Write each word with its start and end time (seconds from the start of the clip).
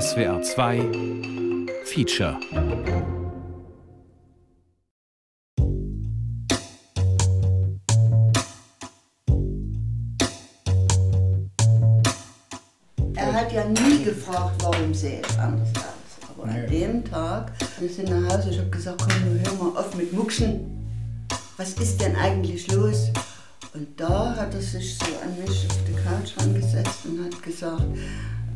SWR 0.00 0.40
2 0.40 0.80
Feature 1.84 2.38
Er 13.14 13.32
hat 13.34 13.52
ja 13.52 13.66
nie 13.66 14.02
gefragt, 14.02 14.62
warum 14.62 14.94
sehe 14.94 15.20
ich 15.20 15.38
anders 15.38 15.68
aus. 15.76 15.84
Aber 16.30 16.48
an 16.48 16.66
dem 16.70 17.04
Tag, 17.04 17.52
wir 17.78 17.88
sind 17.90 18.08
nach 18.08 18.32
Hause, 18.32 18.48
ich 18.48 18.58
habe 18.60 18.70
gesagt, 18.70 19.02
komm, 19.02 19.40
hör 19.44 19.52
mal 19.72 19.78
auf 19.78 19.94
mit 19.94 20.10
Muckschen. 20.14 20.88
Was 21.58 21.74
ist 21.74 22.00
denn 22.00 22.16
eigentlich 22.16 22.72
los? 22.72 23.10
Und 23.74 23.88
da 24.00 24.36
hat 24.36 24.54
er 24.54 24.62
sich 24.62 24.96
so 24.96 25.04
an 25.22 25.38
mich 25.38 25.66
auf 25.68 25.78
die 25.86 25.92
Couch 25.92 26.32
rangesetzt 26.38 27.04
und 27.04 27.22
hat 27.26 27.42
gesagt, 27.42 27.84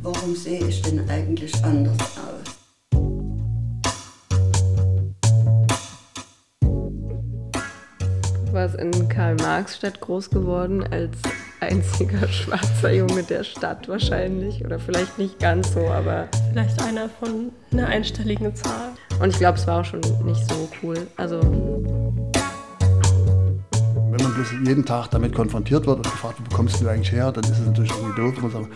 warum 0.06 0.36
sehe 0.36 0.64
ich 0.64 0.82
denn 0.82 1.08
eigentlich 1.10 1.52
anders 1.64 1.98
aus? 2.00 2.56
Du 8.46 8.52
warst 8.52 8.76
in 8.76 9.08
Karl-Marx-Stadt 9.08 10.00
groß 10.00 10.30
geworden 10.30 10.84
als 10.84 11.16
einziger 11.60 12.28
schwarzer 12.32 12.92
Junge 12.92 13.24
der 13.24 13.42
Stadt 13.42 13.88
wahrscheinlich. 13.88 14.64
Oder 14.64 14.78
vielleicht 14.78 15.18
nicht 15.18 15.40
ganz 15.40 15.72
so, 15.72 15.80
aber. 15.88 16.28
Vielleicht 16.50 16.80
einer 16.82 17.08
von 17.08 17.50
einer 17.72 17.88
einstelligen 17.88 18.54
Zahl. 18.54 18.92
Und 19.20 19.30
ich 19.30 19.38
glaube, 19.38 19.58
es 19.58 19.66
war 19.66 19.80
auch 19.80 19.84
schon 19.84 20.00
nicht 20.24 20.48
so 20.48 20.68
cool. 20.82 21.08
Also. 21.16 21.40
Wenn 24.08 24.22
man 24.22 24.34
bloß 24.34 24.52
jeden 24.64 24.84
Tag 24.84 25.08
damit 25.08 25.34
konfrontiert 25.34 25.84
wird 25.84 25.96
und 25.98 26.04
gefragt, 26.04 26.36
wo 26.38 26.44
bekommst 26.48 26.80
du 26.80 26.88
eigentlich 26.88 27.12
her, 27.12 27.32
dann 27.32 27.44
ist 27.44 27.58
es 27.58 27.66
natürlich 27.66 27.90
irgendwie 27.90 28.20
doof. 28.22 28.40
Man 28.40 28.50
sagt, 28.50 28.68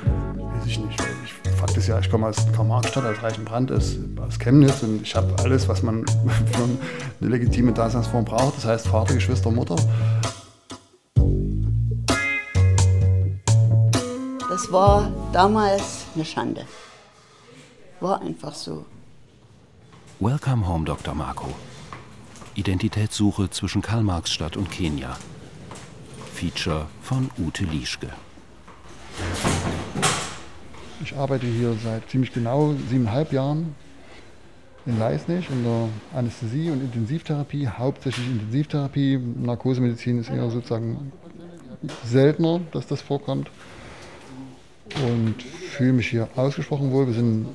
weiß 0.61 0.67
ich 0.67 0.79
nicht. 0.79 1.01
Ich 1.25 1.51
Fakt 1.53 1.77
ist 1.77 1.87
ja, 1.89 1.99
ich 1.99 2.11
komme 2.11 2.27
aus 2.27 2.37
Karl-Marx-Stadt, 2.55 3.05
aus 3.05 3.23
Reichenbrand, 3.23 3.73
aus, 3.73 3.97
aus 4.21 4.39
Chemnitz 4.39 4.83
und 4.83 5.03
ich 5.03 5.15
habe 5.15 5.35
alles, 5.43 5.69
was 5.69 5.83
man 5.83 6.07
für 6.53 6.65
eine 7.21 7.31
legitime 7.31 7.73
Daseinsform 7.73 8.25
braucht. 8.25 8.57
Das 8.57 8.65
heißt 8.65 8.89
Vater, 8.89 9.15
Geschwister, 9.15 9.51
Mutter. 9.51 9.77
Das 14.49 14.71
war 14.73 15.11
damals 15.33 16.05
eine 16.15 16.25
Schande. 16.25 16.67
War 18.01 18.21
einfach 18.21 18.55
so. 18.55 18.85
Welcome 20.19 20.67
Home, 20.67 20.85
Dr. 20.85 21.15
Marco. 21.15 21.49
Identitätssuche 22.55 23.49
zwischen 23.51 23.81
Karl-Marx-Stadt 23.81 24.57
und 24.57 24.71
Kenia. 24.71 25.17
Feature 26.35 26.87
von 27.03 27.31
Ute 27.39 27.65
Lieschke. 27.65 28.11
Ich 31.03 31.17
arbeite 31.17 31.47
hier 31.47 31.75
seit 31.83 32.09
ziemlich 32.11 32.33
genau 32.33 32.75
siebeneinhalb 32.91 33.33
Jahren 33.33 33.75
in 34.85 34.99
Leisnig 34.99 35.49
in 35.51 35.65
der 35.65 35.89
Anästhesie 36.15 36.71
und 36.71 36.83
Intensivtherapie, 36.83 37.69
hauptsächlich 37.69 38.27
Intensivtherapie. 38.27 39.19
Narkosemedizin 39.19 40.21
ist 40.21 40.31
eher 40.31 40.51
sozusagen 40.51 41.13
seltener, 42.05 42.61
dass 42.73 42.87
das 42.87 43.01
vorkommt. 43.01 43.51
Und 45.07 45.43
fühle 45.43 45.95
mich 45.95 46.09
hier 46.09 46.29
ausgesprochen 46.37 46.91
wohl. 46.91 47.07
Wir 47.07 47.15
sind 47.15 47.43
ein 47.43 47.55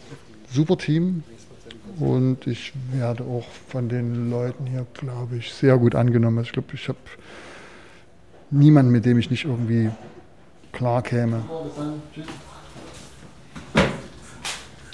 super 0.51 0.77
Team 0.77 1.23
und 1.99 2.47
ich 2.47 2.73
werde 2.93 3.23
auch 3.23 3.45
von 3.67 3.89
den 3.89 4.29
Leuten 4.29 4.65
hier, 4.65 4.85
glaube 4.93 5.37
ich, 5.37 5.53
sehr 5.53 5.77
gut 5.77 5.93
angenommen. 5.93 6.43
Ich 6.43 6.51
glaube, 6.51 6.69
ich 6.73 6.87
habe 6.87 6.97
niemanden, 8.49 8.91
mit 8.91 9.05
dem 9.05 9.19
ich 9.19 9.29
nicht 9.29 9.45
irgendwie 9.45 9.91
klar 10.71 11.03
käme. 11.03 11.43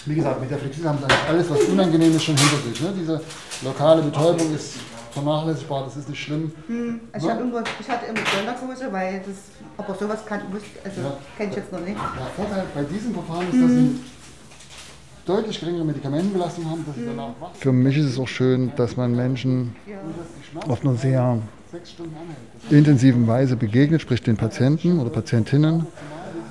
Wie 0.06 0.16
gesagt, 0.16 0.42
mit 0.42 0.50
der 0.50 0.58
Flexil 0.58 0.88
haben 0.88 0.98
sie 0.98 1.04
eigentlich 1.06 1.28
alles, 1.30 1.50
was 1.50 1.60
unangenehm 1.66 2.16
ist, 2.16 2.24
schon 2.24 2.36
hinter 2.38 2.58
sich. 2.68 2.82
Ne? 2.82 2.94
Diese 3.00 3.22
lokale 3.64 4.02
Betäubung 4.02 4.54
ist 4.56 4.76
vernachlässigbar, 5.12 5.84
das 5.86 5.98
ist 5.98 6.10
nicht 6.10 6.24
schlimm. 6.24 6.52
Also 7.12 7.28
ich, 7.28 7.34
hab 7.34 7.42
immer, 7.42 7.64
ich 7.80 7.90
hatte 7.90 8.06
immer 8.08 8.20
Sonderkurse, 8.36 8.92
weil 8.92 9.20
das, 9.20 9.36
aber 9.78 9.94
sowas 10.00 10.26
kann, 10.26 10.40
wusste- 10.52 10.80
also 10.84 11.02
Ja. 11.02 11.18
kenne 11.38 11.50
ich 11.52 11.56
jetzt 11.58 11.72
noch 11.72 11.82
nicht. 11.82 11.98
Der 11.98 12.46
Vorteil 12.46 12.64
bei 12.74 12.84
diesem 12.84 13.14
Verfahren 13.14 13.46
ist, 13.52 13.62
dass 13.62 13.72
sie 13.72 14.00
deutlich 15.26 15.60
geringere 15.60 15.86
Medikamentenbelastung 15.86 16.70
haben, 16.70 16.84
dass 16.86 16.96
sie 16.96 17.06
danach 17.06 17.30
wach. 17.40 17.50
Für 17.54 17.72
mich 17.72 17.98
ist 17.98 18.06
es 18.06 18.18
auch 18.18 18.28
schön, 18.28 18.72
dass 18.78 18.98
man 18.98 19.16
Menschen 19.16 19.76
auf 20.68 20.82
einer 20.84 20.96
sehr 20.96 21.40
intensiven 22.70 23.28
Weise 23.28 23.56
begegnet, 23.56 24.02
sprich 24.02 24.22
den 24.24 24.38
Patienten 24.38 25.00
oder 25.00 25.10
Patientinnen. 25.10 25.86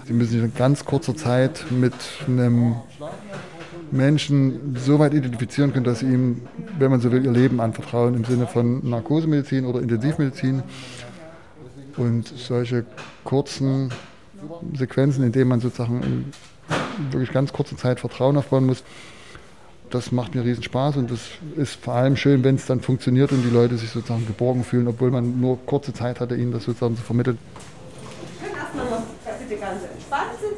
Sie 0.06 0.12
müssen 0.12 0.30
sich 0.32 0.42
in 0.42 0.54
ganz 0.54 0.84
kurzer 0.84 1.16
Zeit 1.16 1.64
mit 1.70 1.94
einem 2.26 2.76
Menschen 3.90 4.76
so 4.76 4.98
weit 4.98 5.14
identifizieren 5.14 5.72
können, 5.72 5.84
dass 5.84 6.00
sie 6.00 6.06
ihm, 6.06 6.42
wenn 6.78 6.90
man 6.90 7.00
so 7.00 7.10
will, 7.10 7.24
ihr 7.24 7.32
Leben 7.32 7.60
anvertrauen 7.60 8.14
im 8.14 8.24
Sinne 8.24 8.46
von 8.46 8.88
Narkosemedizin 8.88 9.64
oder 9.64 9.80
Intensivmedizin. 9.80 10.62
Und 11.96 12.28
solche 12.28 12.86
kurzen 13.24 13.90
Sequenzen, 14.74 15.24
in 15.24 15.32
denen 15.32 15.48
man 15.48 15.60
sozusagen 15.60 16.02
in 16.02 16.32
wirklich 17.10 17.32
ganz 17.32 17.52
kurzer 17.52 17.76
Zeit 17.76 18.00
Vertrauen 18.00 18.36
aufbauen 18.36 18.66
muss, 18.66 18.84
das 19.90 20.12
macht 20.12 20.34
mir 20.36 20.44
riesen 20.44 20.62
Spaß 20.62 20.96
und 20.96 21.10
das 21.10 21.20
ist 21.56 21.74
vor 21.82 21.94
allem 21.94 22.16
schön, 22.16 22.44
wenn 22.44 22.54
es 22.54 22.66
dann 22.66 22.80
funktioniert 22.80 23.32
und 23.32 23.42
die 23.42 23.50
Leute 23.50 23.76
sich 23.76 23.90
sozusagen 23.90 24.24
geborgen 24.24 24.62
fühlen, 24.62 24.86
obwohl 24.86 25.10
man 25.10 25.40
nur 25.40 25.58
kurze 25.66 25.92
Zeit 25.92 26.20
hatte, 26.20 26.36
ihnen 26.36 26.52
das 26.52 26.64
sozusagen 26.64 26.96
zu 26.96 27.02
vermitteln. 27.02 27.38
Schön 28.40 28.54
erstmal 28.54 28.84
noch 28.88 29.02
bitte 29.50 29.60
ganz 29.60 29.82
entspannt 29.82 30.30
sitzen. 30.40 30.49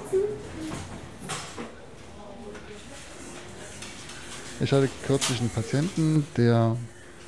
Ich 4.62 4.72
hatte 4.72 4.88
kürzlich 5.08 5.40
einen 5.40 5.50
Patienten, 5.50 6.24
der 6.36 6.76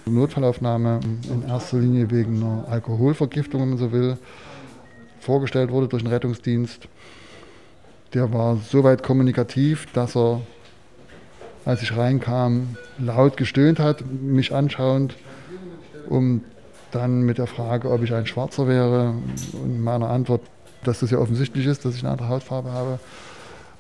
Notfallaufnahme 0.07 1.01
in 1.29 1.43
erster 1.43 1.81
Linie 1.81 2.09
wegen 2.13 2.37
einer 2.37 2.69
Alkoholvergiftung, 2.69 3.61
wenn 3.61 3.71
man 3.71 3.79
so 3.79 3.91
will, 3.91 4.19
vorgestellt 5.19 5.73
wurde 5.73 5.89
durch 5.89 6.05
den 6.05 6.13
Rettungsdienst. 6.13 6.87
Der 8.13 8.33
war 8.33 8.59
soweit 8.59 9.03
kommunikativ, 9.03 9.87
dass 9.93 10.15
er, 10.15 10.43
als 11.65 11.83
ich 11.83 11.97
reinkam, 11.97 12.77
laut 12.99 13.37
gestöhnt 13.37 13.81
hat, 13.81 14.05
mich 14.09 14.55
anschauend, 14.55 15.17
um 16.09 16.45
dann 16.93 17.23
mit 17.23 17.39
der 17.39 17.49
Frage, 17.49 17.91
ob 17.91 18.05
ich 18.05 18.15
ein 18.15 18.27
Schwarzer 18.27 18.69
wäre 18.69 19.13
und 19.55 19.83
meiner 19.83 20.09
Antwort, 20.09 20.43
dass 20.85 21.01
das 21.01 21.11
ja 21.11 21.19
offensichtlich 21.19 21.67
ist, 21.67 21.85
dass 21.85 21.97
ich 21.97 22.05
eine 22.05 22.13
andere 22.13 22.29
Hautfarbe 22.29 22.71
habe, 22.71 23.01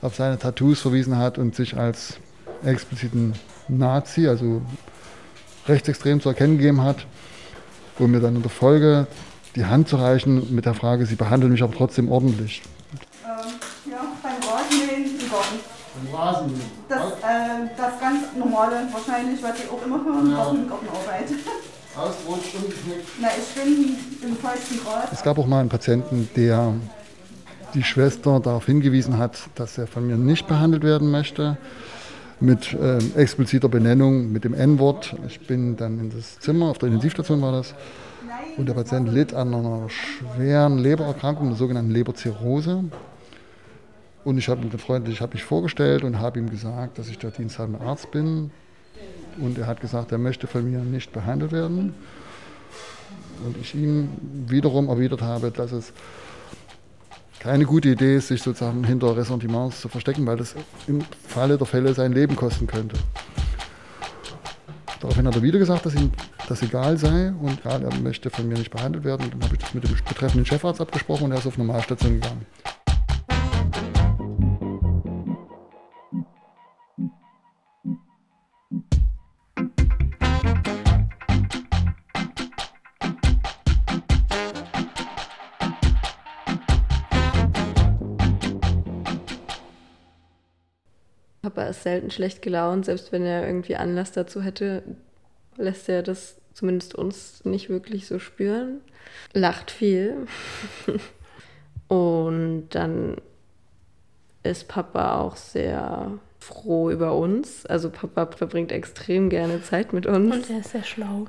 auf 0.03 0.17
seine 0.17 0.41
Tattoos 0.41 0.81
verwiesen 0.81 1.17
hat 1.19 1.39
und 1.39 1.55
sich 1.55 1.77
als 1.77 2.19
expliziten 2.65 3.35
Nazi, 3.69 4.29
also 4.29 4.63
rechtsextrem 5.67 6.21
zu 6.21 6.29
erkennen 6.29 6.59
gegeben 6.59 6.83
hat, 6.83 7.07
um 7.99 8.11
mir 8.11 8.21
dann 8.21 8.37
in 8.37 8.43
der 8.43 8.51
Folge 8.51 9.07
die 9.57 9.65
Hand 9.65 9.89
zu 9.89 9.97
reichen 9.97 10.55
mit 10.55 10.67
der 10.67 10.75
Frage, 10.75 11.07
sie 11.07 11.15
behandeln 11.15 11.53
mich 11.53 11.63
aber 11.63 11.75
trotzdem 11.75 12.11
ordentlich. 12.11 12.63
Ähm, 13.25 13.91
ja, 13.91 14.01
beim 14.23 14.33
Rasenmähen 14.51 15.21
im 15.21 15.31
Garten. 15.31 15.75
Rasen. 16.13 16.61
Das, 16.89 17.13
äh, 17.13 17.69
das 17.77 18.01
ganz 18.01 18.19
normale 18.37 18.89
wahrscheinlich, 18.93 19.43
was 19.43 19.57
Sie 19.59 19.65
auch 19.71 19.85
immer 19.87 20.05
hören, 20.05 20.31
Ja. 20.31 20.37
Garten, 20.37 20.69
Gartenarbeit. 20.69 21.29
Ausrutscht, 21.97 22.55
umgeknickt. 22.57 23.09
Na, 23.21 23.29
ich 23.39 23.63
bin 23.63 23.97
im 24.29 24.37
feuchten 24.37 24.81
Gras. 24.85 25.09
Es 25.13 25.23
gab 25.23 25.39
auch 25.39 25.47
mal 25.47 25.61
einen 25.61 25.69
Patienten, 25.69 26.29
der 26.35 26.75
die 27.75 27.85
Schwester 27.85 28.41
darauf 28.41 28.67
hingewiesen 28.67 29.19
hat, 29.19 29.39
dass 29.55 29.79
er 29.79 29.87
von 29.87 30.07
mir 30.07 30.17
nicht 30.17 30.49
behandelt 30.49 30.83
werden 30.83 31.11
möchte, 31.13 31.57
mit 32.41 32.77
ähm, 32.81 33.13
expliziter 33.17 33.69
Benennung, 33.69 34.33
mit 34.33 34.45
dem 34.45 34.55
N-Wort. 34.55 35.15
Ich 35.27 35.47
bin 35.47 35.77
dann 35.77 35.99
in 35.99 36.11
das 36.11 36.39
Zimmer, 36.41 36.67
auf 36.67 36.79
der 36.79 36.89
Intensivstation 36.89 37.41
war 37.41 37.53
das, 37.53 37.75
und 38.57 38.67
der 38.67 38.75
Patient 38.75 39.13
litt 39.13 39.35
an 39.35 39.55
einer 39.55 39.89
schweren 39.89 40.79
Lebererkrankung, 40.79 41.49
der 41.49 41.57
sogenannten 41.57 41.91
Leberzirrhose. 41.91 42.85
Und 44.25 44.39
ich 44.39 44.49
habe 44.49 44.65
ihn 44.65 44.71
freundlich 44.79 45.21
hab 45.21 45.35
mich 45.35 45.45
vorgestellt 45.45 46.03
und 46.03 46.19
habe 46.19 46.39
ihm 46.39 46.49
gesagt, 46.49 46.99
dass 46.99 47.09
ich 47.09 47.19
der 47.19 47.31
diensthabende 47.31 47.81
Arzt 47.81 48.11
bin. 48.11 48.51
Und 49.39 49.59
er 49.59 49.67
hat 49.67 49.81
gesagt, 49.81 50.13
er 50.13 50.19
möchte 50.19 50.47
von 50.47 50.65
mir 50.71 50.79
nicht 50.79 51.13
behandelt 51.13 51.53
werden. 51.53 51.95
Und 53.45 53.57
ich 53.61 53.75
ihm 53.75 54.09
wiederum 54.47 54.89
erwidert 54.89 55.21
habe, 55.21 55.51
dass 55.51 55.73
es 55.73 55.93
keine 57.45 57.67
gute 57.67 57.91
Idee 57.91 58.17
ist, 58.17 58.29
sich 58.29 58.43
sozusagen 58.43 58.85
hinter 58.85 59.15
Ressentiments 59.15 59.83
zu 59.83 59.91
verstecken, 59.91 60.27
weil 60.27 60.39
das 60.39 60.55
im 60.87 61.05
Falle 61.29 61.59
der 61.59 61.67
Fälle 61.67 61.93
sein 61.93 62.13
Leben 62.13 62.37
kosten 62.37 62.67
könnte. 62.67 62.97
Daraufhin 64.99 65.27
hat 65.27 65.37
er 65.37 65.43
wieder 65.43 65.59
gesagt, 65.59 65.85
dass 65.85 65.95
ihm 65.95 66.11
das 66.49 66.63
egal 66.63 66.97
sei 66.97 67.35
und 67.43 67.63
ja, 67.63 67.73
er 67.73 67.95
möchte 68.01 68.31
von 68.31 68.49
mir 68.49 68.57
nicht 68.57 68.71
behandelt 68.71 69.05
werden. 69.05 69.25
Und 69.25 69.35
dann 69.35 69.43
habe 69.43 69.57
ich 69.57 69.61
das 69.61 69.75
mit 69.75 69.85
dem 69.85 69.95
betreffenden 70.09 70.47
Chefarzt 70.47 70.81
abgesprochen 70.81 71.25
und 71.25 71.33
er 71.33 71.39
ist 71.39 71.47
auf 71.47 71.59
Normalstation 71.59 72.15
gegangen. 72.15 72.47
Papa 91.65 91.71
ist 91.71 91.83
selten 91.83 92.11
schlecht 92.11 92.43
gelaunt, 92.43 92.85
selbst 92.85 93.11
wenn 93.11 93.25
er 93.25 93.47
irgendwie 93.47 93.77
Anlass 93.77 94.13
dazu 94.13 94.43
hätte, 94.43 94.83
lässt 95.57 95.89
er 95.89 96.03
das 96.03 96.37
zumindest 96.53 96.95
uns 96.95 97.45
nicht 97.45 97.71
wirklich 97.71 98.07
so 98.07 98.19
spüren. 98.19 98.81
Lacht 99.33 99.71
viel. 99.71 100.27
Und 101.89 102.69
dann 102.71 103.17
ist 104.43 104.69
Papa 104.69 105.21
auch 105.21 105.37
sehr 105.37 106.19
froh 106.39 106.91
über 106.91 107.17
uns. 107.17 107.65
Also 107.67 107.89
Papa 107.89 108.27
verbringt 108.37 108.73
extrem 108.73 109.31
gerne 109.31 109.63
Zeit 109.63 109.93
mit 109.93 110.07
uns. 110.07 110.35
Und 110.35 110.51
er 110.51 110.61
ist 110.61 110.73
sehr 110.73 110.85
schlau. 110.85 111.27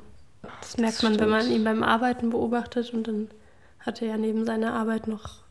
Das 0.62 0.78
merkt 0.78 0.98
das 0.98 1.04
man, 1.04 1.20
wenn 1.20 1.30
man 1.30 1.50
ihn 1.50 1.64
beim 1.64 1.82
Arbeiten 1.82 2.32
beobachtet 2.32 2.94
und 2.94 3.08
dann 3.08 3.30
hat 3.80 4.02
er 4.02 4.10
ja 4.10 4.18
neben 4.18 4.46
seiner 4.46 4.74
Arbeit 4.74 5.08
noch 5.08 5.44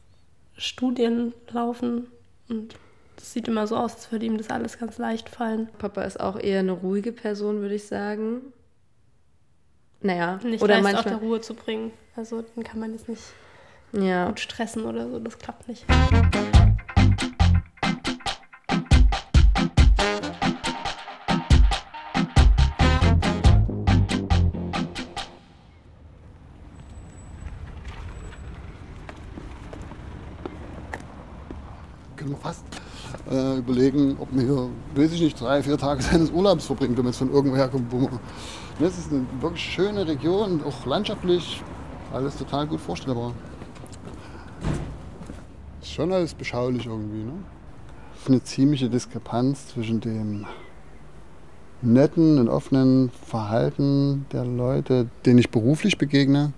Studien 0.56 1.32
laufen 1.50 2.08
und 2.48 2.74
das 3.16 3.32
sieht 3.32 3.48
immer 3.48 3.66
so 3.66 3.76
aus, 3.76 3.94
als 3.94 4.12
würde 4.12 4.26
ihm 4.26 4.38
das 4.38 4.50
alles 4.50 4.78
ganz 4.78 4.98
leicht 4.98 5.28
fallen. 5.28 5.68
Papa 5.78 6.02
ist 6.02 6.20
auch 6.20 6.38
eher 6.38 6.60
eine 6.60 6.72
ruhige 6.72 7.12
Person, 7.12 7.60
würde 7.60 7.74
ich 7.74 7.86
sagen. 7.86 8.52
Naja, 10.00 10.38
nicht 10.44 10.62
oder 10.62 10.74
leicht 10.80 10.84
manchmal... 10.84 11.14
auf 11.14 11.20
der 11.20 11.28
Ruhe 11.28 11.40
zu 11.40 11.54
bringen. 11.54 11.92
Also 12.16 12.44
dann 12.54 12.64
kann 12.64 12.80
man 12.80 12.92
jetzt 12.92 13.08
nicht 13.08 13.22
ja. 13.92 14.26
gut 14.26 14.40
stressen 14.40 14.84
oder 14.84 15.08
so, 15.08 15.18
das 15.18 15.38
klappt 15.38 15.68
nicht. 15.68 15.84
Äh, 33.34 33.58
überlegen, 33.58 34.16
ob 34.20 34.32
man 34.32 34.44
hier, 34.44 34.68
weiß 34.94 35.12
ich 35.12 35.20
nicht, 35.20 35.40
drei, 35.40 35.62
vier 35.62 35.78
Tage 35.78 36.02
seines 36.10 36.30
Urlaubs 36.30 36.66
verbringt, 36.66 36.96
wenn 36.96 37.04
man 37.04 37.12
jetzt 37.12 37.18
von 37.18 37.32
irgendwo 37.32 37.56
herkommt. 37.56 37.90
Wo 37.90 37.98
man, 37.98 38.20
das 38.78 38.98
ist 38.98 39.12
eine 39.12 39.24
wirklich 39.40 39.62
schöne 39.62 40.06
Region, 40.06 40.62
auch 40.64 40.86
landschaftlich, 40.86 41.62
alles 42.12 42.36
total 42.36 42.66
gut 42.66 42.80
vorstellbar. 42.80 43.32
Ist 45.82 45.92
schon 45.92 46.12
alles 46.12 46.34
beschaulich 46.34 46.86
irgendwie. 46.86 47.24
Ne? 47.24 47.32
Eine 48.26 48.42
ziemliche 48.42 48.88
Diskrepanz 48.88 49.68
zwischen 49.68 50.00
dem 50.00 50.46
netten 51.82 52.38
und 52.38 52.48
offenen 52.48 53.10
Verhalten 53.26 54.26
der 54.32 54.44
Leute, 54.44 55.08
denen 55.26 55.38
ich 55.38 55.50
beruflich 55.50 55.98
begegne. 55.98 56.52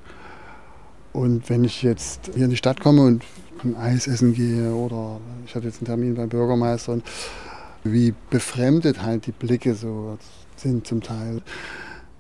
Und 1.13 1.49
wenn 1.49 1.65
ich 1.65 1.83
jetzt 1.83 2.31
hier 2.35 2.45
in 2.45 2.51
die 2.51 2.57
Stadt 2.57 2.81
komme 2.81 3.03
und 3.03 3.25
ein 3.67 3.77
Eis 3.77 4.07
essen 4.07 4.35
gehe 4.35 4.73
oder 4.73 5.21
ich 5.47 5.55
hatte 5.55 5.67
jetzt 5.67 5.79
einen 5.79 5.87
Termin 5.87 6.15
beim 6.15 6.29
Bürgermeister 6.29 6.93
und 6.93 7.05
wie 7.85 8.15
befremdet 8.31 9.03
halt 9.03 9.27
die 9.27 9.33
Blicke 9.33 9.75
so 9.75 10.19
sind 10.57 10.87
zum 10.87 11.03
Teil. 11.03 11.43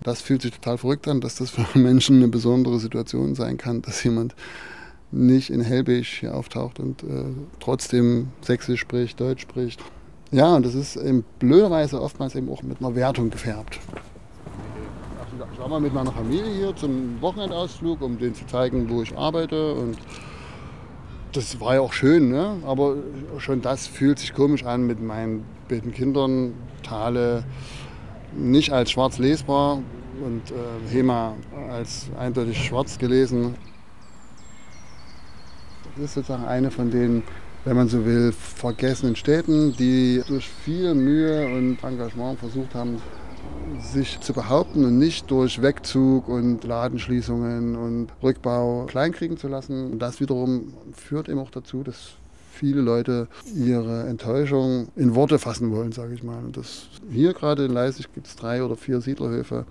Das 0.02 0.20
fühlt 0.20 0.42
sich 0.42 0.52
total 0.52 0.78
verrückt 0.78 1.08
an, 1.08 1.20
dass 1.20 1.36
das 1.36 1.50
für 1.50 1.66
Menschen 1.78 2.16
eine 2.16 2.28
besondere 2.28 2.78
Situation 2.78 3.34
sein 3.34 3.56
kann, 3.56 3.82
dass 3.82 4.02
jemand 4.04 4.34
nicht 5.10 5.50
in 5.50 5.60
Hellbeige 5.60 6.06
hier 6.06 6.34
auftaucht 6.34 6.80
und 6.80 7.02
äh, 7.02 7.24
trotzdem 7.60 8.28
Sächsisch 8.42 8.80
spricht, 8.80 9.20
Deutsch 9.20 9.42
spricht. 9.42 9.80
Ja, 10.32 10.56
und 10.56 10.66
das 10.66 10.74
ist 10.74 10.96
eben 10.96 11.24
blöderweise 11.38 12.02
oftmals 12.02 12.34
eben 12.34 12.48
auch 12.50 12.62
mit 12.62 12.80
einer 12.80 12.94
Wertung 12.94 13.30
gefärbt. 13.30 13.78
Ich 15.52 15.58
war 15.58 15.68
mal 15.68 15.80
mit 15.80 15.94
meiner 15.94 16.12
Familie 16.12 16.52
hier 16.52 16.76
zum 16.76 17.20
Wochenendausflug, 17.20 18.02
um 18.02 18.18
denen 18.18 18.34
zu 18.34 18.46
zeigen, 18.46 18.88
wo 18.90 19.02
ich 19.02 19.16
arbeite 19.16 19.74
und 19.74 19.96
das 21.32 21.60
war 21.60 21.74
ja 21.74 21.80
auch 21.80 21.92
schön, 21.92 22.30
ne? 22.30 22.56
aber 22.64 22.96
schon 23.38 23.60
das 23.62 23.86
fühlt 23.86 24.18
sich 24.18 24.32
komisch 24.32 24.64
an 24.64 24.86
mit 24.86 25.02
meinen 25.02 25.44
beiden 25.68 25.92
Kindern. 25.92 26.54
Thale 26.82 27.44
nicht 28.34 28.72
als 28.72 28.90
schwarz 28.90 29.18
lesbar 29.18 29.82
und 30.24 30.42
äh, 30.50 30.92
Hema 30.92 31.34
als 31.70 32.08
eindeutig 32.18 32.64
schwarz 32.64 32.98
gelesen. 32.98 33.54
Das 35.94 36.04
ist 36.04 36.14
sozusagen 36.14 36.44
eine 36.44 36.70
von 36.70 36.90
den, 36.90 37.22
wenn 37.64 37.76
man 37.76 37.88
so 37.88 38.04
will, 38.04 38.32
vergessenen 38.32 39.16
Städten, 39.16 39.74
die 39.76 40.22
durch 40.28 40.48
viel 40.48 40.94
Mühe 40.94 41.46
und 41.46 41.82
Engagement 41.82 42.38
versucht 42.38 42.74
haben, 42.74 43.00
sich 43.80 44.20
zu 44.20 44.32
behaupten 44.32 44.84
und 44.84 44.98
nicht 44.98 45.30
durch 45.30 45.62
Wegzug 45.62 46.28
und 46.28 46.64
Ladenschließungen 46.64 47.76
und 47.76 48.08
Rückbau 48.22 48.86
kleinkriegen 48.86 49.36
zu 49.36 49.48
lassen. 49.48 49.92
Und 49.92 49.98
das 50.00 50.20
wiederum 50.20 50.74
führt 50.92 51.28
eben 51.28 51.38
auch 51.38 51.50
dazu, 51.50 51.82
dass 51.82 52.12
viele 52.50 52.80
Leute 52.80 53.28
ihre 53.54 54.04
Enttäuschung 54.04 54.88
in 54.96 55.14
Worte 55.14 55.38
fassen 55.38 55.72
wollen, 55.72 55.92
sage 55.92 56.14
ich 56.14 56.22
mal. 56.22 56.42
Und 56.42 56.56
das, 56.56 56.88
hier 57.10 57.32
gerade 57.34 57.66
in 57.66 57.72
Leipzig 57.72 58.12
gibt 58.12 58.26
es 58.26 58.36
drei 58.36 58.62
oder 58.62 58.76
vier 58.76 59.00
Siedlerhöfe, 59.00 59.66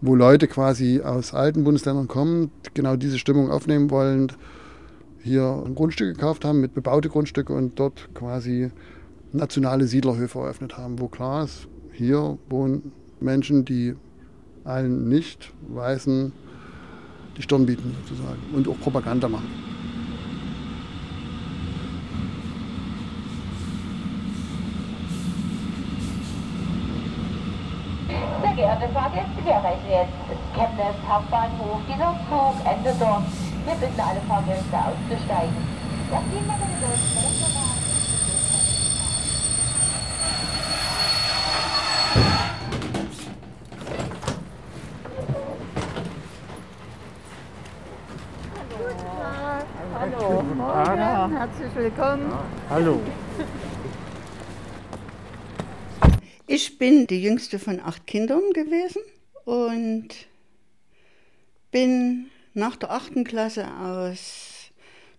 wo 0.00 0.14
Leute 0.14 0.48
quasi 0.48 1.00
aus 1.00 1.32
alten 1.32 1.64
Bundesländern 1.64 2.08
kommen, 2.08 2.50
genau 2.74 2.96
diese 2.96 3.18
Stimmung 3.18 3.50
aufnehmen 3.50 3.90
wollen, 3.90 4.32
hier 5.22 5.62
ein 5.64 5.74
Grundstück 5.74 6.14
gekauft 6.14 6.44
haben 6.44 6.60
mit 6.60 6.74
bebaute 6.74 7.08
Grundstücke 7.08 7.52
und 7.52 7.78
dort 7.78 8.08
quasi 8.14 8.70
nationale 9.32 9.86
Siedlerhöfe 9.86 10.40
eröffnet 10.40 10.76
haben, 10.76 10.98
wo 10.98 11.08
klar 11.08 11.44
ist, 11.44 11.68
hier 11.92 12.38
wohnen 12.48 12.92
Menschen, 13.20 13.64
die 13.64 13.94
allen 14.64 15.08
Nicht-Weißen 15.08 16.32
die 17.36 17.42
Stirn 17.42 17.66
bieten 17.66 17.94
sozusagen 18.02 18.40
und 18.54 18.68
auch 18.68 18.78
Propaganda 18.80 19.28
machen. 19.28 19.48
Sehr 28.42 28.54
geehrte 28.54 28.88
Fahrgäste, 28.92 29.44
wir 29.44 29.52
erreichen 29.52 29.88
jetzt 29.88 30.12
Chemnitz 30.54 30.98
Hauptbahnhof. 31.08 31.80
Dieser 31.88 32.14
Zug 32.28 32.54
endet 32.66 33.00
dort. 33.00 33.24
Wir 33.64 33.74
bitten 33.74 34.00
alle 34.00 34.20
Fahrgäste 34.28 34.76
auszusteigen. 34.76 35.56
Das 36.10 36.20
willkommen. 51.82 52.30
Ja, 52.30 52.44
hallo. 52.70 53.00
Ich 56.46 56.78
bin 56.78 57.08
die 57.08 57.20
jüngste 57.20 57.58
von 57.58 57.80
acht 57.80 58.06
Kindern 58.06 58.52
gewesen 58.52 59.02
und 59.44 60.08
bin 61.72 62.26
nach 62.54 62.76
der 62.76 62.92
achten 62.92 63.24
Klasse 63.24 63.66
aus 63.80 64.70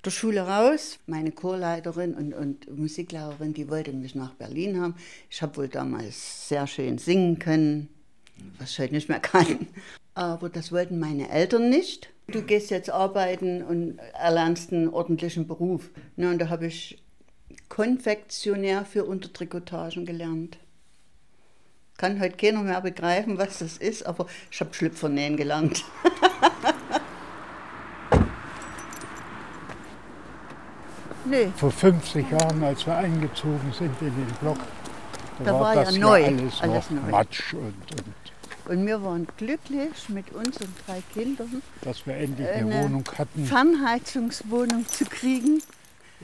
der 0.05 0.11
Schule 0.11 0.41
raus. 0.41 0.99
Meine 1.05 1.31
Chorleiterin 1.31 2.13
und, 2.13 2.33
und 2.33 2.77
Musiklehrerin, 2.77 3.53
die 3.53 3.69
wollten 3.69 4.01
mich 4.01 4.15
nach 4.15 4.33
Berlin 4.33 4.79
haben. 4.79 4.95
Ich 5.29 5.41
habe 5.41 5.57
wohl 5.57 5.67
damals 5.67 6.47
sehr 6.47 6.65
schön 6.67 6.97
singen 6.97 7.39
können, 7.39 7.89
was 8.57 8.71
ich 8.71 8.79
heute 8.79 8.93
nicht 8.93 9.09
mehr 9.09 9.19
kann. 9.21 9.67
Aber 10.15 10.49
das 10.49 10.71
wollten 10.71 10.99
meine 10.99 11.29
Eltern 11.29 11.69
nicht. 11.69 12.09
Du 12.27 12.41
gehst 12.41 12.69
jetzt 12.69 12.89
arbeiten 12.89 13.63
und 13.63 13.99
erlernst 14.13 14.71
einen 14.71 14.89
ordentlichen 14.89 15.47
Beruf. 15.47 15.89
Ja, 16.15 16.29
und 16.29 16.39
da 16.39 16.49
habe 16.49 16.67
ich 16.67 17.03
Konfektionär 17.69 18.85
für 18.85 19.05
Untertrikotagen 19.05 20.05
gelernt. 20.05 20.57
Kann 21.97 22.19
heute 22.19 22.37
keiner 22.37 22.61
mehr 22.61 22.81
begreifen, 22.81 23.37
was 23.37 23.59
das 23.59 23.77
ist, 23.77 24.05
aber 24.05 24.27
ich 24.51 24.59
habe 24.59 24.73
Schlüpfer 24.73 25.09
nähen 25.09 25.37
gelernt. 25.37 25.83
nee. 31.25 31.51
Vor 31.55 31.71
50 31.71 32.31
Jahren, 32.31 32.63
als 32.63 32.85
wir 32.85 32.95
eingezogen 32.95 33.73
sind 33.77 34.01
in 34.01 34.15
den 34.15 34.33
Block, 34.39 34.57
da, 35.39 35.45
da 35.45 35.53
war, 35.53 35.61
war 35.61 35.75
das 35.75 35.95
ja 35.95 36.01
neu. 36.01 36.25
alles, 36.25 36.61
alles 36.61 36.89
neu. 36.89 37.11
Matsch 37.11 37.53
und, 37.53 37.91
und 37.91 38.22
und 38.65 38.85
wir 38.85 39.03
waren 39.03 39.27
glücklich 39.37 40.09
mit 40.09 40.31
unseren 40.31 40.73
drei 40.85 41.01
Kindern, 41.13 41.61
dass 41.81 42.05
wir 42.05 42.15
endlich 42.15 42.47
eine, 42.47 42.73
eine 42.73 42.83
Wohnung 42.83 43.03
hatten. 43.17 43.45
Fernheizungswohnung 43.45 44.87
zu 44.87 45.05
kriegen. 45.05 45.61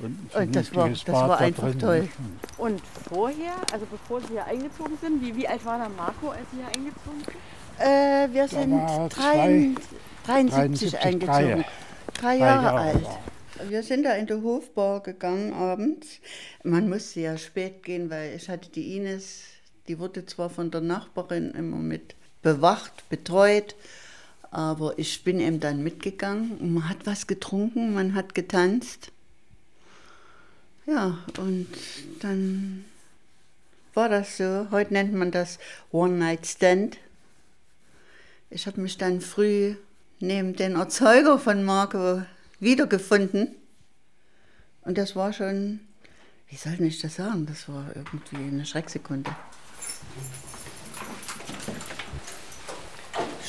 Und, 0.02 0.34
und 0.34 0.56
das 0.56 0.74
war, 0.74 0.90
das 0.90 1.08
war 1.08 1.40
einfach 1.40 1.72
drin. 1.72 1.80
toll. 1.80 2.10
Und 2.58 2.82
vorher, 3.10 3.54
also 3.74 3.86
bevor 3.86 4.22
Sie 4.22 4.28
hier 4.30 4.46
eingezogen 4.46 4.98
sind, 5.02 5.22
wie, 5.22 5.36
wie 5.36 5.48
alt 5.48 5.66
war 5.66 5.78
da 5.78 5.90
Marco, 5.90 6.30
als 6.30 6.42
Sie 6.52 6.58
hier 6.58 6.68
eingezogen 6.68 7.22
sind? 7.26 7.36
Äh, 7.80 8.34
wir 8.34 8.48
sind 8.48 8.72
drei, 9.10 9.76
73, 10.26 10.90
73 10.92 11.00
eingezogen. 11.00 11.30
Drei, 11.34 11.66
drei 12.14 12.38
Jahre, 12.38 12.64
Jahre 12.64 12.80
alt. 12.80 13.08
Wir 13.68 13.84
sind 13.84 14.04
da 14.04 14.14
in 14.14 14.26
die 14.26 14.34
Hofbar 14.34 15.02
gegangen 15.02 15.54
abends. 15.54 16.08
Man 16.64 16.88
musste 16.88 17.20
ja 17.20 17.38
spät 17.38 17.84
gehen, 17.84 18.10
weil 18.10 18.36
ich 18.36 18.48
hatte 18.48 18.70
die 18.70 18.96
Ines, 18.96 19.42
die 19.90 20.00
wurde 20.00 20.26
zwar 20.26 20.50
von 20.50 20.72
der 20.72 20.82
Nachbarin 20.82 21.52
immer 21.52 21.78
mit 21.78 22.16
bewacht, 22.42 23.08
betreut. 23.10 23.76
Aber 24.52 24.98
ich 24.98 25.24
bin 25.24 25.40
eben 25.40 25.60
dann 25.60 25.84
mitgegangen 25.84 26.74
man 26.74 26.90
hat 26.90 27.06
was 27.06 27.28
getrunken, 27.28 27.94
man 27.94 28.16
hat 28.16 28.34
getanzt. 28.34 29.12
Ja, 30.88 31.20
und 31.38 31.68
dann 32.22 32.84
war 33.94 34.10
das 34.10 34.38
so. 34.38 34.68
Heute 34.72 34.94
nennt 34.94 35.14
man 35.14 35.30
das 35.30 35.60
One-Night-Stand. 35.92 36.98
Ich 38.50 38.66
habe 38.66 38.82
mich 38.82 38.98
dann 38.98 39.22
früh 39.22 39.76
neben 40.20 40.56
den 40.56 40.76
Erzeuger 40.76 41.38
von 41.38 41.64
Marco 41.64 42.24
wiedergefunden. 42.60 43.56
Und 44.82 44.98
das 44.98 45.16
war 45.16 45.34
schon, 45.34 45.80
wie 46.48 46.56
soll 46.56 46.82
ich 46.82 47.00
das 47.00 47.16
sagen, 47.16 47.46
das 47.46 47.70
war 47.70 47.92
irgendwie 47.96 48.38
eine 48.38 48.66
Schrecksekunde. 48.66 49.30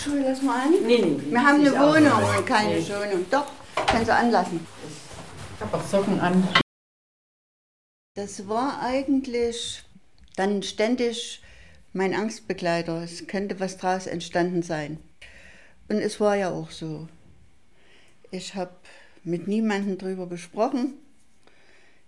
Schule, 0.03 0.23
lass 0.23 0.41
mal 0.41 0.63
an. 0.63 0.73
Nee, 0.87 1.03
nee, 1.03 1.31
Wir 1.31 1.45
haben 1.45 1.61
eine 1.61 1.73
Wohnung 1.73 2.39
und 2.39 2.47
keine 2.47 2.77
nee. 2.77 2.83
Schonung. 2.83 3.27
Doch, 3.31 3.47
kannst 3.87 4.09
du 4.09 4.15
anlassen. 4.15 4.67
Ich 5.55 5.61
habe 5.61 5.77
auch 5.77 5.87
Socken 5.87 6.19
an. 6.21 6.49
Das 8.15 8.49
war 8.49 8.81
eigentlich 8.83 9.83
dann 10.37 10.63
ständig 10.63 11.43
mein 11.93 12.15
Angstbegleiter. 12.15 13.03
Es 13.03 13.27
könnte 13.27 13.61
was 13.61 13.77
daraus 13.77 14.07
entstanden 14.07 14.63
sein. 14.63 14.99
Und 15.89 15.99
es 15.99 16.19
war 16.19 16.35
ja 16.35 16.51
auch 16.51 16.71
so. 16.71 17.07
Ich 18.31 18.55
habe 18.55 18.73
mit 19.23 19.49
niemandem 19.49 19.99
darüber 19.99 20.29
gesprochen. 20.29 20.95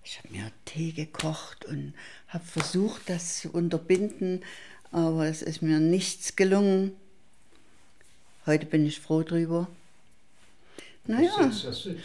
Ich 0.03 0.19
habe 0.19 0.31
mir 0.31 0.51
Tee 0.65 0.93
gekocht 0.93 1.67
und 1.67 1.93
habe 2.29 2.45
versucht, 2.45 3.03
das 3.11 3.41
zu 3.41 3.51
unterbinden, 3.51 4.43
aber 4.93 5.27
es 5.27 5.43
ist 5.43 5.61
mir 5.61 5.79
nichts 5.79 6.37
gelungen. 6.37 6.97
Heute 8.45 8.67
bin 8.67 8.85
ich 8.85 9.01
froh 9.01 9.23
drüber. 9.23 9.69
Naja, 11.07 11.47
ne? 11.47 12.03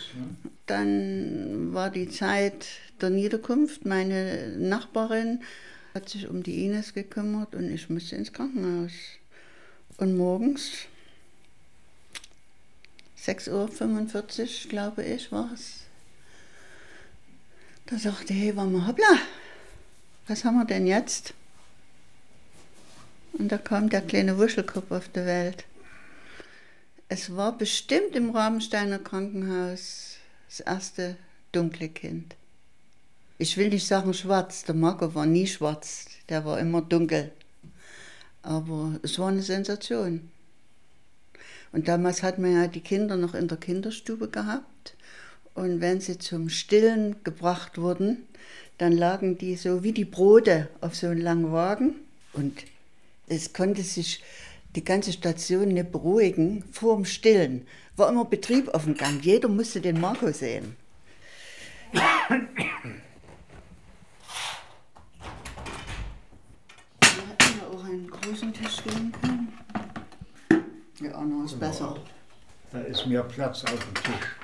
dann 0.65 1.73
war 1.73 1.89
die 1.89 2.09
Zeit 2.09 2.67
der 3.01 3.09
Niederkunft. 3.09 3.85
Meine 3.85 4.49
Nachbarin 4.57 5.41
hat 5.93 6.09
sich 6.09 6.27
um 6.27 6.43
die 6.43 6.65
Ines 6.65 6.93
gekümmert 6.93 7.55
und 7.55 7.71
ich 7.71 7.89
musste 7.89 8.15
ins 8.15 8.33
Krankenhaus. 8.33 8.91
Und 9.97 10.15
morgens, 10.15 10.71
6.45 13.23 14.65
Uhr, 14.65 14.69
glaube 14.69 15.03
ich, 15.03 15.31
war 15.31 15.49
es, 15.53 15.81
da 17.87 17.97
sagte 17.97 18.33
Hebamme, 18.33 18.85
hoppla, 18.85 19.17
was 20.27 20.43
haben 20.43 20.57
wir 20.57 20.65
denn 20.65 20.85
jetzt? 20.85 21.33
Und 23.33 23.51
da 23.51 23.57
kam 23.57 23.89
der 23.89 24.01
kleine 24.01 24.37
Wuschelkopf 24.37 24.91
auf 24.91 25.09
die 25.09 25.25
Welt. 25.25 25.65
Es 27.09 27.33
war 27.37 27.57
bestimmt 27.57 28.17
im 28.17 28.31
Rabensteiner 28.31 28.99
Krankenhaus 28.99 30.17
das 30.49 30.59
erste 30.59 31.15
dunkle 31.53 31.87
Kind. 31.87 32.35
Ich 33.37 33.55
will 33.55 33.69
nicht 33.69 33.87
sagen 33.87 34.13
schwarz, 34.13 34.65
der 34.65 34.75
Marco 34.75 35.15
war 35.15 35.25
nie 35.25 35.47
schwarz, 35.47 36.07
der 36.27 36.43
war 36.43 36.59
immer 36.59 36.81
dunkel. 36.81 37.31
Aber 38.41 38.99
es 39.03 39.17
war 39.19 39.29
eine 39.29 39.41
Sensation. 39.41 40.29
Und 41.71 41.87
damals 41.87 42.23
hat 42.23 42.39
man 42.39 42.53
ja 42.53 42.67
die 42.67 42.81
Kinder 42.81 43.15
noch 43.15 43.35
in 43.35 43.47
der 43.47 43.57
Kinderstube 43.57 44.27
gehabt. 44.27 44.95
Und 45.53 45.79
wenn 45.79 46.01
sie 46.01 46.17
zum 46.17 46.49
Stillen 46.49 47.15
gebracht 47.23 47.77
wurden, 47.77 48.27
dann 48.79 48.91
lagen 48.91 49.37
die 49.37 49.55
so 49.55 49.81
wie 49.81 49.93
die 49.93 50.05
Brote 50.05 50.67
auf 50.81 50.93
so 50.95 51.07
einem 51.07 51.21
langen 51.21 51.53
Wagen. 51.53 51.95
Und 52.33 52.65
es 53.27 53.53
konnte 53.53 53.83
sich 53.83 54.21
die 54.77 54.83
ganze 54.83 55.11
Station 55.11 55.69
nicht 55.69 55.91
beruhigen 55.91 56.63
vor 56.71 56.95
dem 56.95 57.05
Stillen. 57.05 57.65
War 57.95 58.09
immer 58.09 58.25
Betrieb 58.25 58.69
auf 58.75 58.83
dem 58.83 58.95
Gang. 58.95 59.19
Jeder 59.23 59.49
musste 59.49 59.81
den 59.81 59.99
Marco 59.99 60.31
sehen. 60.31 60.75
Wir 61.91 62.01
hätten 62.29 62.47
ja 67.59 67.67
auch 67.73 67.83
einen 67.85 68.07
großen 68.07 68.53
Tisch 68.53 68.83
geben 68.83 69.11
können. 69.19 69.51
Ja, 71.01 71.21
noch 71.23 71.45
ist 71.45 71.59
besser. 71.59 71.95
Da 72.71 72.81
ist 72.81 73.07
mehr 73.07 73.23
Platz 73.23 73.63
auf 73.63 73.79
dem 73.79 73.95
Tisch. 73.95 74.35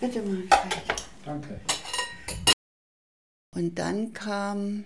Bitte, 0.00 0.22
Manfred. 0.22 1.04
Danke. 1.24 1.60
Und 3.54 3.78
dann 3.78 4.12
kam 4.12 4.84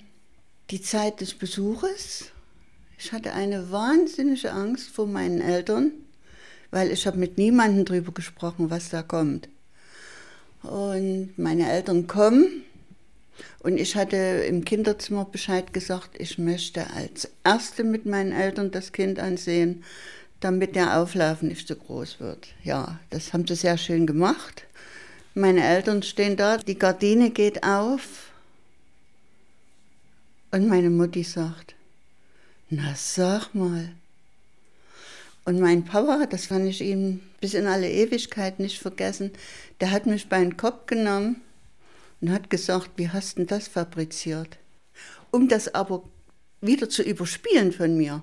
die 0.68 0.82
Zeit 0.82 1.22
des 1.22 1.32
Besuches. 1.32 2.33
Ich 2.98 3.12
hatte 3.12 3.32
eine 3.32 3.70
wahnsinnige 3.70 4.52
Angst 4.52 4.88
vor 4.90 5.06
meinen 5.06 5.40
Eltern, 5.40 5.92
weil 6.70 6.90
ich 6.90 7.06
habe 7.06 7.18
mit 7.18 7.38
niemandem 7.38 7.84
darüber 7.84 8.12
gesprochen, 8.12 8.70
was 8.70 8.90
da 8.90 9.02
kommt. 9.02 9.48
Und 10.62 11.36
meine 11.36 11.70
Eltern 11.70 12.06
kommen 12.06 12.64
und 13.60 13.78
ich 13.78 13.96
hatte 13.96 14.16
im 14.16 14.64
Kinderzimmer 14.64 15.24
Bescheid 15.24 15.72
gesagt, 15.72 16.10
ich 16.18 16.38
möchte 16.38 16.90
als 16.90 17.30
Erste 17.44 17.84
mit 17.84 18.06
meinen 18.06 18.32
Eltern 18.32 18.70
das 18.70 18.92
Kind 18.92 19.18
ansehen, 19.18 19.84
damit 20.40 20.76
der 20.76 20.98
Auflauf 20.98 21.42
nicht 21.42 21.66
so 21.66 21.74
groß 21.74 22.20
wird. 22.20 22.48
Ja, 22.62 22.98
das 23.10 23.32
haben 23.32 23.46
sie 23.46 23.56
sehr 23.56 23.78
schön 23.78 24.06
gemacht. 24.06 24.64
Meine 25.34 25.64
Eltern 25.64 26.02
stehen 26.02 26.36
da, 26.36 26.58
die 26.58 26.78
Gardine 26.78 27.30
geht 27.30 27.64
auf 27.64 28.30
und 30.50 30.68
meine 30.68 30.90
Mutti 30.90 31.24
sagt, 31.24 31.73
na 32.71 32.94
sag 32.97 33.54
mal. 33.54 33.90
Und 35.44 35.61
mein 35.61 35.85
Papa, 35.85 36.26
das 36.26 36.49
kann 36.49 36.66
ich 36.66 36.80
ihm 36.80 37.21
bis 37.40 37.54
in 37.54 37.66
alle 37.66 37.90
Ewigkeit 37.90 38.59
nicht 38.59 38.78
vergessen, 38.80 39.30
der 39.80 39.90
hat 39.90 40.06
mich 40.06 40.28
bei 40.28 40.40
den 40.40 40.56
Kopf 40.56 40.87
genommen 40.87 41.42
und 42.21 42.33
hat 42.33 42.49
gesagt, 42.49 42.92
wie 42.97 43.11
hast 43.11 43.38
du 43.38 43.44
das 43.44 43.68
fabriziert? 43.68 44.56
Um 45.30 45.49
das 45.49 45.75
aber 45.75 46.02
wieder 46.62 46.88
zu 46.88 47.02
überspielen 47.02 47.73
von 47.73 47.97
mir, 47.97 48.23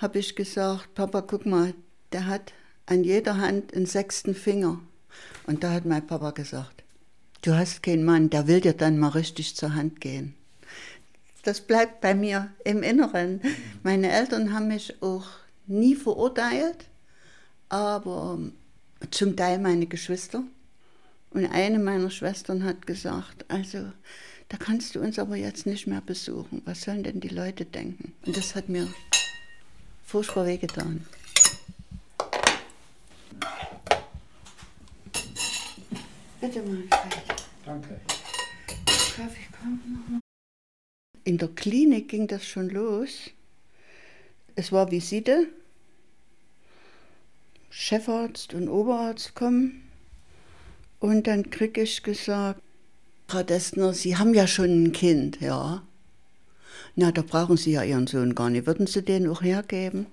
habe 0.00 0.18
ich 0.18 0.36
gesagt, 0.36 0.94
Papa, 0.94 1.22
guck 1.22 1.46
mal, 1.46 1.72
der 2.12 2.26
hat 2.26 2.52
an 2.84 3.04
jeder 3.04 3.38
Hand 3.38 3.72
einen 3.72 3.86
sechsten 3.86 4.34
Finger. 4.34 4.80
Und 5.46 5.64
da 5.64 5.72
hat 5.72 5.86
mein 5.86 6.06
Papa 6.06 6.32
gesagt, 6.32 6.82
du 7.40 7.54
hast 7.54 7.82
keinen 7.82 8.04
Mann, 8.04 8.28
der 8.28 8.46
will 8.46 8.60
dir 8.60 8.74
dann 8.74 8.98
mal 8.98 9.08
richtig 9.08 9.56
zur 9.56 9.74
Hand 9.74 10.02
gehen 10.02 10.34
das 11.44 11.60
bleibt 11.60 12.00
bei 12.00 12.14
mir 12.14 12.50
im 12.64 12.82
Inneren. 12.82 13.40
Meine 13.82 14.10
Eltern 14.10 14.52
haben 14.52 14.68
mich 14.68 15.02
auch 15.02 15.26
nie 15.66 15.94
verurteilt, 15.94 16.86
aber 17.68 18.38
zum 19.10 19.36
Teil 19.36 19.58
meine 19.58 19.86
Geschwister. 19.86 20.42
Und 21.30 21.46
eine 21.46 21.78
meiner 21.78 22.10
Schwestern 22.10 22.64
hat 22.64 22.86
gesagt, 22.86 23.44
also 23.48 23.92
da 24.48 24.56
kannst 24.56 24.94
du 24.94 25.00
uns 25.00 25.18
aber 25.18 25.36
jetzt 25.36 25.66
nicht 25.66 25.86
mehr 25.86 26.00
besuchen. 26.00 26.62
Was 26.64 26.82
sollen 26.82 27.02
denn 27.02 27.20
die 27.20 27.28
Leute 27.28 27.64
denken? 27.64 28.14
Und 28.24 28.36
das 28.36 28.54
hat 28.54 28.68
mir 28.68 28.88
furchtbar 30.04 30.46
wehgetan. 30.46 31.06
Bitte 36.40 36.62
mal, 36.62 36.82
Danke. 37.64 38.00
Kaffee 38.86 39.48
kommt 39.58 40.10
noch. 40.10 40.23
In 41.24 41.38
der 41.38 41.48
Klinik 41.48 42.08
ging 42.08 42.26
das 42.26 42.44
schon 42.44 42.68
los. 42.68 43.30
Es 44.54 44.72
war 44.72 44.90
Visite. 44.90 45.48
Chefarzt 47.70 48.54
und 48.54 48.68
Oberarzt 48.68 49.34
kommen. 49.34 49.82
Und 51.00 51.26
dann 51.26 51.50
krieg 51.50 51.76
ich 51.78 52.02
gesagt, 52.02 52.60
Frau 53.26 53.42
Destner, 53.42 53.94
Sie 53.94 54.16
haben 54.16 54.34
ja 54.34 54.46
schon 54.46 54.84
ein 54.84 54.92
Kind, 54.92 55.40
ja. 55.40 55.82
Na, 56.94 57.10
da 57.10 57.22
brauchen 57.22 57.56
Sie 57.56 57.72
ja 57.72 57.82
Ihren 57.82 58.06
Sohn 58.06 58.34
gar 58.34 58.50
nicht. 58.50 58.66
Würden 58.66 58.86
Sie 58.86 59.02
den 59.02 59.26
auch 59.28 59.42
hergeben? 59.42 60.06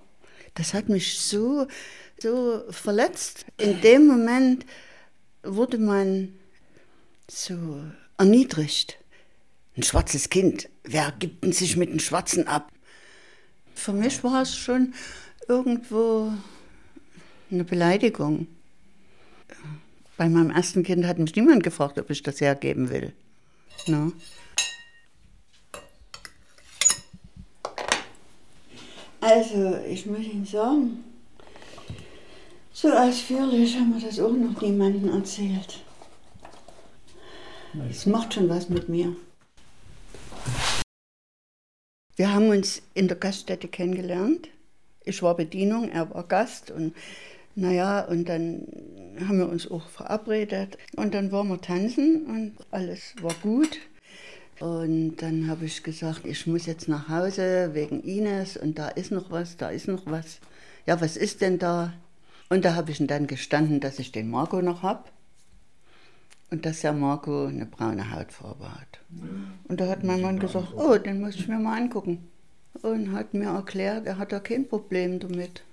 Das 0.56 0.74
hat 0.74 0.90
mich 0.90 1.20
so, 1.20 1.68
so 2.18 2.64
verletzt. 2.70 3.46
In 3.58 3.82
dem 3.82 4.08
Moment 4.08 4.66
wurde 5.44 5.78
man 5.78 6.34
so 7.30 7.84
erniedrigt. 8.18 9.01
Ein 9.82 9.86
schwarzes 9.86 10.30
Kind, 10.30 10.70
wer 10.84 11.12
gibt 11.18 11.44
denn 11.44 11.54
sich 11.54 11.76
mit 11.76 11.90
einem 11.90 11.98
Schwarzen 11.98 12.48
ab? 12.48 12.72
Für 13.74 13.94
mich 13.94 14.24
war 14.24 14.44
es 14.44 14.56
schon 14.56 14.94
irgendwo 15.48 16.32
eine 17.50 17.64
Beleidigung. 17.64 18.46
Bei 20.18 20.30
meinem 20.30 20.52
ersten 20.52 20.84
Kind 20.84 21.08
hat 21.08 21.18
mich 21.18 21.36
niemand 21.36 21.64
gefragt, 21.64 21.98
ob 21.98 22.12
ich 22.12 22.22
das 22.22 22.42
hergeben 22.42 22.92
will. 22.92 23.12
No. 23.88 24.12
Also, 29.20 29.80
ich 29.90 30.06
muss 30.06 30.20
Ihnen 30.20 30.46
sagen, 30.46 31.04
so 32.72 32.92
ausführlich 32.92 33.76
haben 33.78 34.00
wir 34.00 34.08
das 34.08 34.20
auch 34.20 34.32
noch 34.32 34.62
niemandem 34.62 35.10
erzählt. 35.10 35.80
Es 37.90 38.06
macht 38.06 38.36
schon 38.36 38.48
was 38.48 38.70
mit 38.70 38.88
mir. 38.88 39.16
Wir 42.22 42.36
haben 42.36 42.50
uns 42.50 42.84
in 42.94 43.08
der 43.08 43.18
Gaststätte 43.18 43.68
kennengelernt. 43.68 44.48
Ich 45.04 45.24
war 45.24 45.36
Bedienung, 45.36 45.90
er 45.90 46.14
war 46.14 46.24
Gast 46.24 46.70
und 46.70 46.94
naja, 47.56 48.02
und 48.02 48.30
dann 48.30 48.68
haben 49.28 49.40
wir 49.40 49.50
uns 49.50 49.72
auch 49.72 49.90
verabredet 49.90 50.78
und 50.96 51.16
dann 51.16 51.32
waren 51.32 51.48
wir 51.48 51.60
tanzen 51.60 52.28
und 52.28 52.52
alles 52.70 53.16
war 53.24 53.34
gut. 53.42 53.80
Und 54.60 55.16
dann 55.16 55.48
habe 55.48 55.66
ich 55.66 55.82
gesagt, 55.82 56.22
ich 56.26 56.46
muss 56.46 56.68
jetzt 56.68 56.88
nach 56.88 57.10
Hause 57.10 57.72
wegen 57.74 58.04
Ines 58.04 58.56
und 58.56 58.78
da 58.78 58.90
ist 58.90 59.12
noch 59.12 59.32
was, 59.32 59.58
da 59.58 59.72
ist 59.72 59.88
noch 59.88 60.06
was. 60.06 60.42
Ja, 60.86 61.02
was 61.02 61.18
ist 61.18 61.42
denn 61.42 61.58
da? 61.58 61.92
Und 62.50 62.66
da 62.66 62.76
habe 62.76 62.92
ich 62.92 63.00
dann 63.00 63.26
gestanden, 63.26 63.80
dass 63.80 63.98
ich 63.98 64.12
den 64.12 64.30
Marco 64.30 64.62
noch 64.62 64.84
habe 64.84 65.06
und 66.52 66.66
dass 66.66 66.82
der 66.82 66.94
Marco 66.94 67.46
eine 67.46 67.66
braune 67.66 68.12
Hautfarbe 68.12 68.70
hat. 68.72 69.00
Und 69.68 69.80
da 69.80 69.88
hat 69.88 70.04
mein 70.04 70.22
Mann 70.22 70.38
gesagt, 70.38 70.74
oh, 70.76 70.98
den 70.98 71.22
muss 71.22 71.36
ich 71.36 71.48
mir 71.48 71.58
mal 71.58 71.78
angucken. 71.78 72.30
Und 72.82 73.14
hat 73.14 73.34
mir 73.34 73.50
erklärt, 73.50 74.06
er 74.06 74.18
hat 74.18 74.32
da 74.32 74.40
kein 74.40 74.68
Problem 74.68 75.20
damit. 75.20 75.64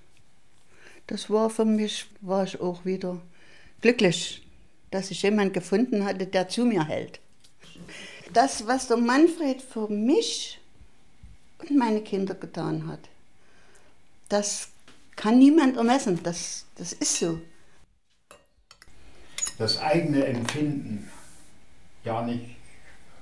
Das 1.08 1.30
war 1.30 1.50
für 1.50 1.64
mich, 1.64 2.06
war 2.20 2.44
ich 2.44 2.60
auch 2.60 2.84
wieder 2.84 3.20
glücklich, 3.80 4.46
dass 4.90 5.10
ich 5.10 5.22
jemanden 5.22 5.52
gefunden 5.52 6.04
hatte, 6.04 6.26
der 6.26 6.48
zu 6.48 6.64
mir 6.64 6.86
hält. 6.86 7.20
Das, 8.32 8.66
was 8.66 8.88
der 8.88 8.98
Manfred 8.98 9.62
für 9.62 9.88
mich 9.88 10.60
und 11.58 11.76
meine 11.76 12.02
Kinder 12.02 12.34
getan 12.34 12.86
hat, 12.86 13.00
das 14.28 14.68
kann 15.16 15.38
niemand 15.38 15.76
ermessen. 15.76 16.20
Das, 16.22 16.66
das 16.76 16.92
ist 16.92 17.18
so. 17.18 17.40
Das 19.58 19.78
eigene 19.78 20.24
Empfinden 20.24 21.08
ja 22.04 22.22
nicht 22.22 22.56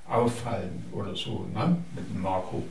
auffallen 0.09 0.85
oder 0.93 1.17
so, 1.17 1.47
ne? 1.53 1.77
Mit 1.95 2.09
dem 2.09 2.23
Marco. 2.23 2.63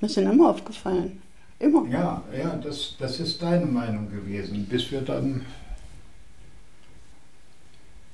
Mir 0.00 0.08
sind 0.08 0.30
immer 0.30 0.50
aufgefallen. 0.50 1.22
Immer. 1.58 1.86
Ja, 1.88 2.22
ja, 2.36 2.56
das, 2.56 2.96
das 2.98 3.20
ist 3.20 3.42
deine 3.42 3.66
Meinung 3.66 4.10
gewesen, 4.10 4.66
bis 4.66 4.90
wir 4.90 5.00
dann 5.00 5.44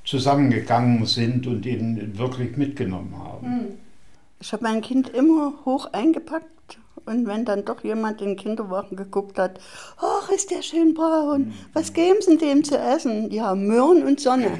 zusammengegangen 0.04 1.04
sind 1.06 1.46
und 1.46 1.64
ihn 1.64 2.16
wirklich 2.18 2.56
mitgenommen 2.56 3.14
haben. 3.16 3.46
Hm. 3.46 3.66
Ich 4.40 4.52
habe 4.52 4.62
mein 4.62 4.80
Kind 4.80 5.08
immer 5.10 5.54
hoch 5.64 5.92
eingepackt 5.92 6.53
und 7.06 7.26
wenn 7.26 7.44
dann 7.44 7.64
doch 7.64 7.84
jemand 7.84 8.20
in 8.20 8.28
den 8.28 8.36
Kinderwagen 8.36 8.96
geguckt 8.96 9.38
hat, 9.38 9.60
ach, 9.98 10.30
ist 10.30 10.50
der 10.50 10.62
schön 10.62 10.94
braun, 10.94 11.54
was 11.72 11.92
geben 11.92 12.20
Sie 12.20 12.36
dem 12.36 12.64
zu 12.64 12.78
essen? 12.78 13.30
Ja, 13.30 13.54
Möhren 13.54 14.02
und 14.04 14.20
Sonne. 14.20 14.58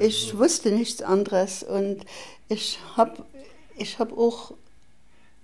Ich 0.00 0.36
wusste 0.36 0.70
nichts 0.70 1.02
anderes 1.02 1.62
und 1.62 2.04
ich 2.48 2.78
habe 2.96 3.24
ich 3.76 3.98
hab 3.98 4.16
auch, 4.16 4.54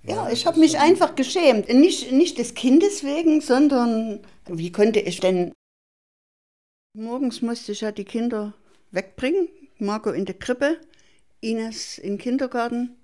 ja, 0.03 0.29
ich 0.31 0.47
habe 0.47 0.61
mich 0.61 0.79
einfach 0.79 1.15
geschämt. 1.15 1.69
Nicht, 1.69 2.13
nicht 2.13 2.39
des 2.39 2.55
Kindes 2.55 3.05
wegen, 3.05 3.41
sondern 3.41 4.21
wie 4.47 4.73
konnte 4.73 5.01
ich 5.01 5.21
denn... 5.21 5.53
Morgens 6.97 7.43
musste 7.43 7.73
ich 7.73 7.81
ja 7.81 7.93
die 7.93 8.05
Kinder 8.05 8.55
wegbringen. 8.91 9.49
Marco 9.79 10.11
in 10.11 10.25
der 10.25 10.37
Krippe, 10.37 10.79
Ines 11.41 11.99
in 11.99 12.15
den 12.15 12.19
Kindergarten. 12.19 12.97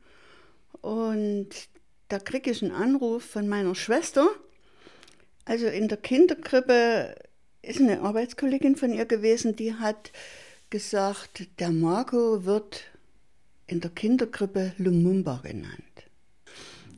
Und 0.81 1.49
da 2.11 2.19
kriege 2.19 2.51
ich 2.51 2.63
einen 2.63 2.73
Anruf 2.73 3.25
von 3.25 3.49
meiner 3.49 3.75
Schwester. 3.75 4.29
Also 5.45 5.67
in 5.67 5.89
der 5.89 5.97
Kinderkrippe 5.97 7.15
ist 7.63 7.81
eine 7.81 8.01
Arbeitskollegin 8.01 8.77
von 8.77 8.93
ihr 8.93 9.07
gewesen, 9.07 9.57
die 9.57 9.75
hat 9.75 10.13
gesagt, 10.71 11.47
der 11.59 11.71
Marco 11.71 12.45
wird 12.45 12.83
in 13.67 13.81
der 13.81 13.91
Kinderkrippe 13.91 14.73
Lumumba 14.79 15.41
genannt. 15.43 15.77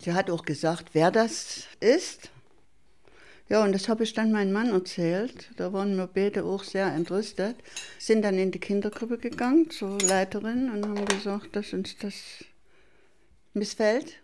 Sie 0.01 0.13
hat 0.13 0.31
auch 0.31 0.45
gesagt, 0.45 0.91
wer 0.95 1.11
das 1.11 1.67
ist. 1.81 2.31
Ja, 3.49 3.63
und 3.63 3.73
das 3.73 3.89
habe 3.89 4.05
ich 4.05 4.15
dann 4.15 4.33
meinem 4.33 4.53
Mann 4.53 4.71
erzählt. 4.71 5.51
Da 5.57 5.73
waren 5.73 5.97
wir 5.97 6.07
beide 6.07 6.45
auch 6.45 6.65
sehr 6.65 6.87
entrüstet. 6.87 7.57
Sind 7.99 8.23
dann 8.23 8.39
in 8.39 8.51
die 8.51 8.59
Kindergruppe 8.59 9.19
gegangen 9.19 9.69
zur 9.71 10.01
Leiterin 10.01 10.71
und 10.71 10.87
haben 10.87 11.05
gesagt, 11.05 11.55
dass 11.55 11.73
uns 11.75 11.97
das 11.99 12.15
missfällt. 13.53 14.22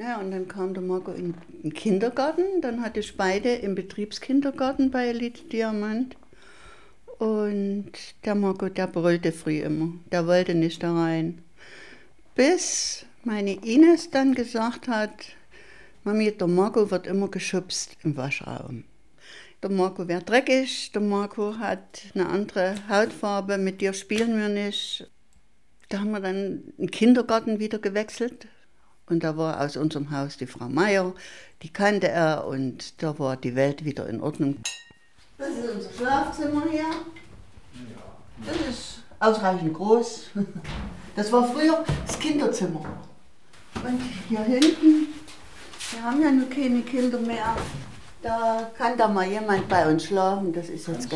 Ja, 0.00 0.18
und 0.18 0.30
dann 0.30 0.48
kam 0.48 0.72
der 0.72 0.82
Marco 0.82 1.12
in 1.12 1.34
den 1.62 1.74
Kindergarten. 1.74 2.62
Dann 2.62 2.80
hatte 2.80 3.00
ich 3.00 3.18
beide 3.18 3.56
im 3.56 3.74
Betriebskindergarten 3.74 4.90
bei 4.90 5.08
Elite 5.08 5.44
Diamant. 5.44 6.16
Und 7.18 7.92
der 8.24 8.34
Marco, 8.34 8.70
der 8.70 8.86
brüllte 8.86 9.30
früh 9.30 9.60
immer. 9.60 9.92
Der 10.10 10.26
wollte 10.26 10.54
nicht 10.54 10.82
da 10.82 10.94
rein. 10.94 11.42
Bis 12.34 13.04
meine 13.24 13.52
Ines 13.62 14.08
dann 14.08 14.34
gesagt 14.34 14.88
hat, 14.88 15.12
Mami, 16.04 16.32
der 16.32 16.46
Marco 16.46 16.90
wird 16.90 17.06
immer 17.06 17.28
geschubst 17.28 17.98
im 18.02 18.16
Waschraum. 18.16 18.84
Der 19.62 19.68
Marco 19.68 20.08
wäre 20.08 20.22
dreckig, 20.22 20.92
der 20.92 21.02
Marco 21.02 21.58
hat 21.58 22.04
eine 22.14 22.26
andere 22.26 22.76
Hautfarbe, 22.88 23.58
mit 23.58 23.82
dir 23.82 23.92
spielen 23.92 24.38
wir 24.38 24.48
nicht. 24.48 25.10
Da 25.90 25.98
haben 25.98 26.12
wir 26.12 26.20
dann 26.20 26.72
den 26.78 26.90
Kindergarten 26.90 27.58
wieder 27.58 27.78
gewechselt. 27.78 28.48
Und 29.10 29.22
da 29.22 29.36
war 29.36 29.60
aus 29.60 29.76
unserem 29.76 30.10
Haus 30.10 30.38
die 30.38 30.46
Frau 30.46 30.68
Meier, 30.68 31.12
die 31.62 31.68
kannte 31.70 32.08
er 32.08 32.46
und 32.46 33.02
da 33.02 33.18
war 33.18 33.36
die 33.36 33.54
Welt 33.54 33.84
wieder 33.84 34.08
in 34.08 34.20
Ordnung. 34.20 34.56
Das 35.36 35.48
ist 35.48 35.68
unser 35.74 35.92
Schlafzimmer 35.92 36.62
hier. 36.70 36.86
Das 38.46 38.56
ist 38.68 39.02
ausreichend 39.18 39.74
groß. 39.74 40.30
Das 41.16 41.32
war 41.32 41.44
früher 41.44 41.84
das 42.06 42.18
Kinderzimmer. 42.20 42.84
Und 43.74 44.00
hier 44.28 44.42
hinten 44.42 45.08
wir 45.92 46.04
haben 46.04 46.22
ja 46.22 46.30
nur 46.30 46.48
keine 46.48 46.82
Kinder 46.82 47.18
mehr. 47.18 47.56
Da 48.22 48.70
kann 48.78 48.96
da 48.96 49.08
mal 49.08 49.26
jemand 49.26 49.68
bei 49.68 49.90
uns 49.90 50.04
schlafen. 50.04 50.52
Das 50.52 50.68
ist 50.68 50.86
jetzt 50.86 51.08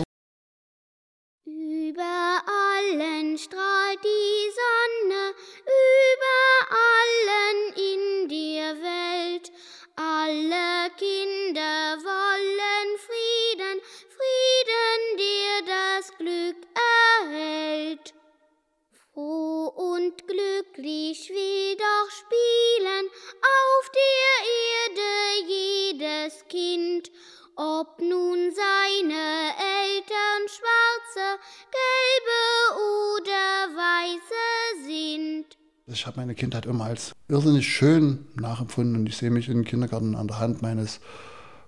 Ich 36.05 36.07
habe 36.07 36.21
meine 36.21 36.35
Kindheit 36.35 36.67
immer 36.67 36.85
als 36.85 37.13
irrsinnig 37.29 37.67
schön 37.67 38.27
nachempfunden 38.35 38.95
und 38.95 39.09
ich 39.09 39.17
sehe 39.17 39.31
mich 39.31 39.49
im 39.49 39.65
Kindergarten 39.65 40.17
an 40.17 40.29
der 40.29 40.39
Hand 40.39 40.61
meines 40.61 41.01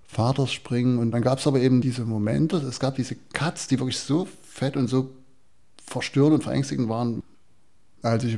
Vaters 0.06 0.52
springen. 0.52 0.98
Und 0.98 1.12
dann 1.12 1.22
gab 1.22 1.38
es 1.38 1.46
aber 1.46 1.58
eben 1.58 1.80
diese 1.80 2.04
Momente, 2.04 2.58
es 2.58 2.78
gab 2.78 2.96
diese 2.96 3.16
Cuts, 3.32 3.66
die 3.66 3.78
wirklich 3.78 3.98
so 3.98 4.28
fett 4.42 4.76
und 4.76 4.88
so 4.88 5.08
verstörend 5.82 6.34
und 6.34 6.42
verängstigend 6.42 6.90
waren, 6.90 7.22
als 8.02 8.24
ich 8.24 8.36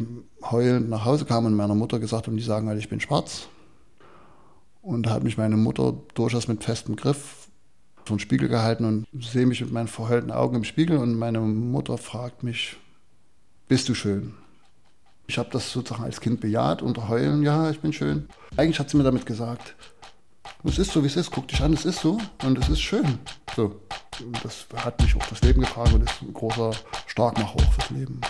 heulend 0.48 0.88
nach 0.88 1.04
Hause 1.04 1.24
kam 1.24 1.46
und 1.46 1.54
meiner 1.54 1.74
Mutter 1.74 1.98
gesagt 1.98 2.28
habe, 2.28 2.36
die 2.36 2.44
sagen 2.44 2.68
halt, 2.68 2.78
ich 2.78 2.88
bin 2.88 3.00
schwarz. 3.00 3.48
Und 4.80 5.06
da 5.06 5.10
hat 5.10 5.24
mich 5.24 5.36
meine 5.36 5.56
Mutter 5.56 5.94
durchaus 6.14 6.46
mit 6.46 6.62
festem 6.62 6.94
Griff 6.94 7.48
den 8.08 8.20
Spiegel 8.20 8.48
gehalten 8.48 8.84
und 8.84 9.04
sehe 9.20 9.46
mich 9.46 9.62
mit 9.62 9.72
meinen 9.72 9.88
verheulten 9.88 10.30
Augen 10.30 10.54
im 10.54 10.64
Spiegel 10.64 10.98
und 10.98 11.18
meine 11.18 11.40
Mutter 11.40 11.98
fragt 11.98 12.44
mich, 12.44 12.76
bist 13.66 13.88
du 13.88 13.94
schön? 13.94 14.34
Ich 15.30 15.36
habe 15.36 15.50
das 15.52 15.70
sozusagen 15.70 16.04
als 16.04 16.22
Kind 16.22 16.40
bejaht, 16.40 16.80
unter 16.80 17.06
Heulen, 17.08 17.42
ja, 17.42 17.68
ich 17.68 17.80
bin 17.80 17.92
schön. 17.92 18.26
Eigentlich 18.56 18.80
hat 18.80 18.88
sie 18.88 18.96
mir 18.96 19.02
damit 19.02 19.26
gesagt, 19.26 19.74
es 20.64 20.78
ist 20.78 20.90
so, 20.90 21.02
wie 21.02 21.06
es 21.06 21.16
ist, 21.16 21.30
guck 21.30 21.46
dich 21.48 21.60
an, 21.60 21.74
es 21.74 21.84
ist 21.84 22.00
so 22.00 22.18
und 22.44 22.58
es 22.58 22.70
ist 22.70 22.80
schön. 22.80 23.18
So, 23.54 23.78
das 24.42 24.66
hat 24.74 24.98
mich 25.02 25.14
auch 25.14 25.26
das 25.26 25.42
Leben 25.42 25.60
getragen 25.60 25.92
und 25.96 26.04
ist 26.04 26.22
ein 26.22 26.32
großer 26.32 26.70
Starkmacher 27.06 27.56
auch 27.56 27.72
fürs 27.74 27.90
Leben. 27.90 28.20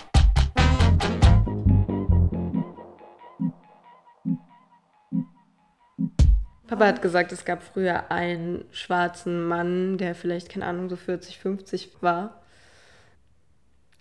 Papa 6.67 6.85
hat 6.85 7.01
gesagt, 7.01 7.31
es 7.31 7.45
gab 7.45 7.63
früher 7.63 8.11
einen 8.11 8.65
schwarzen 8.73 9.47
Mann, 9.47 9.99
der 9.99 10.17
vielleicht, 10.17 10.49
keine 10.49 10.67
Ahnung, 10.67 10.91
so 10.91 10.97
40, 10.97 11.39
50 11.39 11.91
war. 12.01 12.38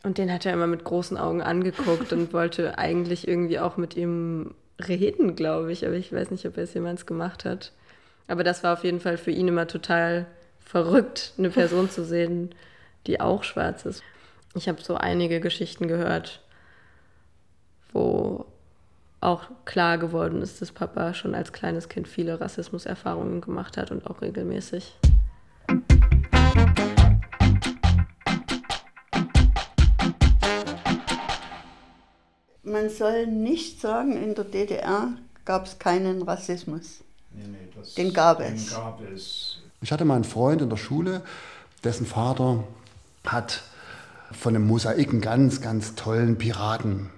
Und 0.03 0.17
den 0.17 0.31
hat 0.31 0.45
er 0.45 0.53
immer 0.53 0.67
mit 0.67 0.83
großen 0.83 1.17
Augen 1.17 1.41
angeguckt 1.41 2.13
und 2.13 2.33
wollte 2.33 2.77
eigentlich 2.77 3.27
irgendwie 3.27 3.59
auch 3.59 3.77
mit 3.77 3.95
ihm 3.95 4.53
reden, 4.87 5.35
glaube 5.35 5.71
ich. 5.71 5.85
Aber 5.85 5.95
ich 5.95 6.13
weiß 6.13 6.31
nicht, 6.31 6.45
ob 6.45 6.57
er 6.57 6.63
es 6.63 6.73
jemals 6.73 7.05
gemacht 7.05 7.45
hat. 7.45 7.71
Aber 8.27 8.43
das 8.43 8.63
war 8.63 8.73
auf 8.73 8.83
jeden 8.83 8.99
Fall 8.99 9.17
für 9.17 9.31
ihn 9.31 9.47
immer 9.47 9.67
total 9.67 10.27
verrückt, 10.59 11.33
eine 11.37 11.49
Person 11.49 11.89
zu 11.89 12.03
sehen, 12.03 12.53
die 13.07 13.21
auch 13.21 13.43
schwarz 13.43 13.85
ist. 13.85 14.03
Ich 14.53 14.67
habe 14.67 14.81
so 14.81 14.95
einige 14.95 15.39
Geschichten 15.39 15.87
gehört, 15.87 16.41
wo 17.93 18.45
auch 19.21 19.43
klar 19.65 19.97
geworden 19.97 20.41
ist, 20.41 20.61
dass 20.61 20.71
Papa 20.71 21.13
schon 21.13 21.35
als 21.35 21.53
kleines 21.53 21.89
Kind 21.89 22.07
viele 22.07 22.39
Rassismuserfahrungen 22.39 23.41
gemacht 23.41 23.77
hat 23.77 23.91
und 23.91 24.05
auch 24.07 24.21
regelmäßig. 24.21 24.95
Man 32.87 32.95
soll 32.95 33.27
nicht 33.27 33.81
sagen, 33.81 34.13
in 34.15 34.33
der 34.33 34.45
DDR 34.45 35.09
gab 35.43 35.65
es 35.65 35.77
keinen 35.77 36.21
Rassismus. 36.21 37.03
Nee, 37.33 37.43
nee, 37.45 37.67
das, 37.75 37.95
Den 37.95 38.13
gab 38.13 38.37
den 38.37 38.55
es. 38.55 38.73
gab 38.73 39.01
es. 39.13 39.57
Ich 39.81 39.91
hatte 39.91 40.05
mal 40.05 40.15
einen 40.15 40.23
Freund 40.23 40.61
in 40.61 40.69
der 40.69 40.77
Schule, 40.77 41.21
dessen 41.83 42.05
Vater 42.05 42.63
hat 43.25 43.63
von 44.31 44.55
einem 44.55 44.65
Mosaik 44.65 45.09
einen 45.09 45.19
ganz, 45.19 45.59
ganz 45.59 45.95
tollen 45.95 46.37
Piraten 46.37 47.09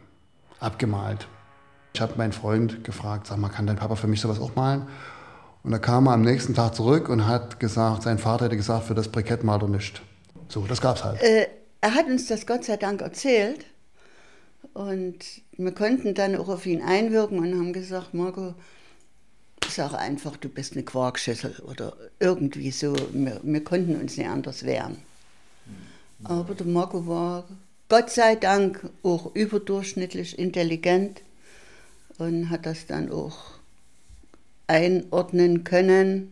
abgemalt. 0.59 1.27
Ich 1.93 2.01
habe 2.01 2.13
meinen 2.17 2.33
Freund 2.33 2.83
gefragt, 2.83 3.27
sag 3.27 3.37
mal, 3.37 3.49
kann 3.49 3.67
dein 3.67 3.75
Papa 3.75 3.95
für 3.95 4.07
mich 4.07 4.21
sowas 4.21 4.39
auch 4.39 4.55
malen? 4.55 4.87
Und 5.61 5.69
da 5.69 5.77
kam 5.77 6.07
er 6.07 6.13
am 6.13 6.23
nächsten 6.23 6.55
Tag 6.55 6.73
zurück 6.73 7.09
und 7.09 7.27
hat 7.27 7.59
gesagt, 7.59 8.01
sein 8.01 8.17
Vater 8.17 8.45
hätte 8.45 8.57
gesagt, 8.57 8.85
für 8.85 8.95
das 8.95 9.07
Brikett 9.07 9.43
malt 9.43 9.61
er 9.61 9.67
nicht. 9.69 10.01
So, 10.47 10.65
das 10.65 10.81
gab's 10.81 11.03
halt. 11.03 11.21
Äh, 11.21 11.47
er 11.79 11.93
hat 11.93 12.07
uns 12.07 12.25
das 12.25 12.47
Gott 12.47 12.63
sei 12.65 12.77
Dank 12.77 13.01
erzählt 13.01 13.65
und 14.73 15.17
wir 15.57 15.71
konnten 15.73 16.13
dann 16.13 16.35
auch 16.35 16.49
auf 16.49 16.65
ihn 16.65 16.81
einwirken 16.81 17.39
und 17.39 17.53
haben 17.53 17.73
gesagt, 17.73 18.13
Marco, 18.13 18.53
sag 19.67 19.93
einfach, 19.93 20.37
du 20.37 20.49
bist 20.49 20.73
eine 20.73 20.83
Quarkschüssel 20.83 21.59
oder 21.59 21.95
irgendwie 22.19 22.71
so. 22.71 22.95
Wir, 23.13 23.39
wir 23.43 23.63
konnten 23.63 23.95
uns 23.95 24.17
nicht 24.17 24.29
anders 24.29 24.63
wehren. 24.63 24.97
Aber 26.23 26.53
der 26.53 26.67
Marco 26.67 27.07
war 27.07 27.47
Gott 27.87 28.09
sei 28.09 28.35
Dank 28.35 28.89
auch 29.03 29.33
überdurchschnittlich 29.35 30.37
intelligent 30.37 31.21
und 32.17 32.49
hat 32.49 32.65
das 32.65 32.85
dann 32.85 33.11
auch 33.11 33.37
einordnen 34.67 35.63
können, 35.63 36.31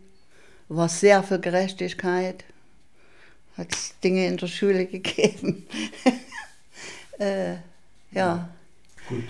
war 0.68 0.88
sehr 0.88 1.22
für 1.22 1.40
Gerechtigkeit, 1.40 2.44
hat 3.56 3.74
Dinge 4.04 4.26
in 4.26 4.36
der 4.36 4.46
Schule 4.46 4.86
gegeben. 4.86 5.66
äh, 7.18 7.56
ja, 8.18 8.48
Gut. 9.08 9.24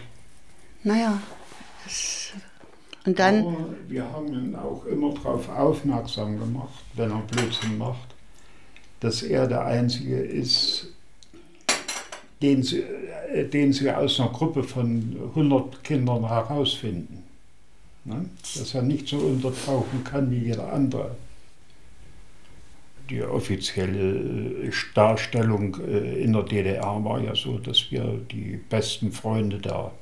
naja. 0.85 1.20
das- 1.85 2.33
Und 3.07 3.18
dann, 3.18 3.38
Aber 3.46 3.57
wir 3.88 4.05
haben 4.05 4.27
ihn 4.35 4.55
auch 4.57 4.85
immer 4.85 5.14
darauf 5.14 5.48
aufmerksam 5.48 6.38
gemacht, 6.38 6.83
wenn 6.94 7.11
er 7.11 7.20
Blödsinn 7.20 7.79
macht, 7.79 8.14
dass 9.01 9.22
er 9.22 9.46
der 9.46 9.64
Einzige 9.64 10.18
ist, 10.18 10.88
den 12.42 12.62
sie, 12.62 12.81
äh, 13.33 13.48
den 13.48 13.72
sie 13.72 13.90
aus 13.90 14.20
einer 14.20 14.29
Gruppe 14.31 14.62
von 14.62 15.16
100 15.35 15.83
Kindern 15.85 16.27
herausfinden. 16.29 17.22
Ne? 18.05 18.29
Dass 18.57 18.74
er 18.74 18.83
nicht 18.83 19.09
so 19.09 19.16
untertauchen 19.18 20.05
kann 20.05 20.31
wie 20.31 20.38
jeder 20.46 20.70
andere. 20.72 21.16
Die 23.11 23.23
offizielle 23.23 24.66
äh, 24.66 24.73
Darstellung 24.94 25.77
äh, 25.81 26.23
in 26.23 26.33
der 26.33 26.42
DDR 26.42 27.03
war 27.05 27.21
ja 27.21 27.35
so, 27.35 27.59
dass 27.59 27.90
wir 27.90 28.21
die 28.31 28.61
besten 28.68 29.12
Freunde 29.12 29.59
der 29.59 29.92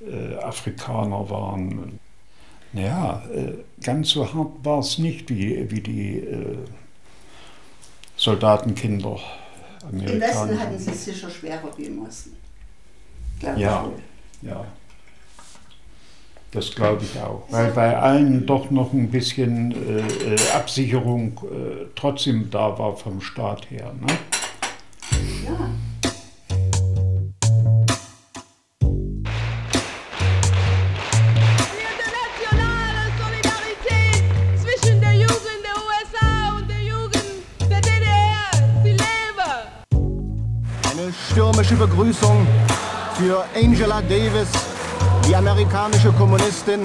äh, 0.00 0.36
Afrikaner 0.36 1.28
waren. 1.28 1.98
Naja, 2.74 3.22
ganz 3.82 4.08
so 4.08 4.32
hart 4.32 4.64
war 4.64 4.78
es 4.78 4.96
nicht 4.96 5.28
wie, 5.28 5.70
wie 5.70 5.82
die 5.82 6.26
Soldatenkinder. 8.16 9.20
im 9.90 10.00
Westen 10.00 10.16
Amerikaner. 10.16 10.58
hatten 10.58 10.78
sie 10.78 10.90
es 10.90 11.04
sicher 11.04 11.28
schwerer 11.28 11.70
wie 11.76 11.84
im 11.84 12.02
Osten. 12.06 12.34
Ja, 13.42 13.90
ja. 14.40 14.64
Das 16.52 16.74
glaube 16.74 17.02
ich 17.02 17.18
auch. 17.18 17.44
Weil 17.50 17.70
bei 17.70 17.96
allen 17.96 18.44
doch 18.44 18.70
noch 18.70 18.92
ein 18.92 19.10
bisschen 19.10 19.72
äh, 19.72 20.34
äh, 20.34 20.50
Absicherung 20.54 21.40
äh, 21.44 21.86
trotzdem 21.94 22.50
da 22.50 22.78
war 22.78 22.94
vom 22.94 23.22
Staat 23.22 23.70
her. 23.70 23.90
Ne? 23.98 24.12
Ja. 25.46 25.70
internationale 32.42 33.08
Solidarität 33.18 34.22
zwischen 34.60 35.00
der 35.00 35.12
Jugend 35.14 35.62
der 35.64 35.76
USA 35.88 36.56
und 36.58 36.68
der 36.68 36.82
Jugend 36.82 37.24
der 37.70 37.80
DDR. 37.80 38.50
Sie 38.82 38.90
lebe! 38.90 39.48
Eine 40.90 41.12
stürmische 41.30 41.76
Begrüßung 41.76 42.46
für 43.14 43.42
Angela 43.54 44.02
Davis, 44.02 44.48
die 45.26 45.36
amerikanische 45.36 46.12
Kommunistin, 46.12 46.82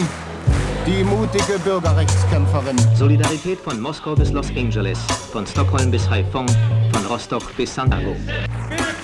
die 0.86 1.04
mutige 1.04 1.60
Bürgerrechtskämpferin. 1.64 2.78
Solidarität 2.96 3.60
von 3.60 3.80
Moskau 3.80 4.16
bis 4.16 4.32
Los 4.32 4.50
Angeles, 4.56 5.00
von 5.32 5.46
Stockholm 5.46 5.92
bis 5.92 6.10
Haiphong, 6.10 6.48
von 6.92 7.06
Rostock 7.08 7.44
bis 7.56 7.74
Santiago. 7.74 8.16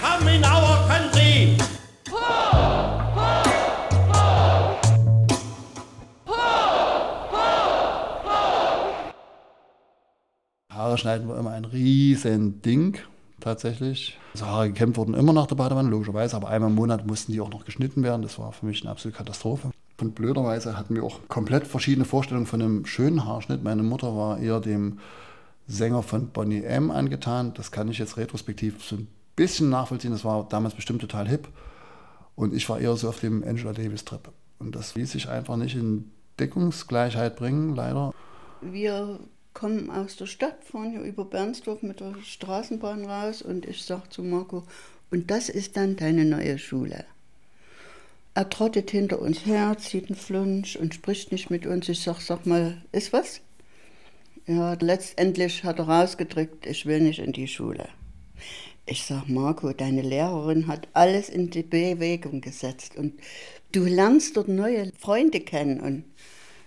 Come 0.01 0.35
in 0.35 0.43
our 0.43 0.87
country! 0.87 1.57
Haare 10.69 10.97
schneiden 10.97 11.27
war 11.27 11.37
immer 11.37 11.51
ein 11.51 11.65
riesen 11.65 12.61
Ding, 12.61 12.97
tatsächlich. 13.43 14.17
Also 14.33 14.47
Haare 14.47 14.67
gekämmt 14.69 14.97
wurden 14.97 15.13
immer 15.13 15.33
nach 15.33 15.47
der 15.47 15.55
Badewanne, 15.55 15.89
logischerweise, 15.89 16.35
aber 16.35 16.49
einmal 16.49 16.69
im 16.69 16.75
Monat 16.75 17.05
mussten 17.05 17.31
die 17.31 17.41
auch 17.41 17.49
noch 17.49 17.65
geschnitten 17.65 18.03
werden. 18.03 18.21
Das 18.21 18.39
war 18.39 18.51
für 18.51 18.65
mich 18.65 18.81
eine 18.81 18.91
absolute 18.91 19.17
Katastrophe. 19.17 19.71
Und 20.01 20.15
blöderweise 20.15 20.77
hatten 20.77 20.95
wir 20.95 21.03
auch 21.03 21.19
komplett 21.27 21.67
verschiedene 21.67 22.05
Vorstellungen 22.05 22.47
von 22.47 22.61
einem 22.61 22.85
schönen 22.85 23.25
Haarschnitt. 23.25 23.63
Meine 23.63 23.83
Mutter 23.83 24.15
war 24.15 24.39
eher 24.39 24.59
dem 24.59 24.99
Sänger 25.67 26.03
von 26.03 26.29
Bonnie 26.29 26.63
M. 26.63 26.91
angetan. 26.91 27.53
Das 27.53 27.71
kann 27.71 27.89
ich 27.89 27.99
jetzt 27.99 28.17
retrospektiv 28.17 28.83
so 28.83 28.95
ein 28.95 29.07
bisschen 29.35 29.69
nachvollziehen. 29.69 30.11
Das 30.11 30.25
war 30.25 30.47
damals 30.49 30.73
bestimmt 30.73 31.01
total 31.01 31.27
hip. 31.27 31.47
Und 32.35 32.53
ich 32.53 32.67
war 32.69 32.79
eher 32.79 32.95
so 32.95 33.09
auf 33.09 33.19
dem 33.19 33.43
Angela 33.43 33.73
Davis-Trip. 33.73 34.29
Und 34.59 34.75
das 34.75 34.95
ließ 34.95 35.11
sich 35.11 35.29
einfach 35.29 35.55
nicht 35.55 35.75
in 35.75 36.11
Deckungsgleichheit 36.39 37.35
bringen, 37.35 37.75
leider. 37.75 38.13
Wir 38.61 39.19
kommen 39.53 39.89
aus 39.89 40.15
der 40.15 40.25
Stadt, 40.25 40.63
fahren 40.63 40.91
hier 40.91 41.01
über 41.01 41.25
Bernsdorf 41.25 41.81
mit 41.83 41.99
der 41.99 42.15
Straßenbahn 42.23 43.05
raus 43.05 43.41
und 43.41 43.65
ich 43.65 43.83
sage 43.83 44.09
zu 44.09 44.23
Marco, 44.23 44.63
und 45.11 45.29
das 45.29 45.49
ist 45.49 45.77
dann 45.77 45.95
deine 45.95 46.25
neue 46.25 46.57
Schule. 46.57 47.05
Er 48.35 48.49
trottet 48.49 48.89
hinter 48.89 49.19
uns 49.19 49.45
her, 49.45 49.77
zieht 49.77 50.07
einen 50.07 50.15
Flunsch 50.15 50.75
und 50.75 50.95
spricht 50.95 51.31
nicht 51.31 51.51
mit 51.51 51.67
uns. 51.67 51.87
Ich 51.87 52.01
sag, 52.01 52.19
sag 52.19 52.47
mal, 52.47 52.81
ist 52.91 53.13
was? 53.13 53.41
Ja, 54.47 54.73
letztendlich 54.73 55.63
hat 55.63 55.77
er 55.77 55.87
rausgedrückt, 55.87 56.65
ich 56.65 56.85
will 56.87 57.01
nicht 57.01 57.19
in 57.19 57.31
die 57.31 57.47
Schule. 57.47 57.87
Ich 58.85 59.05
sag, 59.05 59.29
Marco, 59.29 59.71
deine 59.71 60.01
Lehrerin 60.01 60.67
hat 60.67 60.87
alles 60.93 61.29
in 61.29 61.51
die 61.51 61.63
Bewegung 61.63 62.41
gesetzt 62.41 62.97
und 62.97 63.13
du 63.71 63.85
lernst 63.85 64.35
dort 64.35 64.49
neue 64.49 64.91
Freunde 64.97 65.39
kennen 65.39 65.79
und 65.79 66.03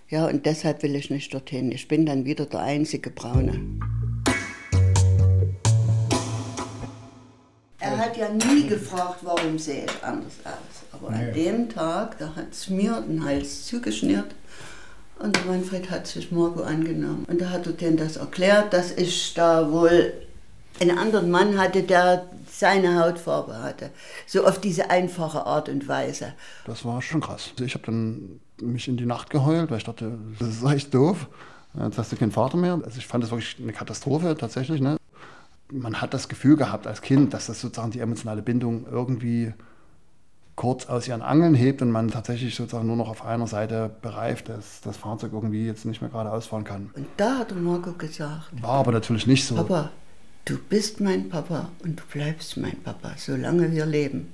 ja, 0.09 0.25
und 0.27 0.45
deshalb 0.45 0.83
will 0.83 0.95
ich 0.95 1.09
nicht 1.09 1.33
dorthin. 1.33 1.71
Ich 1.71 1.87
bin 1.87 2.05
dann 2.05 2.25
wieder 2.25 2.45
der 2.45 2.61
einzige 2.61 3.09
Braune. 3.09 3.59
Er 7.79 7.97
hat 7.97 8.17
ja 8.17 8.29
nie 8.29 8.67
gefragt, 8.67 9.19
warum 9.21 9.57
sehe 9.59 9.85
ich 9.85 10.03
anders 10.03 10.33
aus. 10.43 10.53
Aber 10.93 11.09
an 11.09 11.27
Nee. 11.27 11.43
dem 11.43 11.69
Tag, 11.69 12.17
da 12.19 12.35
hat 12.35 12.51
es 12.51 12.69
mir 12.69 13.01
den 13.07 13.23
Hals 13.23 13.65
zugeschnürt 13.67 14.33
und 15.19 15.35
der 15.35 15.45
Manfred 15.45 15.89
hat 15.91 16.07
sich 16.07 16.31
Marco 16.31 16.61
angenommen. 16.63 17.25
Und 17.29 17.39
da 17.41 17.49
hat 17.49 17.67
er 17.67 17.73
denen 17.73 17.97
das 17.97 18.17
erklärt, 18.17 18.73
dass 18.73 18.91
ich 18.91 19.33
da 19.35 19.71
wohl 19.71 20.13
einen 20.79 20.97
anderen 20.97 21.29
Mann 21.31 21.57
hatte, 21.57 21.83
der 21.83 22.27
seine 22.51 22.99
Hautfarbe 23.03 23.61
hatte. 23.61 23.91
So 24.25 24.45
auf 24.45 24.59
diese 24.59 24.89
einfache 24.89 25.45
Art 25.45 25.69
und 25.69 25.87
Weise. 25.87 26.33
Das 26.65 26.83
war 26.85 27.01
schon 27.01 27.21
krass. 27.21 27.49
Also 27.51 27.65
ich 27.65 27.73
habe 27.75 27.85
dann 27.85 28.39
mich 28.61 28.87
in 28.87 28.97
die 28.97 29.05
Nacht 29.05 29.29
geheult, 29.29 29.69
weil 29.69 29.77
ich 29.77 29.83
dachte, 29.83 30.17
das 30.39 30.49
ist 30.49 30.63
echt 30.63 30.93
doof. 30.93 31.27
Jetzt 31.79 31.97
hast 31.97 32.11
du 32.11 32.15
keinen 32.15 32.31
Vater 32.31 32.57
mehr. 32.57 32.79
Also 32.83 32.97
ich 32.97 33.07
fand 33.07 33.23
das 33.23 33.31
wirklich 33.31 33.57
eine 33.61 33.73
Katastrophe 33.73 34.35
tatsächlich. 34.37 34.81
Ne? 34.81 34.97
Man 35.71 36.01
hat 36.01 36.13
das 36.13 36.27
Gefühl 36.27 36.55
gehabt 36.55 36.87
als 36.87 37.01
Kind, 37.01 37.33
dass 37.33 37.47
das 37.47 37.61
sozusagen 37.61 37.91
die 37.91 37.99
emotionale 37.99 38.41
Bindung 38.41 38.85
irgendwie 38.89 39.53
kurz 40.55 40.87
aus 40.87 41.07
ihren 41.07 41.21
Angeln 41.21 41.53
hebt 41.53 41.83
und 41.83 41.91
man 41.91 42.09
tatsächlich 42.09 42.55
sozusagen 42.55 42.87
nur 42.87 42.95
noch 42.95 43.09
auf 43.09 43.23
einer 43.23 43.45
Seite 43.45 43.91
bereift, 44.01 44.49
dass 44.49 44.81
das 44.81 44.97
Fahrzeug 44.97 45.31
irgendwie 45.33 45.67
jetzt 45.67 45.85
nicht 45.85 46.01
mehr 46.01 46.09
gerade 46.09 46.31
ausfahren 46.31 46.63
kann. 46.63 46.89
Und 46.95 47.05
da 47.15 47.37
hat 47.37 47.55
Marco 47.55 47.93
gesagt, 47.93 48.61
War 48.61 48.79
aber 48.79 48.91
natürlich 48.91 49.27
nicht 49.27 49.45
so. 49.45 49.55
Papa, 49.55 49.91
du 50.45 50.57
bist 50.57 50.99
mein 50.99 51.29
Papa 51.29 51.69
und 51.83 51.99
du 51.99 52.03
bleibst 52.11 52.57
mein 52.57 52.81
Papa, 52.81 53.11
solange 53.17 53.71
wir 53.71 53.85
leben. 53.85 54.33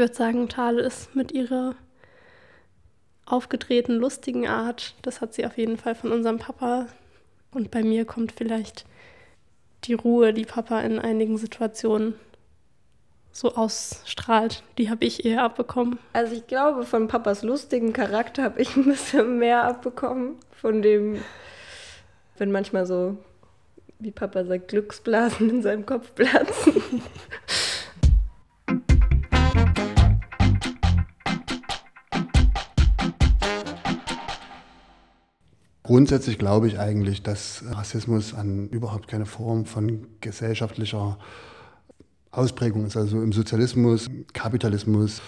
Würde 0.00 0.14
sagen, 0.14 0.48
Thale 0.48 0.82
ist 0.82 1.14
mit 1.14 1.30
ihrer 1.30 1.76
aufgedrehten, 3.24 3.94
lustigen 3.94 4.48
Art, 4.48 4.96
das 5.02 5.20
hat 5.20 5.32
sie 5.34 5.46
auf 5.46 5.56
jeden 5.56 5.76
Fall 5.76 5.94
von 5.94 6.10
unserem 6.10 6.38
Papa. 6.38 6.88
Und 7.52 7.70
bei 7.70 7.84
mir 7.84 8.04
kommt 8.04 8.32
vielleicht 8.32 8.84
die 9.84 9.94
Ruhe, 9.94 10.32
die 10.32 10.44
Papa 10.44 10.80
in 10.80 10.98
einigen 10.98 11.38
Situationen 11.38 12.14
so 13.30 13.54
ausstrahlt. 13.54 14.64
Die 14.78 14.90
habe 14.90 15.04
ich 15.04 15.24
eher 15.24 15.44
abbekommen. 15.44 16.00
Also 16.12 16.34
ich 16.34 16.48
glaube, 16.48 16.84
von 16.84 17.06
Papas 17.06 17.44
lustigen 17.44 17.92
Charakter 17.92 18.42
habe 18.42 18.60
ich 18.60 18.74
ein 18.74 18.86
bisschen 18.86 19.38
mehr 19.38 19.62
abbekommen. 19.62 20.34
Von 20.50 20.82
dem 20.82 21.20
wenn 22.40 22.50
manchmal 22.50 22.86
so, 22.86 23.18
wie 23.98 24.10
Papa 24.10 24.44
sagt, 24.44 24.68
Glücksblasen 24.68 25.50
in 25.50 25.62
seinem 25.62 25.86
Kopf 25.86 26.14
platzen. 26.14 26.82
Grundsätzlich 35.90 36.38
glaube 36.38 36.68
ich 36.68 36.78
eigentlich, 36.78 37.24
dass 37.24 37.64
Rassismus 37.68 38.32
an 38.32 38.68
überhaupt 38.68 39.08
keine 39.08 39.26
Form 39.26 39.64
von 39.64 40.06
gesellschaftlicher 40.20 41.18
Ausprägung 42.30 42.86
ist. 42.86 42.96
Also 42.96 43.20
im 43.20 43.32
Sozialismus, 43.32 44.08
Kapitalismus, 44.32 45.20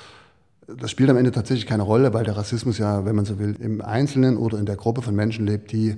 das 0.68 0.92
spielt 0.92 1.10
am 1.10 1.16
Ende 1.16 1.32
tatsächlich 1.32 1.66
keine 1.66 1.82
Rolle, 1.82 2.14
weil 2.14 2.22
der 2.22 2.36
Rassismus 2.36 2.78
ja, 2.78 3.04
wenn 3.04 3.16
man 3.16 3.24
so 3.24 3.40
will, 3.40 3.56
im 3.58 3.80
Einzelnen 3.80 4.36
oder 4.36 4.56
in 4.60 4.64
der 4.66 4.76
Gruppe 4.76 5.02
von 5.02 5.16
Menschen 5.16 5.48
lebt, 5.48 5.72
die 5.72 5.96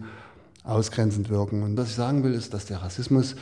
ausgrenzend 0.62 1.28
wirken. 1.28 1.62
Und 1.62 1.76
was 1.76 1.90
ich 1.90 1.94
sagen 1.94 2.24
will, 2.24 2.32
ist, 2.32 2.54
dass 2.54 2.64
der 2.64 2.78
Rassismus 2.78 3.36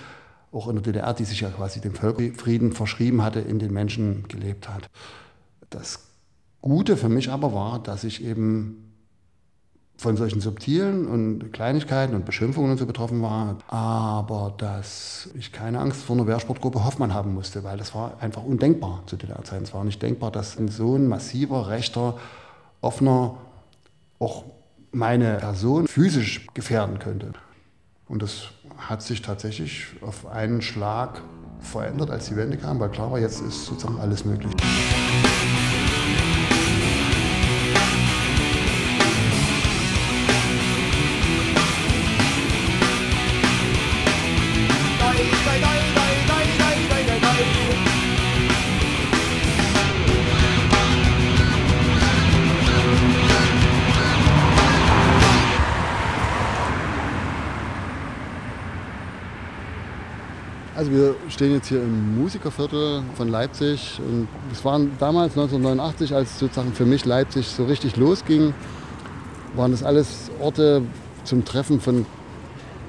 auch 0.50 0.66
in 0.66 0.74
der 0.74 0.82
DDR, 0.82 1.14
die 1.14 1.24
sich 1.24 1.42
ja 1.42 1.50
quasi 1.50 1.80
dem 1.80 1.94
Völkerfrieden 1.94 2.72
verschrieben 2.72 3.22
hatte, 3.22 3.38
in 3.38 3.60
den 3.60 3.72
Menschen 3.72 4.26
gelebt 4.26 4.68
hat. 4.68 4.90
Das 5.70 6.00
Gute 6.60 6.96
für 6.96 7.08
mich 7.08 7.30
aber 7.30 7.54
war, 7.54 7.80
dass 7.80 8.02
ich 8.02 8.24
eben 8.24 8.91
von 10.02 10.16
solchen 10.16 10.40
subtilen 10.40 11.06
und 11.06 11.52
Kleinigkeiten 11.52 12.14
und 12.14 12.24
Beschimpfungen 12.24 12.72
und 12.72 12.78
so 12.78 12.86
betroffen 12.86 13.22
war, 13.22 13.56
aber 13.68 14.54
dass 14.58 15.30
ich 15.38 15.52
keine 15.52 15.78
Angst 15.78 16.02
vor 16.02 16.16
einer 16.16 16.26
Wehrsportgruppe 16.26 16.84
Hoffmann 16.84 17.14
haben 17.14 17.32
musste, 17.32 17.64
weil 17.64 17.78
das 17.78 17.94
war 17.94 18.20
einfach 18.20 18.42
undenkbar 18.42 19.02
zu 19.06 19.16
der 19.16 19.42
Zeit. 19.44 19.62
Es 19.62 19.72
war 19.72 19.84
nicht 19.84 20.02
denkbar, 20.02 20.30
dass 20.30 20.58
ein 20.58 20.68
so 20.68 20.96
ein 20.96 21.08
massiver, 21.08 21.68
rechter, 21.68 22.18
offener 22.80 23.36
auch 24.18 24.44
meine 24.90 25.36
Person 25.36 25.86
physisch 25.86 26.46
gefährden 26.52 26.98
könnte. 26.98 27.32
Und 28.08 28.22
das 28.22 28.48
hat 28.76 29.02
sich 29.02 29.22
tatsächlich 29.22 29.86
auf 30.02 30.26
einen 30.26 30.60
Schlag 30.60 31.22
verändert, 31.60 32.10
als 32.10 32.26
die 32.26 32.36
Wende 32.36 32.58
kam, 32.58 32.80
weil 32.80 32.90
klar 32.90 33.10
war, 33.10 33.18
jetzt 33.18 33.40
ist 33.40 33.66
sozusagen 33.66 33.98
alles 34.00 34.24
möglich. 34.24 34.52
Stehen 61.42 61.54
jetzt 61.54 61.68
hier 61.70 61.82
im 61.82 62.22
Musikerviertel 62.22 63.02
von 63.16 63.26
Leipzig 63.26 63.98
und 63.98 64.28
es 64.52 64.64
waren 64.64 64.92
damals 65.00 65.32
1989, 65.32 66.14
als 66.14 66.38
sozusagen 66.38 66.72
für 66.72 66.86
mich 66.86 67.04
Leipzig 67.04 67.48
so 67.48 67.64
richtig 67.64 67.96
losging, 67.96 68.54
waren 69.56 69.72
das 69.72 69.82
alles 69.82 70.30
Orte 70.40 70.82
zum 71.24 71.44
Treffen 71.44 71.80
von 71.80 72.06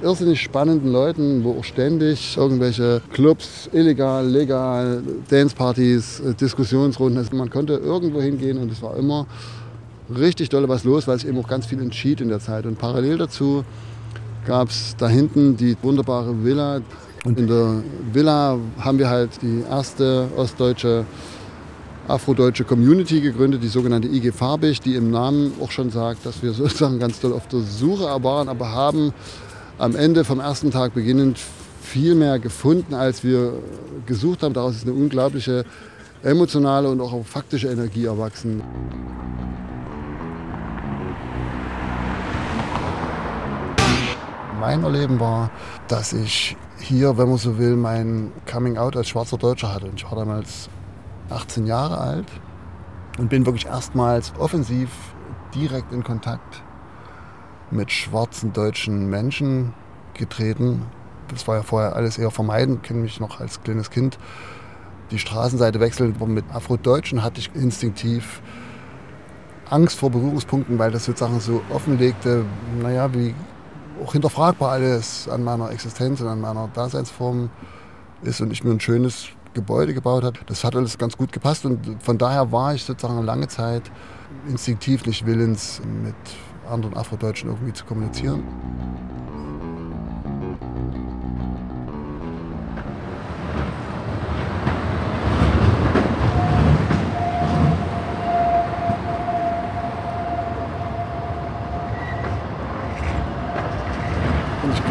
irrsinnig 0.04 0.39
spannenden 0.39 0.92
Leuten, 0.92 1.44
wo 1.44 1.58
auch 1.58 1.63
ständig 1.63 2.38
irgendwelche 2.38 3.02
Clubs, 3.12 3.72
illegal, 3.74 4.28
legal, 4.28 5.02
Dancepartys, 5.30 6.22
Diskussionsrunden, 6.39 7.18
also 7.18 7.36
man 7.36 7.50
konnte 7.50 7.74
irgendwo 7.74 8.22
hingehen 8.22 8.60
und 8.60 8.72
es 8.72 8.84
war 8.84 8.96
immer 8.98 9.26
richtig 10.16 10.50
dolle 10.50 10.70
was 10.70 10.84
los, 10.84 11.08
weil 11.08 11.18
sich 11.18 11.28
eben 11.28 11.39
auch 11.39 11.48
ganz 11.48 11.66
viel 11.66 11.82
entschied 11.82 12.22
in 12.22 12.30
der 12.30 12.39
Zeit. 12.39 12.68
Und 12.68 12.78
parallel 12.78 13.18
dazu 13.18 13.63
gab 14.46 14.70
es 14.70 14.96
da 14.96 15.10
hinten 15.10 15.58
die 15.58 15.76
wunderbare 15.82 16.44
Villa 16.44 16.82
und 17.24 17.40
in 17.40 17.48
der 17.48 17.82
Villa 18.12 18.58
haben 18.80 19.00
wir 19.00 19.10
halt 19.10 19.42
die 19.42 19.64
erste 19.70 20.28
ostdeutsche, 20.36 21.06
afrodeutsche 22.08 22.66
Community 22.66 23.22
gegründet, 23.22 23.64
die 23.64 23.70
sogenannte 23.70 24.10
IG 24.10 24.32
Farbig, 24.34 24.82
die 24.82 24.96
im 24.96 25.10
Namen 25.10 25.54
auch 25.62 25.72
schon 25.72 25.90
sagt, 25.90 26.26
dass 26.26 26.44
wir 26.44 26.52
sozusagen 26.54 27.00
ganz 27.00 27.20
doll 27.20 27.34
auf 27.34 27.48
der 27.48 27.62
Suche 27.62 28.06
waren, 28.24 28.50
aber 28.50 28.72
haben 28.72 29.14
am 29.78 29.96
Ende 29.96 30.24
vom 30.26 30.40
ersten 30.40 30.72
Tag 30.72 30.94
beginnend 30.94 31.40
viel 31.82 32.16
mehr 32.16 32.40
gefunden, 32.40 32.94
als 32.94 33.24
wir 33.24 33.54
gesucht 34.06 34.44
haben. 34.44 34.54
Daraus 34.54 34.76
ist 34.76 34.84
eine 34.84 34.94
unglaubliche 34.94 35.66
emotionale 36.24 36.90
und 36.90 37.02
auch 37.02 37.26
faktische 37.26 37.70
Energie 37.70 38.06
erwachsen. 38.06 38.62
Mein 44.65 44.82
Erleben 44.86 45.19
war, 45.19 45.52
dass 45.89 46.13
ich 46.13 46.56
hier, 46.80 47.17
wenn 47.17 47.28
man 47.28 47.38
so 47.38 47.58
will, 47.58 47.76
mein 47.76 48.32
Coming 48.49 48.78
Out 48.78 48.95
als 48.95 49.10
schwarzer 49.10 49.38
Deutscher 49.38 49.73
hatte. 49.73 49.88
Und 49.88 49.95
ich 49.95 50.10
war 50.10 50.17
damals 50.17 50.69
18 51.30 51.65
Jahre 51.65 51.97
alt 51.97 52.28
und 53.19 53.30
bin 53.30 53.45
wirklich 53.45 53.65
erstmals 53.65 54.32
offensiv 54.39 54.89
direkt 55.54 55.91
in 55.91 56.02
Kontakt 56.02 56.63
mit 57.71 57.91
schwarzen 57.91 58.54
deutschen 58.54 59.10
Menschen 59.10 59.73
getreten. 60.13 60.84
Das 61.28 61.45
war 61.45 61.58
ja 61.58 61.63
vorher 61.63 61.97
alles 61.97 62.17
eher 62.17 62.32
vermeiden, 62.32 62.82
kenne 62.82 63.02
mich 63.02 63.19
noch 63.19 63.41
als 63.41 63.63
kleines 63.63 63.89
Kind. 63.89 64.17
Die 65.12 65.19
Straßenseite 65.19 65.82
wechseln, 65.82 66.15
mit 66.28 66.45
Afrodeutschen 66.54 67.21
hatte 67.21 67.41
ich 67.41 67.54
instinktiv 67.54 68.41
Angst 69.69 69.99
vor 69.99 70.10
Berührungspunkten, 70.10 70.80
weil 70.80 70.91
das 70.91 71.04
sozusagen 71.04 71.41
so 71.41 71.62
offenlegte, 71.69 72.45
naja, 72.82 73.13
wie 73.13 73.36
auch 74.02 74.14
hinterfragbar 74.14 74.72
alles 74.72 75.28
an 75.28 75.44
meiner 75.44 75.72
Existenz 75.72 76.22
und 76.22 76.28
an 76.28 76.42
meiner 76.42 76.70
Daseinsform 76.74 77.50
ist 78.22 78.42
und 78.42 78.52
ich 78.52 78.64
mir 78.64 78.72
ein 78.72 78.80
schönes 78.80 79.28
Gebäude 79.54 79.94
gebaut 79.94 80.24
habe. 80.24 80.40
Das 80.48 80.64
hat 80.64 80.76
alles 80.76 80.98
ganz 80.98 81.18
gut 81.18 81.32
gepasst 81.32 81.66
und 81.66 81.98
von 82.02 82.18
daher 82.18 82.52
war 82.52 82.74
ich 82.74 82.84
sozusagen 82.84 83.24
lange 83.24 83.48
Zeit 83.48 83.84
instinktiv 84.48 85.06
nicht 85.06 85.26
willens, 85.26 85.82
mit 86.04 86.16
anderen 86.70 86.96
Afrodeutschen 86.96 87.50
irgendwie 87.50 87.74
zu 87.74 87.86
kommunizieren. 87.86 88.44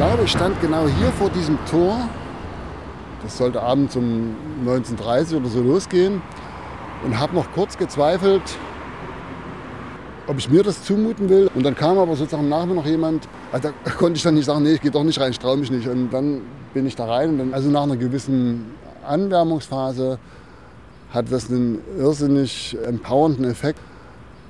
Glaube, 0.08 0.24
ich 0.24 0.32
stand 0.32 0.60
genau 0.60 0.88
hier 0.88 1.12
vor 1.12 1.30
diesem 1.30 1.56
Tor. 1.70 1.96
Das 3.22 3.38
sollte 3.38 3.62
abends 3.62 3.94
um 3.94 4.34
19.30 4.66 5.32
Uhr 5.32 5.40
oder 5.40 5.48
so 5.48 5.62
losgehen. 5.62 6.20
Und 7.04 7.20
habe 7.20 7.36
noch 7.36 7.52
kurz 7.52 7.78
gezweifelt, 7.78 8.42
ob 10.26 10.38
ich 10.38 10.50
mir 10.50 10.64
das 10.64 10.82
zumuten 10.82 11.28
will. 11.28 11.48
Und 11.54 11.64
dann 11.64 11.76
kam 11.76 11.98
aber 11.98 12.16
sozusagen 12.16 12.48
nach 12.48 12.66
mir 12.66 12.74
noch 12.74 12.84
jemand. 12.84 13.28
Also 13.52 13.70
da 13.84 13.90
konnte 13.96 14.16
ich 14.16 14.24
dann 14.24 14.34
nicht 14.34 14.46
sagen, 14.46 14.64
nee, 14.64 14.72
ich 14.72 14.80
gehe 14.80 14.90
doch 14.90 15.04
nicht 15.04 15.20
rein, 15.20 15.30
ich 15.30 15.38
traue 15.38 15.56
mich 15.56 15.70
nicht. 15.70 15.86
Und 15.86 16.10
dann 16.10 16.40
bin 16.74 16.84
ich 16.84 16.96
da 16.96 17.04
rein. 17.04 17.30
Und 17.30 17.38
dann, 17.38 17.54
also 17.54 17.70
nach 17.70 17.84
einer 17.84 17.96
gewissen 17.96 18.72
Anwärmungsphase 19.06 20.18
hat 21.12 21.30
das 21.30 21.48
einen 21.48 21.78
irrsinnig 21.96 22.76
empowernden 22.84 23.44
Effekt 23.44 23.78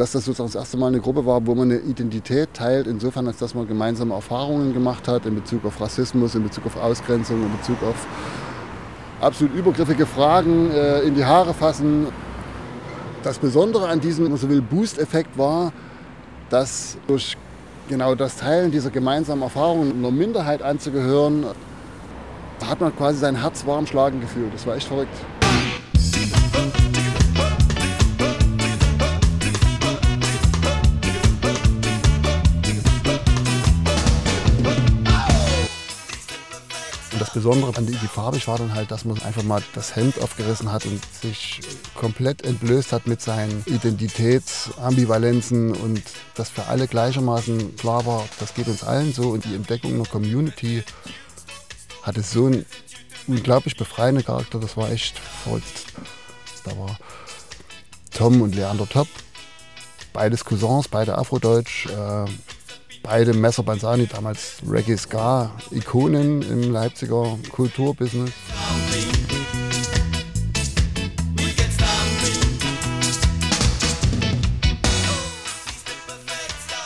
dass 0.02 0.10
das 0.10 0.24
sozusagen 0.24 0.48
das 0.48 0.56
erste 0.56 0.76
Mal 0.76 0.88
eine 0.88 0.98
Gruppe 0.98 1.24
war, 1.24 1.46
wo 1.46 1.54
man 1.54 1.70
eine 1.70 1.78
Identität 1.78 2.54
teilt, 2.54 2.88
insofern, 2.88 3.28
als 3.28 3.36
dass 3.36 3.54
man 3.54 3.68
gemeinsame 3.68 4.14
Erfahrungen 4.14 4.74
gemacht 4.74 5.06
hat 5.06 5.26
in 5.26 5.36
Bezug 5.36 5.64
auf 5.64 5.80
Rassismus, 5.80 6.34
in 6.34 6.42
Bezug 6.42 6.66
auf 6.66 6.76
Ausgrenzung, 6.76 7.40
in 7.40 7.56
Bezug 7.56 7.80
auf 7.84 7.94
absolut 9.20 9.54
übergriffige 9.54 10.04
Fragen 10.04 10.72
äh, 10.72 11.02
in 11.02 11.14
die 11.14 11.24
Haare 11.24 11.54
fassen. 11.54 12.08
Das 13.22 13.38
Besondere 13.38 13.86
an 13.86 14.00
diesem, 14.00 14.24
wenn 14.24 14.32
man 14.32 14.40
so 14.40 14.48
will, 14.50 14.60
Boost-Effekt 14.60 15.38
war, 15.38 15.72
dass 16.50 16.98
durch 17.06 17.36
genau 17.88 18.16
das 18.16 18.38
Teilen 18.38 18.72
dieser 18.72 18.90
gemeinsamen 18.90 19.42
Erfahrungen 19.42 19.92
einer 19.92 20.10
Minderheit 20.10 20.62
anzugehören, 20.62 21.46
da 22.58 22.66
hat 22.66 22.80
man 22.80 22.96
quasi 22.96 23.20
sein 23.20 23.40
Herz 23.40 23.64
warm 23.66 23.86
schlagen 23.86 24.20
gefühlt. 24.20 24.52
Das 24.52 24.66
war 24.66 24.74
echt 24.74 24.88
verrückt. 24.88 25.14
Besondere 37.34 37.76
an 37.76 37.86
die 37.86 37.94
Farbig 37.94 38.46
war 38.46 38.58
dann 38.58 38.74
halt, 38.74 38.90
dass 38.90 39.06
man 39.06 39.18
einfach 39.22 39.42
mal 39.42 39.62
das 39.74 39.96
Hemd 39.96 40.20
aufgerissen 40.20 40.70
hat 40.70 40.84
und 40.84 41.00
sich 41.14 41.62
komplett 41.94 42.44
entblößt 42.44 42.92
hat 42.92 43.06
mit 43.06 43.22
seinen 43.22 43.64
Identitätsambivalenzen 43.66 45.74
und 45.74 46.02
dass 46.34 46.50
für 46.50 46.66
alle 46.66 46.86
gleichermaßen 46.86 47.76
klar 47.76 48.04
war, 48.04 48.28
das 48.38 48.52
geht 48.54 48.68
uns 48.68 48.84
allen 48.84 49.14
so 49.14 49.30
und 49.30 49.46
die 49.46 49.54
Entdeckung 49.54 49.94
einer 49.94 50.04
Community 50.04 50.84
hatte 52.02 52.22
so 52.22 52.46
einen 52.46 52.66
unglaublich 53.26 53.76
befreienden 53.76 54.24
Charakter, 54.24 54.58
das 54.58 54.76
war 54.76 54.90
echt 54.90 55.18
verrückt. 55.18 55.86
Da 56.64 56.76
war 56.76 56.98
Tom 58.10 58.42
und 58.42 58.54
Leander 58.54 58.88
Top, 58.88 59.08
beides 60.12 60.44
Cousins, 60.44 60.88
beide 60.88 61.16
Afrodeutsch. 61.16 61.86
Äh, 61.86 62.26
beide 63.02 63.34
Messer 63.34 63.62
Banzani, 63.62 64.06
damals 64.06 64.56
Reggae 64.68 64.96
Ska, 64.96 65.50
Ikonen 65.70 66.42
im 66.42 66.72
Leipziger 66.72 67.38
Kulturbusiness. 67.50 68.30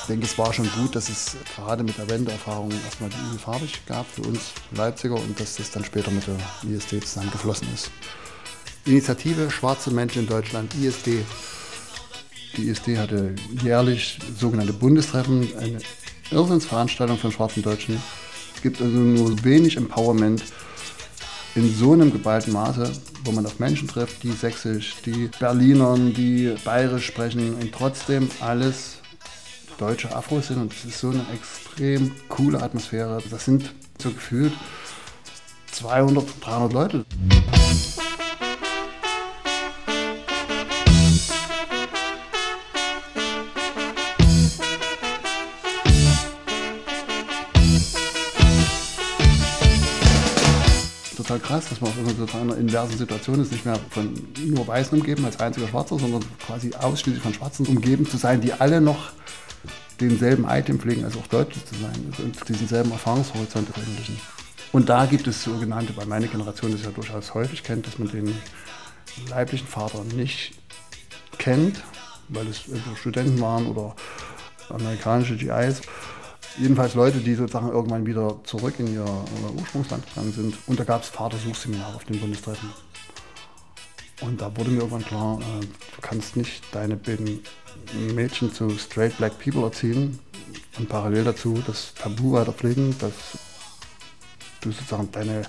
Ich 0.00 0.08
denke, 0.08 0.26
es 0.26 0.38
war 0.38 0.52
schon 0.52 0.70
gut, 0.70 0.94
dass 0.94 1.08
es 1.08 1.36
gerade 1.56 1.82
mit 1.82 1.98
der 1.98 2.08
Wendeerfahrung 2.08 2.70
erstmal 2.84 3.10
die 3.10 3.34
IG 3.34 3.38
farbig 3.42 3.84
gab 3.86 4.06
für 4.06 4.22
uns 4.22 4.52
Leipziger 4.70 5.16
und 5.16 5.38
dass 5.40 5.56
das 5.56 5.72
dann 5.72 5.84
später 5.84 6.12
mit 6.12 6.24
der 6.28 6.36
ISD 6.70 7.04
zusammengeflossen 7.04 7.66
ist. 7.74 7.90
Initiative 8.84 9.50
Schwarze 9.50 9.90
Menschen 9.90 10.22
in 10.22 10.28
Deutschland, 10.28 10.72
ISD. 10.80 11.24
Die 12.56 12.68
ISD 12.68 12.98
hatte 12.98 13.34
jährlich 13.60 14.20
sogenannte 14.38 14.72
Bundestreffen, 14.72 15.48
eine 15.58 15.80
Irrsinnsveranstaltung 16.30 17.18
von 17.18 17.32
schwarzen 17.32 17.62
Deutschen. 17.62 18.02
Es 18.54 18.62
gibt 18.62 18.80
also 18.80 18.96
nur 18.96 19.44
wenig 19.44 19.76
Empowerment 19.76 20.42
in 21.54 21.74
so 21.74 21.92
einem 21.92 22.12
geballten 22.12 22.52
Maße, 22.52 22.90
wo 23.24 23.32
man 23.32 23.46
auf 23.46 23.58
Menschen 23.58 23.88
trifft, 23.88 24.22
die 24.22 24.32
sächsisch, 24.32 24.96
die 25.04 25.30
Berlinern, 25.38 26.12
die 26.12 26.54
bayerisch 26.64 27.06
sprechen 27.06 27.54
und 27.54 27.72
trotzdem 27.72 28.28
alles 28.40 28.98
deutsche 29.78 30.14
Afros 30.14 30.48
sind. 30.48 30.60
Und 30.60 30.72
es 30.72 30.84
ist 30.84 31.00
so 31.00 31.10
eine 31.10 31.24
extrem 31.34 32.12
coole 32.28 32.62
Atmosphäre. 32.62 33.22
Das 33.30 33.44
sind 33.44 33.74
so 33.98 34.10
gefühlt 34.10 34.52
200, 35.72 36.24
300 36.40 36.72
Leute. 36.72 37.04
Total 51.38 51.40
krass, 51.40 51.68
dass 51.68 51.80
man 51.80 51.92
in 51.92 52.50
einer 52.50 52.56
inversen 52.56 52.98
Situation 52.98 53.40
ist, 53.40 53.52
nicht 53.52 53.64
mehr 53.64 53.78
von 53.90 54.14
nur 54.44 54.66
Weißen 54.66 54.98
umgeben 54.98 55.24
als 55.24 55.40
einziger 55.40 55.68
Schwarzer, 55.68 55.98
sondern 55.98 56.24
quasi 56.44 56.72
ausschließlich 56.74 57.22
von 57.22 57.34
Schwarzen 57.34 57.66
umgeben 57.66 58.06
zu 58.06 58.16
sein, 58.16 58.40
die 58.40 58.52
alle 58.52 58.80
noch 58.80 59.10
denselben 60.00 60.46
Item 60.48 60.78
pflegen, 60.78 61.04
also 61.04 61.20
auch 61.20 61.26
deutlich 61.26 61.64
zu 61.64 61.74
sein 61.76 62.12
und 62.18 62.48
diesen 62.48 62.68
selben 62.68 62.90
Erfahrungshorizont 62.92 63.68
veröffentlichen. 63.68 64.20
Und 64.72 64.88
da 64.88 65.06
gibt 65.06 65.26
es 65.26 65.42
sogenannte, 65.42 65.96
weil 65.96 66.06
meine 66.06 66.28
Generation 66.28 66.72
das 66.72 66.82
ja 66.82 66.90
durchaus 66.90 67.34
häufig 67.34 67.62
kennt, 67.62 67.86
dass 67.86 67.98
man 67.98 68.08
den 68.08 68.34
leiblichen 69.30 69.66
Vater 69.66 70.04
nicht 70.04 70.52
kennt, 71.38 71.82
weil 72.28 72.46
es 72.48 72.64
Studenten 72.98 73.40
waren 73.40 73.66
oder 73.66 73.94
amerikanische 74.68 75.36
GIs. 75.36 75.80
Jedenfalls 76.58 76.94
Leute, 76.94 77.18
die 77.18 77.34
sozusagen 77.34 77.68
irgendwann 77.68 78.06
wieder 78.06 78.40
zurück 78.44 78.74
in 78.78 78.92
ihr 78.92 79.04
Ursprungsland 79.58 80.06
gegangen 80.06 80.32
sind. 80.32 80.56
Und 80.66 80.80
da 80.80 80.84
gab 80.84 81.02
es 81.02 81.08
Vatersuchseminare 81.10 81.96
auf 81.96 82.04
den 82.04 82.18
Bundestreffen. 82.18 82.70
Und 84.22 84.40
da 84.40 84.56
wurde 84.56 84.70
mir 84.70 84.78
irgendwann 84.78 85.04
klar, 85.04 85.38
äh, 85.40 85.60
du 85.60 86.00
kannst 86.00 86.36
nicht 86.36 86.64
deine 86.72 86.96
beiden 86.96 87.40
Mädchen 88.14 88.52
zu 88.52 88.70
straight 88.70 89.16
black 89.18 89.38
people 89.38 89.62
erziehen 89.62 90.18
und 90.78 90.88
parallel 90.88 91.24
dazu 91.24 91.62
das 91.66 91.92
Tabu 91.94 92.32
weiter 92.32 92.52
pflegen, 92.52 92.96
dass 92.98 93.12
du 94.62 94.72
sozusagen 94.72 95.10
deine 95.12 95.42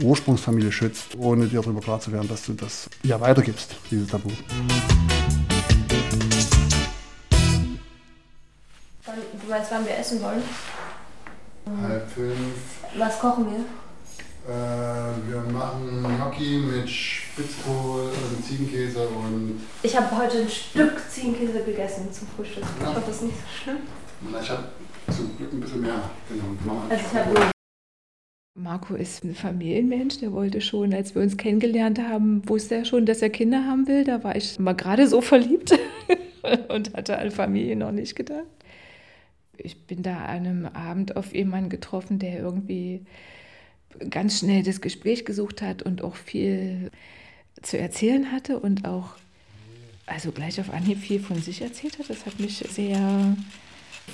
Ursprungsfamilie 0.00 0.72
schützt, 0.72 1.16
ohne 1.18 1.46
dir 1.46 1.60
darüber 1.60 1.80
klar 1.80 2.00
zu 2.00 2.12
werden, 2.12 2.28
dass 2.28 2.46
du 2.46 2.54
das 2.54 2.88
ja 3.02 3.20
weitergibst, 3.20 3.76
dieses 3.90 4.08
Tabu. 4.08 4.30
Du 9.52 9.58
weißt, 9.58 9.70
wann 9.70 9.84
wir 9.84 9.98
essen 9.98 10.22
wollen? 10.22 10.42
Halb 11.82 12.08
fünf. 12.08 12.56
Was 12.96 13.18
kochen 13.18 13.44
wir? 13.50 13.58
Äh, 14.50 15.12
wir 15.28 15.40
machen 15.52 16.02
Gnocchi 16.02 16.56
mit 16.56 16.88
Spitzkohl 16.88 18.04
und 18.04 18.42
Ziegenkäse 18.42 19.06
und. 19.08 19.60
Ich 19.82 19.94
habe 19.94 20.16
heute 20.16 20.38
ein 20.38 20.48
Stück 20.48 20.98
Ziegenkäse 21.10 21.62
gegessen 21.64 22.10
zum 22.10 22.28
Frühstück. 22.28 22.62
Ja. 22.62 22.68
Ich 22.80 22.86
hoffe, 22.96 23.02
das 23.06 23.16
ist 23.16 23.22
nicht 23.24 23.36
so 23.36 23.62
schlimm. 23.62 23.76
Ich 24.40 24.50
habe 24.50 24.64
zum 25.14 25.36
Glück 25.36 25.52
ein 25.52 25.60
bisschen 25.60 25.82
mehr 25.82 26.00
genommen. 26.30 26.86
Also 26.88 27.04
ich 27.04 27.18
habe 27.18 27.50
Marco 28.54 28.94
ist 28.94 29.22
ein 29.22 29.34
Familienmensch, 29.34 30.18
der 30.20 30.32
wollte 30.32 30.62
schon, 30.62 30.94
als 30.94 31.14
wir 31.14 31.20
uns 31.20 31.36
kennengelernt 31.36 31.98
haben, 31.98 32.48
wusste 32.48 32.76
er 32.76 32.84
schon, 32.86 33.04
dass 33.04 33.20
er 33.20 33.28
Kinder 33.28 33.66
haben 33.66 33.86
will. 33.86 34.04
Da 34.04 34.24
war 34.24 34.34
ich 34.34 34.58
mal 34.58 34.74
gerade 34.74 35.06
so 35.06 35.20
verliebt 35.20 35.78
und 36.68 36.94
hatte 36.94 37.18
an 37.18 37.30
Familie 37.30 37.76
noch 37.76 37.92
nicht 37.92 38.16
gedacht. 38.16 38.46
Ich 39.64 39.86
bin 39.86 40.02
da 40.02 40.24
an 40.24 40.46
einem 40.46 40.66
Abend 40.66 41.16
auf 41.16 41.34
jemanden 41.34 41.70
getroffen, 41.70 42.18
der 42.18 42.38
irgendwie 42.38 43.04
ganz 44.10 44.40
schnell 44.40 44.62
das 44.62 44.80
Gespräch 44.80 45.24
gesucht 45.24 45.62
hat 45.62 45.82
und 45.82 46.02
auch 46.02 46.16
viel 46.16 46.90
zu 47.62 47.78
erzählen 47.78 48.32
hatte 48.32 48.58
und 48.58 48.86
auch 48.86 49.10
also 50.06 50.32
gleich 50.32 50.60
auf 50.60 50.70
Anhieb 50.70 50.98
viel 50.98 51.20
von 51.20 51.40
sich 51.40 51.62
erzählt 51.62 51.98
hat. 51.98 52.10
Das 52.10 52.26
hat 52.26 52.40
mich 52.40 52.58
sehr 52.58 53.36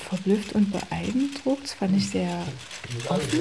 verblüfft 0.08 0.52
und 0.52 0.70
beeindruckt. 0.70 1.64
Das 1.64 1.72
fand 1.74 1.96
ich 1.96 2.11
sehr 2.11 2.46
offen. 3.08 3.40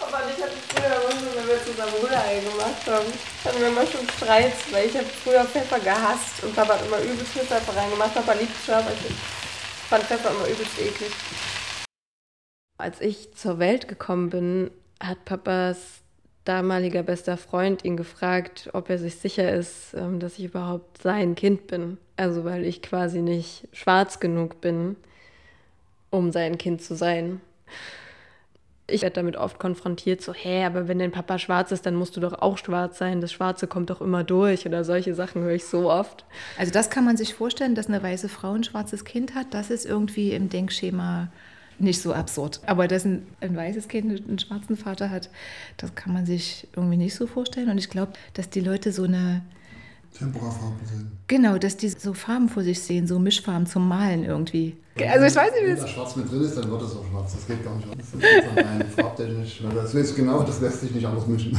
Aber 0.00 0.18
ich 0.28 0.42
hatte 0.42 0.56
früher 0.68 1.12
wenn 1.34 1.48
wir 1.48 1.64
zusammen 1.64 1.92
Rührei 2.02 2.40
gemacht 2.40 2.86
haben, 2.86 3.06
hatten 3.44 3.60
wir 3.60 3.68
immer 3.68 3.86
schon 3.86 4.06
Streits, 4.16 4.70
weil 4.70 4.88
ich 4.88 4.96
habe 4.96 5.06
früher 5.24 5.44
Pfeffer 5.44 5.80
gehasst 5.80 6.42
und 6.42 6.54
Papa 6.54 6.74
hat 6.74 6.86
immer 6.86 7.00
übelst 7.00 7.32
viel 7.32 7.42
Pfeffer 7.42 7.74
reingemacht. 7.74 8.14
Papa 8.14 8.32
liebt 8.34 8.52
scharf, 8.66 8.84
ich 8.92 9.41
fand 9.92 10.04
Pfeffer 10.04 10.30
immer 10.30 10.48
übelst 10.48 10.78
eklig. 10.80 11.10
Als 12.78 13.02
ich 13.02 13.34
zur 13.34 13.58
Welt 13.58 13.88
gekommen 13.88 14.30
bin, 14.30 14.70
hat 14.98 15.26
Papas 15.26 16.00
damaliger 16.44 17.02
bester 17.02 17.36
Freund 17.36 17.84
ihn 17.84 17.98
gefragt, 17.98 18.70
ob 18.72 18.88
er 18.88 18.96
sich 18.96 19.16
sicher 19.16 19.52
ist, 19.52 19.92
ähm, 19.92 20.18
dass 20.18 20.38
ich 20.38 20.46
überhaupt 20.46 21.02
sein 21.02 21.34
Kind 21.34 21.66
bin. 21.66 21.98
Also 22.16 22.42
weil 22.46 22.64
ich 22.64 22.80
quasi 22.80 23.20
nicht 23.20 23.68
schwarz 23.74 24.18
genug 24.18 24.62
bin, 24.62 24.96
um 26.08 26.32
sein 26.32 26.56
Kind 26.56 26.80
zu 26.80 26.94
sein. 26.94 27.42
Ich 28.92 29.02
werde 29.02 29.14
damit 29.14 29.36
oft 29.36 29.58
konfrontiert, 29.58 30.22
so, 30.22 30.34
hä, 30.34 30.64
aber 30.64 30.88
wenn 30.88 30.98
dein 30.98 31.10
Papa 31.10 31.38
schwarz 31.38 31.72
ist, 31.72 31.86
dann 31.86 31.94
musst 31.94 32.16
du 32.16 32.20
doch 32.20 32.34
auch 32.34 32.58
schwarz 32.58 32.98
sein. 32.98 33.20
Das 33.20 33.32
Schwarze 33.32 33.66
kommt 33.66 33.90
doch 33.90 34.00
immer 34.00 34.24
durch 34.24 34.66
oder 34.66 34.84
solche 34.84 35.14
Sachen 35.14 35.42
höre 35.42 35.54
ich 35.54 35.64
so 35.64 35.90
oft. 35.90 36.24
Also 36.58 36.72
das 36.72 36.90
kann 36.90 37.04
man 37.04 37.16
sich 37.16 37.34
vorstellen, 37.34 37.74
dass 37.74 37.88
eine 37.88 38.02
weiße 38.02 38.28
Frau 38.28 38.52
ein 38.52 38.64
schwarzes 38.64 39.04
Kind 39.04 39.34
hat. 39.34 39.54
Das 39.54 39.70
ist 39.70 39.86
irgendwie 39.86 40.32
im 40.32 40.48
Denkschema 40.48 41.28
nicht 41.78 42.00
so 42.00 42.12
absurd. 42.12 42.60
Aber 42.66 42.86
dass 42.86 43.04
ein, 43.04 43.26
ein 43.40 43.56
weißes 43.56 43.88
Kind 43.88 44.28
einen 44.28 44.38
schwarzen 44.38 44.76
Vater 44.76 45.10
hat, 45.10 45.30
das 45.76 45.94
kann 45.94 46.12
man 46.12 46.26
sich 46.26 46.68
irgendwie 46.76 46.96
nicht 46.96 47.14
so 47.14 47.26
vorstellen. 47.26 47.70
Und 47.70 47.78
ich 47.78 47.90
glaube, 47.90 48.12
dass 48.34 48.50
die 48.50 48.60
Leute 48.60 48.92
so 48.92 49.04
eine 49.04 49.42
Temperafarben 50.12 50.86
sehen. 50.86 51.12
Genau, 51.26 51.58
dass 51.58 51.76
die 51.76 51.88
so 51.88 52.12
Farben 52.14 52.48
vor 52.48 52.62
sich 52.62 52.80
sehen, 52.80 53.06
so 53.06 53.18
Mischfarben 53.18 53.66
zum 53.66 53.88
Malen 53.88 54.24
irgendwie. 54.24 54.76
Also 54.96 55.24
ich 55.24 55.34
weiß 55.34 55.52
nicht, 55.52 55.62
wie 55.62 55.68
Wenn 55.68 55.76
da 55.76 55.88
schwarz 55.88 56.16
mit 56.16 56.30
drin 56.30 56.42
ist, 56.42 56.56
dann 56.56 56.70
wird 56.70 56.82
es 56.82 56.94
auch 56.94 57.06
schwarz. 57.08 57.32
Das 57.34 57.46
geht 57.46 57.64
gar 57.64 57.74
nicht 57.76 57.88
anders. 57.90 58.06
Das 58.12 58.22
ist 58.22 58.56
rein 58.56 58.84
farbtechnisch. 58.94 59.62
Das 59.74 59.94
ist 59.94 60.16
genau, 60.16 60.42
das 60.42 60.60
lässt 60.60 60.80
sich 60.82 60.90
nicht 60.90 61.06
anders 61.06 61.26
mischen. 61.26 61.58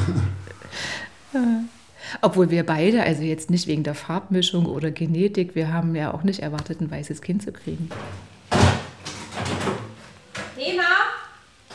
Obwohl 2.21 2.51
wir 2.51 2.63
beide, 2.63 3.01
also 3.01 3.23
jetzt 3.23 3.49
nicht 3.49 3.65
wegen 3.65 3.83
der 3.83 3.95
Farbmischung 3.95 4.67
oder 4.67 4.91
Genetik, 4.91 5.55
wir 5.55 5.73
haben 5.73 5.95
ja 5.95 6.13
auch 6.13 6.23
nicht 6.23 6.41
erwartet, 6.41 6.79
ein 6.79 6.91
weißes 6.91 7.21
Kind 7.21 7.41
zu 7.41 7.51
kriegen. 7.51 7.89
Ema, 10.57 10.83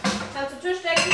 kannst 0.02 0.54
du 0.54 0.68
Tisch 0.68 0.78
decken? 0.82 1.12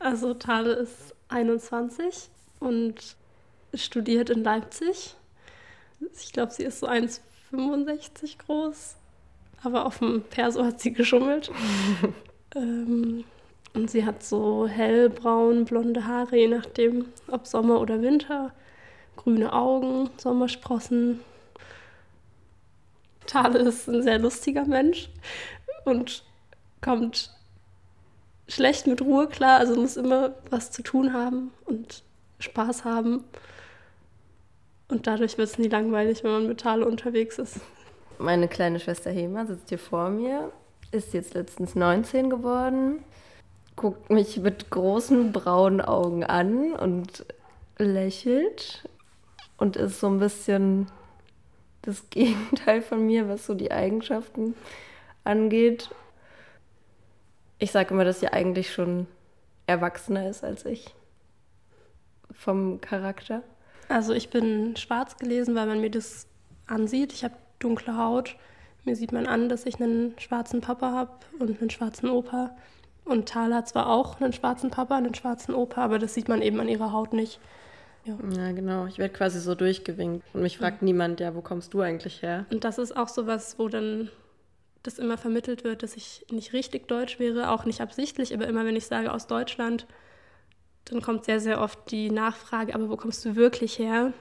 Also 0.00 0.34
Tale 0.34 0.72
ist 0.72 1.14
21 1.28 2.30
und 2.60 3.16
studiert 3.74 4.30
in 4.30 4.42
Leipzig. 4.42 5.14
Ich 6.20 6.32
glaube, 6.32 6.52
sie 6.52 6.64
ist 6.64 6.80
so 6.80 6.88
1,65 6.88 8.38
groß. 8.38 8.96
Aber 9.62 9.86
auf 9.86 9.98
dem 9.98 10.22
Perso 10.22 10.64
hat 10.64 10.80
sie 10.80 10.92
geschummelt. 10.92 11.50
ähm, 12.56 13.24
und 13.74 13.90
sie 13.90 14.04
hat 14.04 14.22
so 14.22 14.66
hellbraun, 14.66 15.64
blonde 15.64 16.06
Haare, 16.06 16.36
je 16.36 16.48
nachdem, 16.48 17.06
ob 17.28 17.46
Sommer 17.46 17.80
oder 17.80 18.00
Winter. 18.00 18.52
Grüne 19.16 19.52
Augen, 19.52 20.10
Sommersprossen. 20.16 21.20
Tale 23.26 23.58
ist 23.58 23.88
ein 23.88 24.02
sehr 24.02 24.18
lustiger 24.18 24.64
Mensch 24.64 25.10
und 25.84 26.24
kommt 26.80 27.30
schlecht 28.48 28.86
mit 28.86 29.02
Ruhe 29.02 29.28
klar, 29.28 29.58
also 29.58 29.74
muss 29.76 29.96
immer 29.96 30.34
was 30.50 30.70
zu 30.70 30.82
tun 30.82 31.12
haben 31.12 31.52
und 31.66 32.02
Spaß 32.40 32.84
haben. 32.84 33.24
Und 34.88 35.06
dadurch 35.06 35.36
wird 35.36 35.48
es 35.48 35.58
nie 35.58 35.68
langweilig, 35.68 36.24
wenn 36.24 36.32
man 36.32 36.48
mit 36.48 36.60
Tale 36.60 36.86
unterwegs 36.86 37.38
ist. 37.38 37.60
Meine 38.18 38.48
kleine 38.48 38.80
Schwester 38.80 39.10
Hema 39.10 39.46
sitzt 39.46 39.68
hier 39.68 39.78
vor 39.78 40.08
mir, 40.08 40.50
ist 40.90 41.12
jetzt 41.12 41.34
letztens 41.34 41.74
19 41.74 42.30
geworden, 42.30 43.04
guckt 43.76 44.10
mich 44.10 44.38
mit 44.38 44.70
großen 44.70 45.30
braunen 45.32 45.80
Augen 45.80 46.24
an 46.24 46.72
und 46.72 47.26
lächelt 47.78 48.88
und 49.58 49.76
ist 49.76 50.00
so 50.00 50.08
ein 50.08 50.18
bisschen 50.18 50.86
das 51.82 52.02
Gegenteil 52.10 52.82
von 52.82 53.06
mir, 53.06 53.28
was 53.28 53.46
so 53.46 53.54
die 53.54 53.70
Eigenschaften 53.70 54.54
angeht. 55.24 55.90
Ich 57.58 57.72
sage 57.72 57.92
immer, 57.92 58.04
dass 58.04 58.20
sie 58.20 58.28
eigentlich 58.28 58.72
schon 58.72 59.06
erwachsener 59.66 60.28
ist 60.28 60.44
als 60.44 60.64
ich. 60.64 60.94
Vom 62.32 62.80
Charakter. 62.80 63.42
Also 63.88 64.12
ich 64.12 64.30
bin 64.30 64.76
schwarz 64.76 65.16
gelesen, 65.16 65.54
weil 65.54 65.66
man 65.66 65.80
mir 65.80 65.90
das 65.90 66.26
ansieht. 66.66 67.12
Ich 67.12 67.24
habe 67.24 67.34
dunkle 67.58 67.96
Haut. 67.96 68.36
Mir 68.84 68.96
sieht 68.96 69.12
man 69.12 69.26
an, 69.26 69.48
dass 69.48 69.66
ich 69.66 69.80
einen 69.80 70.14
schwarzen 70.18 70.60
Papa 70.60 70.92
habe 70.92 71.12
und 71.38 71.60
einen 71.60 71.70
schwarzen 71.70 72.08
Opa. 72.08 72.56
Und 73.04 73.28
Thala 73.28 73.56
hat 73.56 73.68
zwar 73.68 73.88
auch 73.88 74.20
einen 74.20 74.32
schwarzen 74.32 74.70
Papa, 74.70 74.96
einen 74.96 75.14
schwarzen 75.14 75.54
Opa, 75.54 75.82
aber 75.82 75.98
das 75.98 76.14
sieht 76.14 76.28
man 76.28 76.42
eben 76.42 76.60
an 76.60 76.68
ihrer 76.68 76.92
Haut 76.92 77.14
nicht. 77.14 77.40
Ja, 78.04 78.16
ja 78.36 78.52
genau. 78.52 78.86
Ich 78.86 78.98
werde 78.98 79.14
quasi 79.14 79.40
so 79.40 79.54
durchgewinkt. 79.54 80.24
Und 80.34 80.42
mich 80.42 80.58
fragt 80.58 80.82
ja. 80.82 80.84
niemand, 80.84 81.20
ja, 81.20 81.34
wo 81.34 81.40
kommst 81.40 81.74
du 81.74 81.80
eigentlich 81.80 82.22
her? 82.22 82.44
Und 82.50 82.64
das 82.64 82.78
ist 82.78 82.96
auch 82.96 83.08
so 83.08 83.26
was, 83.26 83.58
wo 83.58 83.68
dann 83.68 84.10
das 84.88 84.98
immer 84.98 85.18
vermittelt 85.18 85.64
wird, 85.64 85.82
dass 85.82 85.96
ich 85.96 86.24
nicht 86.30 86.54
richtig 86.54 86.88
deutsch 86.88 87.18
wäre, 87.18 87.50
auch 87.50 87.66
nicht 87.66 87.82
absichtlich, 87.82 88.32
aber 88.32 88.46
immer 88.46 88.64
wenn 88.64 88.74
ich 88.74 88.86
sage 88.86 89.12
aus 89.12 89.26
Deutschland, 89.26 89.86
dann 90.86 91.02
kommt 91.02 91.26
sehr, 91.26 91.40
sehr 91.40 91.60
oft 91.60 91.90
die 91.90 92.10
Nachfrage, 92.10 92.74
aber 92.74 92.88
wo 92.88 92.96
kommst 92.96 93.22
du 93.26 93.36
wirklich 93.36 93.78
her? 93.78 94.14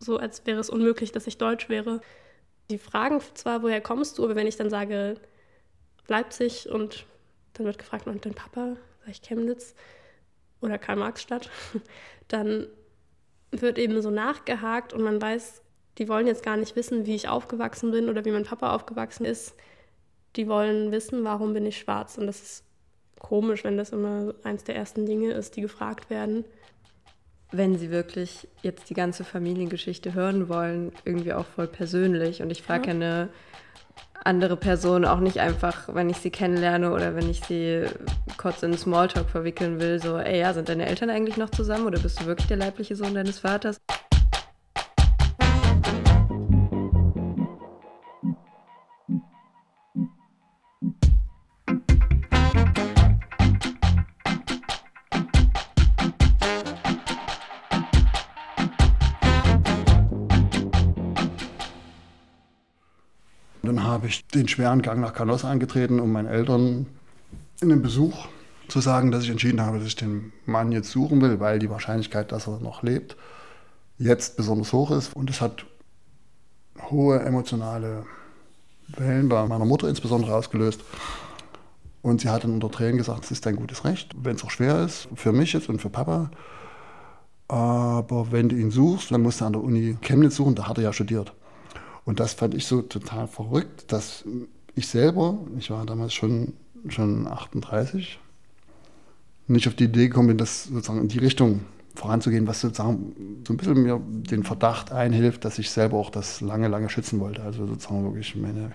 So 0.00 0.16
als 0.16 0.44
wäre 0.46 0.58
es 0.58 0.68
unmöglich, 0.68 1.12
dass 1.12 1.28
ich 1.28 1.38
deutsch 1.38 1.68
wäre. 1.68 2.00
Die 2.70 2.78
fragen 2.78 3.20
zwar, 3.34 3.62
woher 3.62 3.80
kommst 3.80 4.18
du, 4.18 4.24
aber 4.24 4.34
wenn 4.34 4.48
ich 4.48 4.56
dann 4.56 4.68
sage 4.68 5.14
Leipzig 6.08 6.68
und 6.68 7.06
dann 7.52 7.66
wird 7.66 7.78
gefragt, 7.78 8.08
und 8.08 8.26
dein 8.26 8.34
Papa, 8.34 8.76
sag 9.00 9.08
ich 9.10 9.22
Chemnitz 9.22 9.76
oder 10.60 10.76
Karl-Marx-Stadt, 10.78 11.50
dann 12.28 12.66
wird 13.52 13.78
eben 13.78 14.02
so 14.02 14.10
nachgehakt 14.10 14.92
und 14.92 15.02
man 15.02 15.22
weiß, 15.22 15.62
die 15.98 16.08
wollen 16.08 16.26
jetzt 16.26 16.42
gar 16.42 16.56
nicht 16.56 16.76
wissen, 16.76 17.06
wie 17.06 17.14
ich 17.14 17.28
aufgewachsen 17.28 17.90
bin 17.90 18.08
oder 18.08 18.24
wie 18.24 18.30
mein 18.30 18.44
Papa 18.44 18.74
aufgewachsen 18.74 19.24
ist. 19.24 19.54
Die 20.36 20.46
wollen 20.46 20.92
wissen, 20.92 21.24
warum 21.24 21.52
bin 21.52 21.66
ich 21.66 21.78
schwarz. 21.78 22.16
Und 22.16 22.26
das 22.26 22.40
ist 22.40 22.64
komisch, 23.18 23.64
wenn 23.64 23.76
das 23.76 23.90
immer 23.90 24.32
eins 24.44 24.64
der 24.64 24.76
ersten 24.76 25.06
Dinge 25.06 25.32
ist, 25.32 25.56
die 25.56 25.60
gefragt 25.60 26.08
werden. 26.08 26.44
Wenn 27.50 27.76
sie 27.76 27.90
wirklich 27.90 28.46
jetzt 28.62 28.90
die 28.90 28.94
ganze 28.94 29.24
Familiengeschichte 29.24 30.14
hören 30.14 30.48
wollen, 30.48 30.92
irgendwie 31.04 31.32
auch 31.32 31.46
voll 31.46 31.66
persönlich. 31.66 32.42
Und 32.42 32.50
ich 32.50 32.62
frage 32.62 32.88
ja. 32.88 32.94
eine 32.94 33.28
andere 34.22 34.56
Person 34.56 35.04
auch 35.04 35.20
nicht 35.20 35.38
einfach, 35.38 35.92
wenn 35.94 36.10
ich 36.10 36.18
sie 36.18 36.30
kennenlerne 36.30 36.92
oder 36.92 37.16
wenn 37.16 37.30
ich 37.30 37.42
sie 37.44 37.84
kurz 38.36 38.62
in 38.62 38.76
Smalltalk 38.76 39.30
verwickeln 39.30 39.80
will, 39.80 40.00
so, 40.00 40.18
ey, 40.18 40.40
ja, 40.40 40.52
sind 40.52 40.68
deine 40.68 40.86
Eltern 40.86 41.08
eigentlich 41.10 41.38
noch 41.38 41.50
zusammen 41.50 41.86
oder 41.86 41.98
bist 41.98 42.20
du 42.20 42.26
wirklich 42.26 42.48
der 42.48 42.58
leibliche 42.58 42.94
Sohn 42.94 43.14
deines 43.14 43.38
Vaters? 43.38 43.78
Habe 63.88 64.06
ich 64.06 64.26
den 64.28 64.48
schweren 64.48 64.82
Gang 64.82 65.00
nach 65.00 65.14
Canossa 65.14 65.50
angetreten, 65.50 66.00
um 66.00 66.12
meinen 66.12 66.28
Eltern 66.28 66.86
in 67.60 67.72
einem 67.72 67.82
Besuch 67.82 68.28
zu 68.68 68.80
sagen, 68.80 69.10
dass 69.10 69.24
ich 69.24 69.30
entschieden 69.30 69.60
habe, 69.60 69.78
dass 69.78 69.88
ich 69.88 69.96
den 69.96 70.32
Mann 70.46 70.72
jetzt 70.72 70.90
suchen 70.90 71.20
will, 71.20 71.40
weil 71.40 71.58
die 71.58 71.70
Wahrscheinlichkeit, 71.70 72.32
dass 72.32 72.46
er 72.46 72.60
noch 72.60 72.82
lebt, 72.82 73.16
jetzt 73.98 74.36
besonders 74.36 74.72
hoch 74.72 74.90
ist. 74.90 75.14
Und 75.14 75.30
es 75.30 75.40
hat 75.40 75.64
hohe 76.90 77.20
emotionale 77.20 78.04
Wellen 78.88 79.28
bei 79.28 79.46
meiner 79.46 79.64
Mutter 79.64 79.88
insbesondere 79.88 80.34
ausgelöst. 80.34 80.82
Und 82.02 82.20
sie 82.20 82.28
hat 82.28 82.44
dann 82.44 82.52
unter 82.52 82.70
Tränen 82.70 82.96
gesagt, 82.96 83.24
es 83.24 83.30
ist 83.30 83.44
dein 83.44 83.56
gutes 83.56 83.84
Recht, 83.84 84.14
wenn 84.22 84.36
es 84.36 84.44
auch 84.44 84.50
schwer 84.50 84.84
ist, 84.84 85.08
für 85.14 85.32
mich 85.32 85.52
jetzt 85.52 85.68
und 85.68 85.80
für 85.80 85.90
Papa. 85.90 86.30
Aber 87.48 88.30
wenn 88.30 88.48
du 88.48 88.56
ihn 88.56 88.70
suchst, 88.70 89.10
dann 89.10 89.22
musst 89.22 89.40
du 89.40 89.46
an 89.46 89.54
der 89.54 89.62
Uni 89.62 89.96
Chemnitz 90.02 90.36
suchen, 90.36 90.54
da 90.54 90.68
hat 90.68 90.78
er 90.78 90.84
ja 90.84 90.92
studiert. 90.92 91.32
Und 92.08 92.20
das 92.20 92.32
fand 92.32 92.54
ich 92.54 92.64
so 92.64 92.80
total 92.80 93.28
verrückt, 93.28 93.92
dass 93.92 94.24
ich 94.74 94.88
selber, 94.88 95.40
ich 95.58 95.70
war 95.70 95.84
damals 95.84 96.14
schon, 96.14 96.54
schon 96.88 97.26
38, 97.26 98.18
nicht 99.46 99.68
auf 99.68 99.74
die 99.74 99.84
Idee 99.84 100.08
gekommen 100.08 100.28
bin, 100.28 100.38
das 100.38 100.64
sozusagen 100.64 101.02
in 101.02 101.08
die 101.08 101.18
Richtung 101.18 101.66
voranzugehen, 101.94 102.46
was 102.46 102.62
sozusagen 102.62 103.42
so 103.46 103.52
ein 103.52 103.58
bisschen 103.58 103.82
mir 103.82 104.00
den 104.02 104.42
Verdacht 104.42 104.90
einhilft, 104.90 105.44
dass 105.44 105.58
ich 105.58 105.70
selber 105.70 105.98
auch 105.98 106.08
das 106.08 106.40
lange, 106.40 106.68
lange 106.68 106.88
schützen 106.88 107.20
wollte. 107.20 107.42
Also 107.42 107.66
sozusagen 107.66 108.02
wirklich 108.04 108.34
meine 108.36 108.72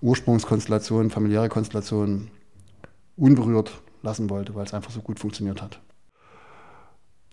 Ursprungskonstellation, 0.00 1.10
familiäre 1.10 1.48
Konstellation 1.48 2.28
unberührt 3.16 3.70
lassen 4.02 4.28
wollte, 4.30 4.56
weil 4.56 4.66
es 4.66 4.74
einfach 4.74 4.90
so 4.90 5.00
gut 5.00 5.20
funktioniert 5.20 5.62
hat. 5.62 5.78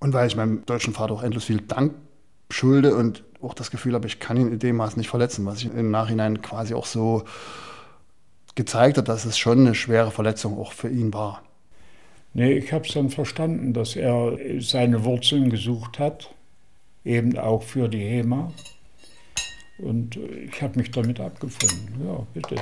Und 0.02 0.14
weil 0.14 0.28
ich 0.28 0.36
meinem 0.36 0.68
deutschen 0.68 0.94
Vater 0.94 1.16
auch 1.16 1.24
endlos 1.24 1.46
viel 1.46 1.62
Dank 1.62 1.96
schulde 2.56 2.96
und 2.96 3.24
auch 3.42 3.54
das 3.54 3.70
Gefühl 3.70 3.94
habe, 3.94 4.08
ich 4.08 4.20
kann 4.20 4.38
ihn 4.38 4.52
in 4.52 4.60
dem 4.60 4.78
Maß 4.78 4.98
nicht 4.98 5.10
verletzen, 5.10 5.46
was 5.46 5.60
sich 5.60 5.72
im 5.72 5.92
Nachhinein 5.92 6.42
quasi 6.42 6.74
auch 6.74 6.86
so 6.86 7.24
gezeigt 8.56 8.98
hat, 8.98 9.10
dass 9.10 9.26
es 9.26 9.38
schon 9.38 9.60
eine 9.60 9.76
schwere 9.76 10.12
Verletzung 10.12 10.58
auch 10.58 10.72
für 10.72 10.90
ihn 10.90 11.14
war. 11.14 11.44
Nee, 12.34 12.54
ich 12.54 12.74
habe 12.74 12.86
es 12.86 12.94
dann 12.94 13.10
verstanden, 13.10 13.74
dass 13.74 13.96
er 13.96 14.38
seine 14.60 15.04
Wurzeln 15.04 15.50
gesucht 15.50 16.00
hat, 16.00 16.34
eben 17.04 17.38
auch 17.38 17.64
für 17.64 17.88
die 17.88 18.04
HEMA. 18.04 18.52
Und 19.78 20.18
ich 20.18 20.62
habe 20.62 20.80
mich 20.80 20.92
damit 20.92 21.20
abgefunden. 21.20 22.06
Ja, 22.06 22.26
bitte. 22.34 22.56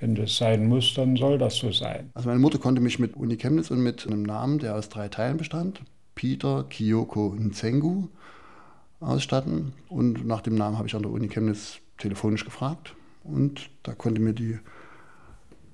Wenn 0.00 0.14
das 0.14 0.36
sein 0.36 0.66
muss, 0.66 0.94
dann 0.94 1.16
soll 1.16 1.38
das 1.38 1.56
so 1.56 1.72
sein. 1.72 2.10
Also 2.14 2.28
meine 2.28 2.40
Mutter 2.40 2.58
konnte 2.58 2.80
mich 2.80 2.98
mit 2.98 3.16
Uni 3.16 3.36
Chemnitz 3.36 3.70
und 3.70 3.82
mit 3.82 4.06
einem 4.06 4.22
Namen, 4.22 4.58
der 4.58 4.76
aus 4.76 4.88
drei 4.88 5.08
Teilen 5.08 5.36
bestand, 5.36 5.80
Peter 6.14 6.64
Kiyoko 6.68 7.34
Nzengu, 7.36 8.08
ausstatten. 9.00 9.72
Und 9.88 10.26
nach 10.26 10.40
dem 10.40 10.54
Namen 10.54 10.78
habe 10.78 10.88
ich 10.88 10.94
an 10.94 11.02
der 11.02 11.10
Uni 11.10 11.28
Chemnitz 11.28 11.78
telefonisch 11.98 12.44
gefragt. 12.44 12.94
Und 13.22 13.70
da 13.82 13.94
konnte 13.94 14.20
mir 14.20 14.34
die 14.34 14.58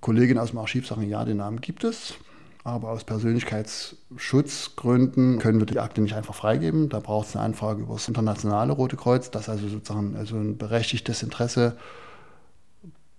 Kollegin 0.00 0.38
aus 0.38 0.50
dem 0.50 0.58
Archiv 0.58 0.86
sagen, 0.86 1.08
ja, 1.08 1.24
den 1.24 1.38
Namen 1.38 1.60
gibt 1.60 1.82
es. 1.84 2.14
Aber 2.62 2.90
aus 2.90 3.04
Persönlichkeitsschutzgründen 3.04 5.38
können 5.38 5.60
wir 5.60 5.66
die 5.66 5.78
Akte 5.78 6.02
nicht 6.02 6.14
einfach 6.14 6.34
freigeben. 6.34 6.90
Da 6.90 7.00
braucht 7.00 7.28
es 7.28 7.36
eine 7.36 7.44
Anfrage 7.44 7.82
über 7.82 7.94
das 7.94 8.06
internationale 8.06 8.72
Rote 8.72 8.96
Kreuz, 8.96 9.30
dass 9.30 9.48
also 9.48 9.66
sozusagen 9.68 10.14
also 10.14 10.36
ein 10.36 10.58
berechtigtes 10.58 11.22
Interesse 11.22 11.78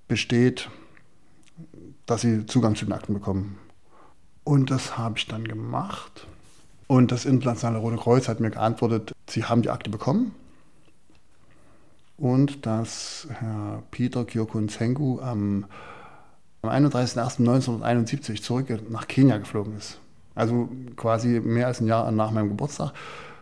besteht, 0.07 0.69
dass 2.05 2.21
sie 2.21 2.45
Zugang 2.45 2.75
zu 2.75 2.85
den 2.85 2.93
Akten 2.93 3.15
bekommen. 3.15 3.57
Und 4.43 4.69
das 4.69 4.95
habe 4.97 5.17
ich 5.17 5.27
dann 5.27 5.47
gemacht. 5.47 6.27
Und 6.91 7.13
das 7.13 7.23
Internationale 7.23 7.79
Rote 7.79 7.95
Kreuz 7.95 8.27
hat 8.27 8.41
mir 8.41 8.49
geantwortet, 8.51 9.13
sie 9.29 9.45
haben 9.45 9.61
die 9.61 9.69
Akte 9.69 9.89
bekommen 9.89 10.35
und 12.17 12.65
dass 12.65 13.29
Herr 13.29 13.81
Peter 13.91 14.25
Kyokun 14.25 14.67
Sengu 14.67 15.21
am, 15.21 15.67
am 16.63 16.69
31.01.1971 16.69 18.41
zurück 18.41 18.67
nach 18.89 19.07
Kenia 19.07 19.37
geflogen 19.37 19.77
ist. 19.77 20.01
Also 20.35 20.67
quasi 20.97 21.39
mehr 21.39 21.67
als 21.67 21.79
ein 21.79 21.87
Jahr 21.87 22.11
nach 22.11 22.31
meinem 22.31 22.49
Geburtstag 22.49 22.91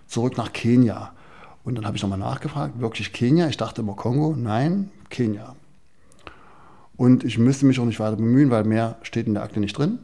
zurück 0.05 0.37
nach 0.37 0.53
Kenia. 0.53 1.11
Und 1.63 1.73
dann 1.73 1.87
habe 1.87 1.97
ich 1.97 2.03
nochmal 2.03 2.19
nachgefragt, 2.19 2.79
wirklich 2.79 3.13
Kenia? 3.13 3.47
Ich 3.47 3.57
dachte 3.57 3.81
immer 3.81 3.95
Kongo. 3.95 4.35
Nein, 4.37 4.91
Kenia. 5.09 5.55
Und 6.97 7.23
ich 7.23 7.39
müsste 7.39 7.65
mich 7.65 7.79
auch 7.79 7.85
nicht 7.85 7.99
weiter 7.99 8.17
bemühen, 8.17 8.51
weil 8.51 8.63
mehr 8.63 8.99
steht 9.01 9.25
in 9.25 9.33
der 9.33 9.41
Akte 9.41 9.59
nicht 9.59 9.75
drin. 9.75 9.97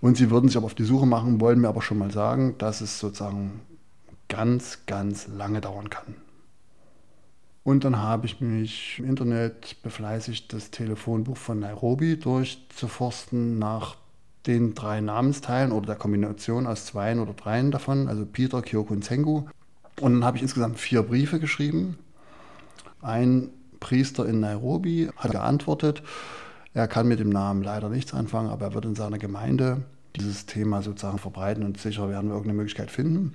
Und 0.00 0.16
sie 0.16 0.30
würden 0.30 0.48
sich 0.48 0.56
aber 0.56 0.66
auf 0.66 0.74
die 0.74 0.84
Suche 0.84 1.06
machen, 1.06 1.40
wollen 1.40 1.60
mir 1.60 1.68
aber 1.68 1.82
schon 1.82 1.98
mal 1.98 2.10
sagen, 2.10 2.56
dass 2.58 2.80
es 2.80 2.98
sozusagen 2.98 3.60
ganz, 4.28 4.80
ganz 4.86 5.28
lange 5.28 5.60
dauern 5.60 5.90
kann. 5.90 6.14
Und 7.64 7.84
dann 7.84 7.96
habe 7.96 8.26
ich 8.26 8.40
mich 8.40 9.00
im 9.00 9.06
Internet 9.06 9.82
befleißigt, 9.82 10.52
das 10.52 10.70
Telefonbuch 10.70 11.36
von 11.36 11.58
Nairobi 11.58 12.16
durchzuforsten 12.16 13.58
nach 13.58 13.96
den 14.46 14.74
drei 14.74 15.00
Namensteilen 15.00 15.72
oder 15.72 15.86
der 15.86 15.96
Kombination 15.96 16.66
aus 16.66 16.86
zweien 16.86 17.18
oder 17.18 17.32
dreien 17.32 17.72
davon, 17.72 18.06
also 18.06 18.24
Peter, 18.24 18.62
Kyoko 18.62 18.94
und 18.94 19.04
Sengu. 19.04 19.46
Und 20.00 20.12
dann 20.12 20.24
habe 20.24 20.36
ich 20.36 20.44
insgesamt 20.44 20.78
vier 20.78 21.02
Briefe 21.02 21.40
geschrieben. 21.40 21.98
Ein 23.02 23.50
Priester 23.80 24.26
in 24.26 24.40
Nairobi 24.40 25.10
hat 25.16 25.32
geantwortet, 25.32 26.02
er 26.76 26.88
kann 26.88 27.08
mit 27.08 27.20
dem 27.20 27.30
Namen 27.30 27.62
leider 27.62 27.88
nichts 27.88 28.12
anfangen, 28.12 28.50
aber 28.50 28.66
er 28.66 28.74
wird 28.74 28.84
in 28.84 28.94
seiner 28.94 29.16
Gemeinde 29.16 29.78
dieses 30.14 30.44
Thema 30.44 30.82
sozusagen 30.82 31.16
verbreiten 31.16 31.64
und 31.64 31.80
sicher 31.80 32.10
werden 32.10 32.28
wir 32.28 32.34
irgendeine 32.34 32.58
Möglichkeit 32.58 32.90
finden. 32.90 33.32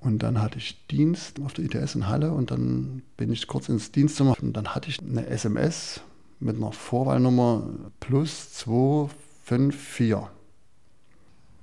Und 0.00 0.22
dann 0.22 0.40
hatte 0.40 0.56
ich 0.56 0.86
Dienst 0.86 1.38
auf 1.44 1.52
der 1.52 1.66
ITS 1.66 1.96
in 1.96 2.08
Halle 2.08 2.32
und 2.32 2.50
dann 2.50 3.02
bin 3.18 3.30
ich 3.30 3.46
kurz 3.46 3.68
ins 3.68 3.92
Dienstzimmer 3.92 4.34
und 4.40 4.54
dann 4.56 4.68
hatte 4.68 4.88
ich 4.88 5.00
eine 5.00 5.26
SMS 5.26 6.00
mit 6.40 6.56
einer 6.56 6.72
Vorwahlnummer 6.72 7.64
plus 8.00 8.54
254. 8.54 10.16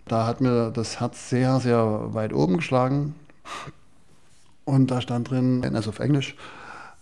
Da 0.05 0.27
hat 0.27 0.41
mir 0.41 0.69
das 0.69 0.99
Herz 0.99 1.31
sehr, 1.31 1.59
sehr 1.59 2.13
weit 2.13 2.33
oben 2.33 2.57
geschlagen 2.57 3.15
und 4.65 4.91
da 4.91 5.01
stand 5.01 5.31
drin, 5.31 5.65
also 5.73 5.89
auf 5.89 5.97
Englisch, 5.97 6.35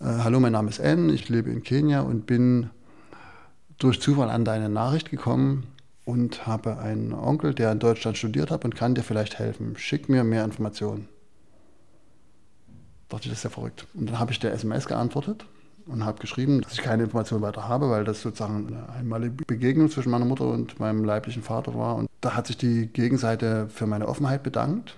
Äh, 0.01 0.23
Hallo, 0.23 0.39
mein 0.39 0.53
Name 0.53 0.69
ist 0.69 0.79
Ann, 0.79 1.09
ich 1.09 1.27
lebe 1.27 1.49
in 1.49 1.61
Kenia 1.61 1.99
und 1.99 2.25
bin 2.25 2.69
durch 3.79 4.01
Zufall 4.01 4.29
an 4.29 4.45
deine 4.45 4.69
Nachricht 4.69 5.09
gekommen 5.09 5.67
und 6.05 6.45
habe 6.45 6.79
einen 6.79 7.13
Onkel, 7.13 7.53
der 7.53 7.71
in 7.71 7.79
Deutschland 7.79 8.17
studiert 8.17 8.51
hat 8.51 8.65
und 8.65 8.75
kann 8.75 8.95
dir 8.95 9.03
vielleicht 9.03 9.39
helfen. 9.39 9.75
Schick 9.77 10.09
mir 10.09 10.23
mehr 10.23 10.43
Informationen. 10.43 11.07
Dachte 13.07 13.23
ich, 13.23 13.29
das 13.29 13.39
ist 13.39 13.43
ja 13.43 13.49
verrückt. 13.49 13.87
Und 13.93 14.09
dann 14.09 14.19
habe 14.19 14.31
ich 14.31 14.39
der 14.39 14.53
SMS 14.53 14.85
geantwortet 14.85 15.45
und 15.87 16.05
habe 16.05 16.19
geschrieben, 16.19 16.61
dass 16.61 16.73
ich 16.73 16.81
keine 16.81 17.03
Informationen 17.03 17.41
weiter 17.41 17.67
habe, 17.67 17.89
weil 17.89 18.03
das 18.03 18.21
sozusagen 18.21 18.67
eine 18.67 18.89
einmalige 18.89 19.45
Begegnung 19.45 19.89
zwischen 19.89 20.11
meiner 20.11 20.25
Mutter 20.25 20.47
und 20.47 20.79
meinem 20.79 21.03
leiblichen 21.03 21.41
Vater 21.41 21.73
war. 21.73 21.95
Und 21.95 22.09
da 22.21 22.35
hat 22.35 22.47
sich 22.47 22.57
die 22.57 22.87
Gegenseite 22.87 23.67
für 23.69 23.87
meine 23.87 24.07
Offenheit 24.07 24.43
bedankt 24.43 24.95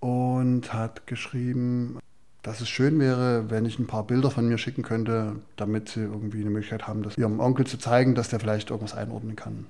und 0.00 0.72
hat 0.74 1.06
geschrieben, 1.06 1.98
dass 2.42 2.60
es 2.60 2.68
schön 2.68 2.98
wäre, 2.98 3.50
wenn 3.50 3.64
ich 3.64 3.78
ein 3.78 3.86
paar 3.86 4.04
Bilder 4.04 4.30
von 4.30 4.48
mir 4.48 4.58
schicken 4.58 4.82
könnte, 4.82 5.36
damit 5.56 5.88
sie 5.90 6.00
irgendwie 6.00 6.40
eine 6.40 6.50
Möglichkeit 6.50 6.88
haben, 6.88 7.02
das 7.02 7.16
ihrem 7.16 7.38
Onkel 7.38 7.66
zu 7.66 7.78
zeigen, 7.78 8.14
dass 8.14 8.30
der 8.30 8.40
vielleicht 8.40 8.70
irgendwas 8.70 8.96
einordnen 8.96 9.36
kann. 9.36 9.66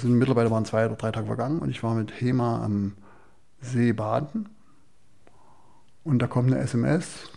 Also 0.00 0.12
mittlerweile 0.12 0.50
waren 0.50 0.64
zwei 0.64 0.86
oder 0.86 0.94
drei 0.94 1.10
Tage 1.10 1.26
vergangen 1.26 1.58
und 1.58 1.68
ich 1.68 1.82
war 1.82 1.94
mit 1.94 2.20
Hema 2.20 2.64
am 2.64 2.92
See 3.60 3.92
baden. 3.92 4.48
Und 6.04 6.20
da 6.20 6.26
kommt 6.26 6.50
eine 6.50 6.62
SMS. 6.62 7.30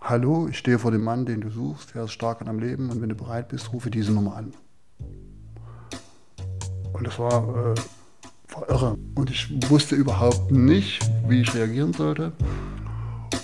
Hallo, 0.00 0.48
ich 0.48 0.56
stehe 0.56 0.78
vor 0.78 0.92
dem 0.92 1.02
Mann, 1.02 1.26
den 1.26 1.42
du 1.42 1.50
suchst. 1.50 1.94
Er 1.94 2.04
ist 2.04 2.12
stark 2.12 2.40
und 2.40 2.48
am 2.48 2.58
Leben 2.58 2.90
und 2.90 3.02
wenn 3.02 3.10
du 3.10 3.14
bereit 3.14 3.48
bist, 3.48 3.72
rufe 3.72 3.90
diese 3.90 4.12
Nummer 4.12 4.36
an. 4.36 4.54
Und 6.92 7.06
das 7.06 7.18
war, 7.18 7.42
äh, 7.42 8.54
war 8.54 8.70
irre. 8.70 8.98
Und 9.14 9.30
ich 9.30 9.70
wusste 9.70 9.96
überhaupt 9.96 10.52
nicht, 10.52 11.00
wie 11.28 11.42
ich 11.42 11.54
reagieren 11.54 11.92
sollte. 11.92 12.32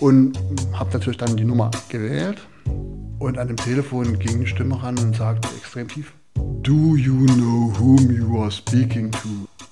Und 0.00 0.38
habe 0.72 0.90
natürlich 0.92 1.18
dann 1.18 1.36
die 1.36 1.44
Nummer 1.44 1.70
gewählt. 1.88 2.38
Und 3.18 3.38
an 3.38 3.48
dem 3.48 3.56
Telefon 3.56 4.18
ging 4.18 4.36
eine 4.36 4.46
Stimme 4.46 4.82
ran 4.82 4.98
und 4.98 5.16
sagte 5.16 5.48
extrem 5.56 5.88
tief: 5.88 6.12
Do 6.62 6.96
you 6.96 7.26
know 7.26 7.72
whom 7.78 8.10
you 8.10 8.42
are 8.42 8.50
speaking 8.50 9.10
to? 9.12 9.28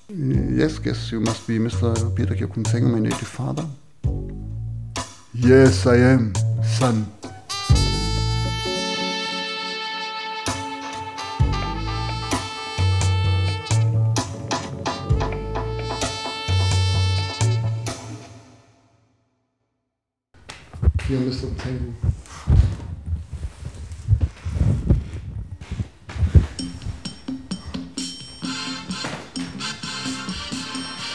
Yes, 0.09 0.81
guess 0.81 1.11
you 1.11 1.21
must 1.21 1.47
be 1.47 1.59
Mr. 1.59 1.95
Peter 2.15 2.35
Kyokunseng, 2.35 2.91
my 2.91 3.01
native 3.01 3.27
father. 3.27 3.65
Yes, 5.33 5.85
I 5.87 5.97
am, 5.97 6.33
son. 6.79 7.07
Hier, 21.07 21.19
Mr. 21.19 21.55
Tengu. 21.59 21.93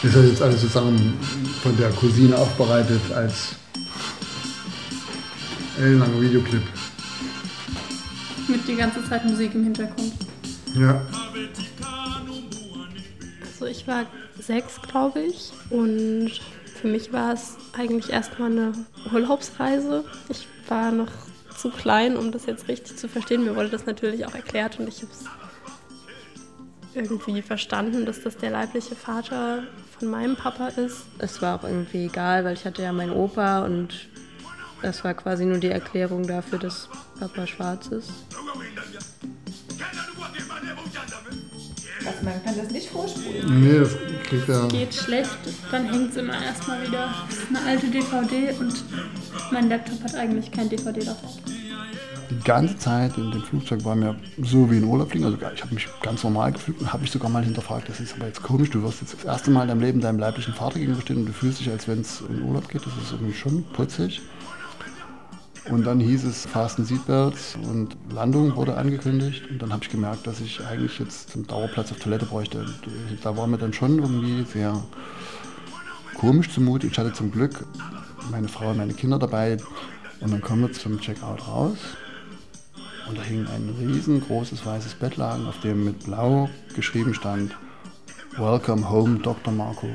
Das 0.04 0.16
ist 0.16 0.30
jetzt 0.30 0.42
alles 0.44 0.62
sozusagen 0.62 1.18
von 1.64 1.76
der 1.78 1.90
Cousine 1.90 2.38
aufbereitet 2.38 3.02
als 3.14 3.56
ellenlanger 5.80 6.22
Videoclip. 6.22 6.62
Mit 8.48 8.68
die 8.68 8.76
ganze 8.76 9.04
Zeit 9.10 9.26
Musik 9.26 9.56
im 9.56 9.64
Hintergrund. 9.64 10.14
Ja. 10.76 11.02
Also 13.42 13.66
ich 13.66 13.88
war 13.88 14.06
sechs, 14.40 14.80
glaube 14.82 15.22
ich. 15.22 15.52
Und 15.72 16.32
für 16.80 16.88
mich 16.88 17.12
war 17.12 17.34
es 17.34 17.58
eigentlich 17.78 18.12
erstmal 18.12 18.52
eine 18.52 18.72
Urlaubsreise. 19.14 20.06
Ich 20.30 20.48
war 20.68 20.92
noch 20.92 21.12
zu 21.58 21.70
klein, 21.70 22.16
um 22.16 22.32
das 22.32 22.46
jetzt 22.46 22.68
richtig 22.68 22.98
zu 22.98 23.10
verstehen. 23.10 23.44
Mir 23.44 23.56
wurde 23.56 23.70
das 23.70 23.86
natürlich 23.86 24.26
auch 24.26 24.34
erklärt 24.34 24.80
und 24.80 24.88
ich 24.88 25.02
habe 25.02 25.12
es 25.12 25.26
irgendwie 26.96 27.42
verstanden, 27.42 28.06
dass 28.06 28.22
das 28.22 28.38
der 28.38 28.52
leibliche 28.52 28.96
Vater 28.96 29.64
von 29.98 30.08
meinem 30.08 30.36
Papa 30.36 30.70
ist. 30.70 31.06
Es 31.18 31.42
war 31.42 31.60
auch 31.60 31.64
irgendwie 31.64 32.06
egal, 32.06 32.46
weil 32.46 32.54
ich 32.54 32.66
hatte 32.66 32.82
ja 32.82 32.94
meinen 32.94 33.12
Opa 33.12 33.66
und 33.66 34.10
das 34.82 35.04
war 35.04 35.14
quasi 35.14 35.46
nur 35.46 35.58
die 35.58 35.70
Erklärung 35.70 36.26
dafür, 36.26 36.60
dass 36.60 36.88
Papa 37.20 37.46
schwarz 37.46 37.88
ist. 37.88 38.12
Also 42.10 42.26
man 42.26 42.44
kann 42.44 42.58
das 42.58 42.72
nicht 42.72 42.90
vorspulen. 42.90 43.62
Nee, 43.62 43.80
das 43.80 43.96
kriegt 44.24 44.50
er. 44.50 44.68
Geht 44.68 44.94
schlecht, 44.96 45.38
dann 45.70 45.86
hängt 45.86 46.10
es 46.10 46.18
immer 46.18 46.42
erstmal 46.42 46.82
wieder. 46.82 47.14
Das 47.30 47.38
ist 47.38 47.50
eine 47.50 47.62
alte 47.68 47.88
DVD 47.88 48.52
und 48.60 48.84
mein 49.52 49.70
Laptop 49.70 50.04
hat 50.04 50.16
eigentlich 50.16 50.52
kein 50.52 50.70
DVD-Laufwerk. 50.70 51.34
Die 52.32 52.44
ganze 52.44 52.78
Zeit 52.78 53.16
in 53.18 53.30
dem 53.30 53.44
Flugzeug 53.44 53.86
war 53.86 53.96
mir 53.96 54.16
so 54.42 54.72
wie 54.72 54.78
ein 54.78 54.86
Urlaub 54.86 55.12
fliegen. 55.12 55.26
Also 55.26 55.38
ich 55.54 55.62
habe 55.62 55.74
mich 55.76 55.88
ganz 56.02 56.24
normal 56.24 56.52
gefühlt 56.52 56.80
und 56.80 56.92
habe 56.92 57.02
mich 57.02 57.12
sogar 57.12 57.30
mal 57.30 57.44
hinterfragt, 57.44 57.90
das 57.90 58.00
ist 58.00 58.16
aber 58.16 58.26
jetzt 58.26 58.42
komisch, 58.42 58.72
du 58.72 58.82
wirst 58.82 59.02
jetzt 59.02 59.14
das 59.14 59.26
erste 59.26 59.52
Mal 59.52 59.64
in 59.64 59.68
deinem 59.70 59.82
Leben 59.82 60.02
deinem 60.02 60.20
leiblichen 60.20 60.56
Vater 60.56 60.80
gegenüberstehen 60.80 61.20
und 61.20 61.26
du 61.28 61.34
fühlst 61.34 61.60
dich, 61.60 61.70
als 61.70 61.88
wenn 61.88 62.02
es 62.02 62.22
in 62.22 62.42
Urlaub 62.42 62.68
geht. 62.70 62.82
Das 62.86 62.94
ist 63.04 63.12
irgendwie 63.12 63.36
schon 63.36 63.64
putzig. 63.74 64.22
Und 65.66 65.86
dann 65.86 66.00
hieß 66.00 66.24
es 66.24 66.46
Fasten 66.46 66.86
Seatbelts 66.86 67.56
und 67.56 67.96
Landung 68.12 68.56
wurde 68.56 68.76
angekündigt. 68.76 69.44
Und 69.50 69.62
dann 69.62 69.72
habe 69.72 69.84
ich 69.84 69.90
gemerkt, 69.90 70.26
dass 70.26 70.40
ich 70.40 70.66
eigentlich 70.66 70.98
jetzt 71.00 71.36
einen 71.36 71.48
Dauerplatz 71.48 71.92
auf 71.92 72.00
Toilette 72.00 72.26
bräuchte. 72.26 72.66
Da 73.22 73.38
war 73.38 73.46
mir 73.48 73.58
dann 73.58 73.74
schon 73.74 74.00
irgendwie 74.00 74.44
sehr 74.44 74.82
komisch 76.16 76.50
zumute. 76.50 76.88
Ich 76.88 76.98
hatte 76.98 77.14
zum 77.14 77.32
Glück 77.32 77.66
meine 78.32 78.48
Frau 78.48 78.72
und 78.72 78.78
meine 78.78 78.94
Kinder 78.94 79.20
dabei. 79.20 79.58
Und 80.22 80.32
dann 80.32 80.42
kommen 80.42 80.64
wir 80.64 80.72
zum 80.72 81.00
Checkout 81.00 81.48
raus. 81.48 81.78
Und 83.08 83.18
da 83.18 83.24
hing 83.24 83.48
ein 83.48 83.76
riesengroßes 83.80 84.66
weißes 84.66 84.96
Bettlaken, 84.96 85.48
auf 85.48 85.60
dem 85.62 85.86
mit 85.86 86.04
blau 86.06 86.50
geschrieben 86.76 87.14
stand 87.14 87.56
Welcome 88.38 88.88
home, 88.90 89.20
Dr. 89.20 89.52
Marco. 89.52 89.90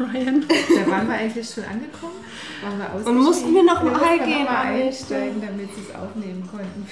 Ryan. 0.00 0.44
Da 0.48 0.90
waren 0.90 1.08
wir 1.08 1.14
eigentlich 1.14 1.48
schon 1.48 1.64
angekommen. 1.64 2.14
Waren 2.62 2.78
wir 2.78 3.06
Und 3.06 3.18
mussten 3.18 3.54
wir 3.54 3.62
noch 3.62 3.82
wir 3.82 3.90
mal 3.90 4.00
mussten 4.00 4.24
gehen, 4.24 4.44
noch 4.44 4.50
mal 4.50 4.64
einsteigen, 4.64 5.40
damit 5.40 5.68
sie 5.74 5.82
es 5.88 5.94
aufnehmen 5.94 6.48
konnten. 6.50 6.86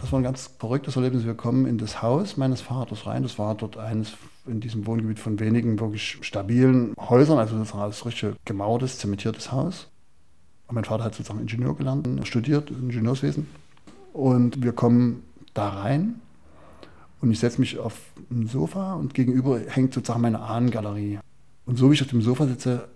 Das 0.00 0.12
war 0.12 0.20
ein 0.20 0.22
ganz 0.22 0.50
verrücktes 0.58 0.96
Erlebnis. 0.96 1.24
Wir 1.24 1.34
kommen 1.34 1.66
in 1.66 1.76
das 1.76 2.02
Haus 2.02 2.36
meines 2.36 2.60
Vaters 2.60 3.06
rein. 3.06 3.22
Das 3.22 3.38
war 3.38 3.54
dort 3.54 3.76
eines 3.76 4.14
in 4.48 4.60
diesem 4.60 4.86
Wohngebiet 4.86 5.18
von 5.18 5.38
wenigen 5.38 5.78
wirklich 5.78 6.18
stabilen 6.22 6.94
Häusern, 6.98 7.38
also 7.38 7.58
das 7.58 7.74
war 7.74 7.84
ein 7.84 7.92
richtig 7.92 8.34
gemauertes, 8.44 8.98
zementiertes 8.98 9.52
Haus. 9.52 9.88
Und 10.66 10.74
mein 10.74 10.84
Vater 10.84 11.04
hat 11.04 11.14
sozusagen 11.14 11.40
Ingenieur 11.40 11.74
gelernt, 11.74 12.08
studiert, 12.26 12.70
Ingenieurswesen. 12.70 13.46
Und 14.12 14.62
wir 14.62 14.72
kommen 14.72 15.22
da 15.54 15.68
rein 15.68 16.20
und 17.20 17.30
ich 17.30 17.40
setze 17.40 17.60
mich 17.60 17.78
auf 17.78 17.94
ein 18.30 18.46
Sofa 18.46 18.94
und 18.94 19.14
gegenüber 19.14 19.60
hängt 19.60 19.94
sozusagen 19.94 20.22
meine 20.22 20.40
Ahnengalerie. 20.40 21.18
Und 21.66 21.76
so 21.76 21.90
wie 21.90 21.94
ich 21.94 22.02
auf 22.02 22.08
dem 22.08 22.22
Sofa 22.22 22.46
sitze, 22.46 22.88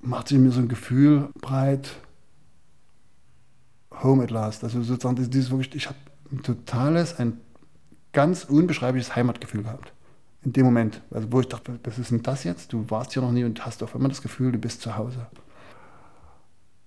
macht 0.00 0.28
sich 0.28 0.38
mir 0.38 0.50
so 0.50 0.60
ein 0.60 0.68
Gefühl 0.68 1.28
breit, 1.40 1.96
Home 4.02 4.22
at 4.22 4.30
last. 4.30 4.64
Also 4.64 4.82
sozusagen 4.82 5.16
dieses 5.30 5.50
wirklich, 5.50 5.74
ich 5.74 5.86
habe 5.86 5.98
ein 6.30 6.42
totales, 6.42 7.18
ein 7.18 7.38
ganz 8.12 8.44
unbeschreibliches 8.44 9.14
Heimatgefühl 9.14 9.62
gehabt. 9.62 9.92
In 10.44 10.52
dem 10.52 10.64
Moment. 10.64 11.02
Also 11.10 11.30
wo 11.30 11.40
ich 11.40 11.48
dachte, 11.48 11.78
was 11.84 11.98
ist 11.98 12.10
denn 12.10 12.22
das 12.22 12.44
jetzt? 12.44 12.72
Du 12.72 12.84
warst 12.88 13.12
hier 13.12 13.22
noch 13.22 13.32
nie 13.32 13.44
und 13.44 13.64
hast 13.64 13.82
auf 13.82 13.94
einmal 13.94 14.08
das 14.08 14.22
Gefühl, 14.22 14.52
du 14.52 14.58
bist 14.58 14.80
zu 14.80 14.96
Hause. 14.96 15.26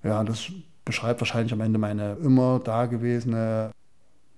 Ja, 0.04 0.24
das 0.24 0.52
beschreibt 0.84 1.22
wahrscheinlich 1.22 1.54
am 1.54 1.62
Ende 1.62 1.80
meine 1.80 2.14
immer 2.16 2.60
dagewesene 2.60 3.72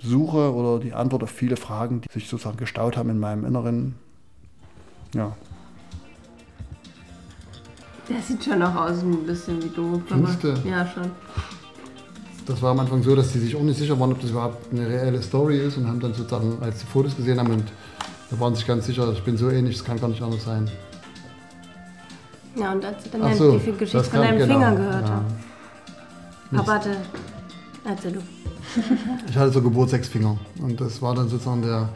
Suche 0.01 0.53
oder 0.53 0.79
die 0.79 0.93
Antwort 0.93 1.23
auf 1.23 1.31
viele 1.31 1.57
Fragen, 1.57 2.01
die 2.01 2.11
sich 2.11 2.29
sozusagen 2.29 2.57
gestaut 2.57 2.97
haben 2.97 3.09
in 3.09 3.19
meinem 3.19 3.45
Inneren. 3.45 3.95
Ja. 5.13 5.35
Der 8.09 8.21
sieht 8.21 8.43
schon 8.43 8.61
auch 8.61 8.75
aus 8.75 9.01
ein 9.01 9.25
bisschen 9.25 9.61
wie 9.61 9.69
du. 9.69 10.01
du? 10.07 10.69
Ja, 10.69 10.87
schon. 10.87 11.11
Das 12.45 12.61
war 12.61 12.71
am 12.71 12.79
Anfang 12.79 13.03
so, 13.03 13.13
dass 13.13 13.33
die 13.33 13.39
sich 13.39 13.55
auch 13.55 13.61
nicht 13.61 13.77
sicher 13.77 13.99
waren, 13.99 14.13
ob 14.13 14.21
das 14.21 14.29
überhaupt 14.29 14.71
eine 14.71 14.87
reelle 14.87 15.21
Story 15.21 15.59
ist 15.59 15.77
und 15.77 15.87
haben 15.87 15.99
dann 15.99 16.13
sozusagen, 16.13 16.57
als 16.61 16.79
die 16.79 16.85
Fotos 16.85 17.17
gesehen 17.17 17.39
haben, 17.39 17.51
und 17.51 17.65
da 18.31 18.39
waren 18.39 18.55
sich 18.55 18.65
ganz 18.65 18.85
sicher, 18.85 19.11
ich 19.11 19.23
bin 19.23 19.35
so 19.35 19.49
ähnlich, 19.49 19.75
es 19.75 19.83
kann 19.83 19.99
gar 19.99 20.07
nicht 20.07 20.21
anders 20.21 20.45
sein. 20.45 20.69
Ja, 22.55 22.71
und 22.71 22.85
als 22.85 23.03
sie 23.03 23.09
dann 23.09 23.35
so, 23.35 23.57
die 23.57 23.71
Geschichte 23.73 24.03
von 24.03 24.19
deinem 24.21 24.37
genau, 24.37 24.53
Finger 24.53 24.75
gehört 24.75 25.07
ja. 25.07 25.15
haben. 25.15 25.25
Aber 26.53 26.67
warte, 26.67 26.95
erzähl 27.83 28.13
du. 28.13 28.21
Ich 29.29 29.35
hatte 29.37 29.51
so 29.51 29.61
Geburtsegsfinger 29.61 30.37
und 30.61 30.79
das 30.81 31.01
war 31.01 31.15
dann 31.15 31.29
sozusagen 31.29 31.61
der 31.61 31.89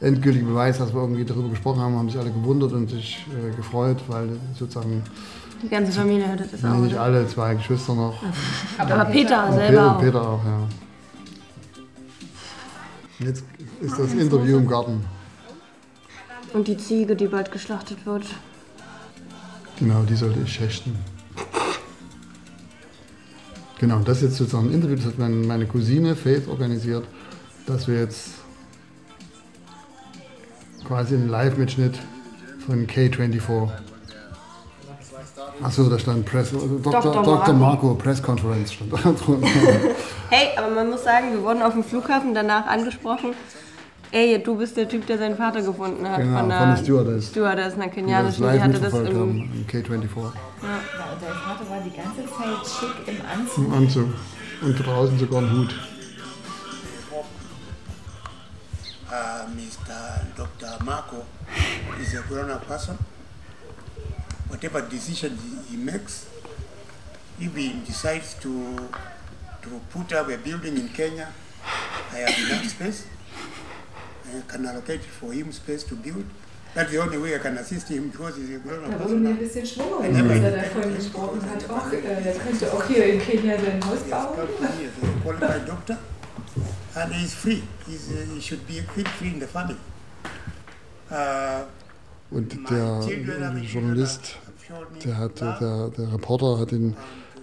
endgültige 0.00 0.44
Beweis, 0.44 0.78
dass 0.78 0.92
wir 0.92 1.00
irgendwie 1.00 1.24
darüber 1.24 1.48
gesprochen 1.48 1.80
haben, 1.80 1.96
haben 1.96 2.08
sich 2.10 2.18
alle 2.18 2.30
gewundert 2.30 2.72
und 2.72 2.90
sich 2.90 3.24
äh, 3.30 3.54
gefreut, 3.56 3.98
weil 4.08 4.28
sozusagen 4.58 5.02
Die 5.62 5.68
ganze 5.68 5.92
Familie 5.92 6.28
hörte 6.28 6.46
das 6.50 6.64
auch. 6.64 6.76
nicht 6.78 6.96
alle, 6.96 7.26
zwei 7.28 7.54
Geschwister 7.54 7.94
noch. 7.94 8.14
Aber, 8.76 9.04
Peter 9.06 9.46
Und 9.46 9.52
selber 9.54 9.66
Peter, 9.68 9.92
auch. 9.96 10.00
Peter 10.00 10.28
auch, 10.28 10.44
ja. 10.44 10.68
Jetzt 13.20 13.44
ist 13.80 13.98
das 13.98 14.12
Interview 14.12 14.58
im 14.58 14.66
Garten. 14.66 15.04
Und 16.52 16.68
die 16.68 16.76
Ziege, 16.76 17.16
die 17.16 17.26
bald 17.28 17.50
geschlachtet 17.50 18.04
wird. 18.04 18.26
Genau, 19.78 20.02
die 20.02 20.14
sollte 20.14 20.40
ich 20.40 20.60
hechten. 20.60 20.96
Genau, 23.78 23.98
das 23.98 24.18
ist 24.18 24.22
jetzt 24.22 24.36
sozusagen 24.36 24.68
ein 24.68 24.74
Interview, 24.74 24.96
das 24.96 25.06
hat 25.06 25.18
meine 25.18 25.66
Cousine 25.66 26.14
Faith 26.14 26.48
organisiert, 26.48 27.04
dass 27.66 27.88
wir 27.88 27.98
jetzt 27.98 28.30
quasi 30.86 31.14
einen 31.14 31.28
Live-Mitschnitt 31.28 31.98
von 32.66 32.86
K24. 32.86 33.70
Achso, 35.62 35.88
da 35.88 35.98
stand 35.98 36.26
Press, 36.26 36.52
also 36.52 36.78
Dr. 36.78 37.00
Dr. 37.00 37.22
Dr. 37.22 37.54
Marco. 37.54 37.86
Marco 37.88 37.94
Press 37.94 38.22
Conference 38.22 38.72
stand 38.72 38.92
da 38.92 38.96
drunter. 39.24 39.48
Hey, 40.30 40.48
aber 40.56 40.70
man 40.70 40.90
muss 40.90 41.04
sagen, 41.04 41.32
wir 41.32 41.42
wurden 41.42 41.62
auf 41.62 41.72
dem 41.72 41.84
Flughafen 41.84 42.34
danach 42.34 42.66
angesprochen. 42.66 43.34
Ey, 44.14 44.40
du 44.40 44.56
bist 44.56 44.76
der 44.76 44.88
Typ, 44.88 45.04
der 45.08 45.18
seinen 45.18 45.36
Vater 45.36 45.60
gefunden 45.60 46.08
hat. 46.08 46.18
Genau, 46.20 46.38
von, 46.38 46.50
von 46.52 46.68
der 46.68 46.76
Stewardess. 46.76 47.30
Stewardess, 47.30 47.74
einer 47.74 47.88
kenianischen. 47.88 48.44
Die 48.44 48.60
hatte 48.60 48.78
das 48.78 48.92
im. 48.94 49.06
haben, 49.06 49.50
im 49.52 49.66
K24. 49.66 49.90
Ja. 49.90 50.30
Ja, 50.62 51.12
und 51.12 51.20
dein 51.20 51.32
Vater 51.32 51.68
war 51.68 51.80
die 51.84 51.90
ganze 51.90 52.22
Zeit 52.24 52.64
schick 52.64 53.08
im 53.08 53.20
Anzug. 53.26 53.66
Im 53.66 53.72
Anzug. 53.74 54.14
Und 54.62 54.86
draußen 54.86 55.18
sogar 55.18 55.42
ein 55.42 55.50
Hut. 55.50 55.74
uh, 59.10 59.48
Mr. 59.54 60.26
Dr. 60.36 60.84
Marco 60.84 61.24
is 62.00 62.14
a 62.14 62.22
grown-up 62.22 62.66
person. 62.68 62.96
Whatever 64.48 64.80
decision 64.82 65.36
he, 65.36 65.72
he 65.72 65.76
makes, 65.76 66.28
if 67.40 67.54
he 67.56 67.72
decides 67.84 68.34
to 68.34 68.76
to 69.62 69.80
put 69.90 70.12
up 70.12 70.28
a 70.28 70.36
building 70.36 70.76
in 70.76 70.88
Kenya, 70.90 71.28
I 72.12 72.18
have 72.18 72.38
enough 72.38 72.68
space. 72.68 73.06
I 74.26 74.42
can 74.50 74.66
allocate 74.66 75.00
for 75.02 75.32
him 75.32 75.52
space 75.52 75.84
to 75.84 75.94
build. 75.96 76.24
That's 76.74 76.90
the 76.90 76.98
only 76.98 77.18
way 77.18 77.36
I 77.36 77.38
can 77.38 77.56
assist 77.58 77.88
him 77.88 78.08
because 78.10 78.36
he's 78.36 78.56
a 78.56 78.58
grown-up 78.58 78.90
Da 78.90 79.04
wurde 79.04 79.14
mir 79.14 79.28
ein 79.30 79.38
bisschen 79.38 79.64
schwummrig, 79.64 80.16
als 80.16 80.42
er 80.42 80.50
davon 80.50 80.94
gesprochen 80.96 81.40
hat. 81.48 81.70
Och, 81.70 81.92
äh, 81.92 82.28
er 82.28 82.34
könnte 82.34 82.72
auch 82.72 82.84
hier 82.84 83.04
in 83.14 83.20
Kenia 83.20 83.56
sein 83.56 83.84
Haus 83.84 84.00
bauen. 84.10 84.48
He 84.78 84.84
is 84.84 84.90
a 85.02 85.22
qualified 85.22 85.68
doctor 85.68 85.98
and 86.94 87.12
he's 87.12 87.34
free. 87.34 87.62
He's, 87.86 88.10
uh, 88.10 88.34
he 88.34 88.40
should 88.40 88.66
be 88.66 88.82
free, 88.92 89.04
free 89.04 89.28
in 89.28 89.40
the 89.40 89.46
family. 89.46 89.76
Uh, 91.10 91.64
Und 92.30 92.52
der 92.70 93.00
Journalist, 93.62 94.36
der, 95.04 95.18
hat, 95.18 95.40
der, 95.40 95.90
der 95.90 96.12
Reporter 96.12 96.58
hat 96.58 96.72
ihn 96.72 96.96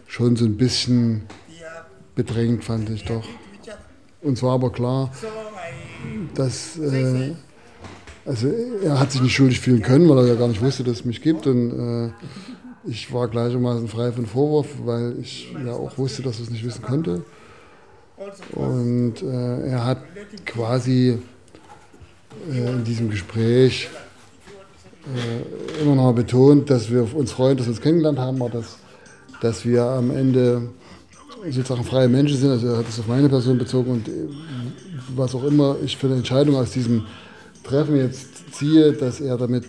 schon 0.07 0.35
so 0.35 0.43
ein 0.45 0.57
bisschen 0.57 1.27
bedrängt, 2.15 2.65
fand 2.65 2.89
ich 2.89 3.05
doch. 3.05 3.23
Uns 4.21 4.43
war 4.43 4.55
aber 4.55 4.71
klar, 4.71 5.11
dass 6.35 6.77
äh, 6.77 7.33
also 8.25 8.47
er 8.83 8.99
hat 8.99 9.11
sich 9.11 9.21
nicht 9.21 9.35
schuldig 9.35 9.59
fühlen 9.59 9.81
können, 9.81 10.07
weil 10.07 10.19
er 10.19 10.27
ja 10.27 10.35
gar 10.35 10.47
nicht 10.47 10.61
wusste, 10.61 10.83
dass 10.83 10.97
es 10.97 11.05
mich 11.05 11.21
gibt. 11.21 11.47
Und 11.47 11.71
äh, 11.71 12.11
ich 12.89 13.11
war 13.11 13.27
gleichermaßen 13.27 13.87
frei 13.87 14.11
von 14.11 14.25
Vorwurf, 14.25 14.67
weil 14.83 15.15
ich 15.19 15.51
ja 15.65 15.73
auch 15.73 15.97
wusste, 15.97 16.21
dass 16.21 16.37
er 16.37 16.43
es 16.43 16.49
nicht 16.51 16.65
wissen 16.65 16.83
konnte. 16.83 17.23
Und 18.51 19.23
äh, 19.23 19.67
er 19.69 19.85
hat 19.85 20.03
quasi 20.45 21.17
äh, 22.51 22.69
in 22.69 22.83
diesem 22.83 23.09
Gespräch 23.09 23.89
äh, 25.15 25.81
immer 25.81 25.95
noch 25.95 26.03
mal 26.03 26.13
betont, 26.13 26.69
dass 26.69 26.91
wir 26.91 27.15
uns 27.15 27.31
freuen, 27.31 27.57
dass 27.57 27.65
wir 27.65 27.71
uns 27.71 27.81
kennengelernt 27.81 28.19
haben, 28.19 28.39
aber 28.41 28.51
dass, 28.51 28.77
dass 29.41 29.65
wir 29.65 29.83
am 29.83 30.11
Ende 30.11 30.69
sozusagen 31.49 31.83
freie 31.83 32.07
Menschen 32.07 32.37
sind. 32.37 32.49
Also 32.49 32.67
er 32.67 32.77
hat 32.77 32.87
es 32.87 32.99
auf 32.99 33.07
meine 33.07 33.29
Person 33.29 33.57
bezogen 33.57 33.91
und 33.91 34.07
äh, 34.07 34.11
was 35.15 35.35
auch 35.35 35.43
immer 35.43 35.77
ich 35.83 35.97
für 35.97 36.07
eine 36.07 36.17
Entscheidung 36.17 36.55
aus 36.55 36.71
diesem 36.71 37.05
Treffen 37.63 37.97
jetzt 37.97 38.53
ziehe, 38.53 38.93
dass 38.93 39.21
er 39.21 39.37
damit 39.37 39.65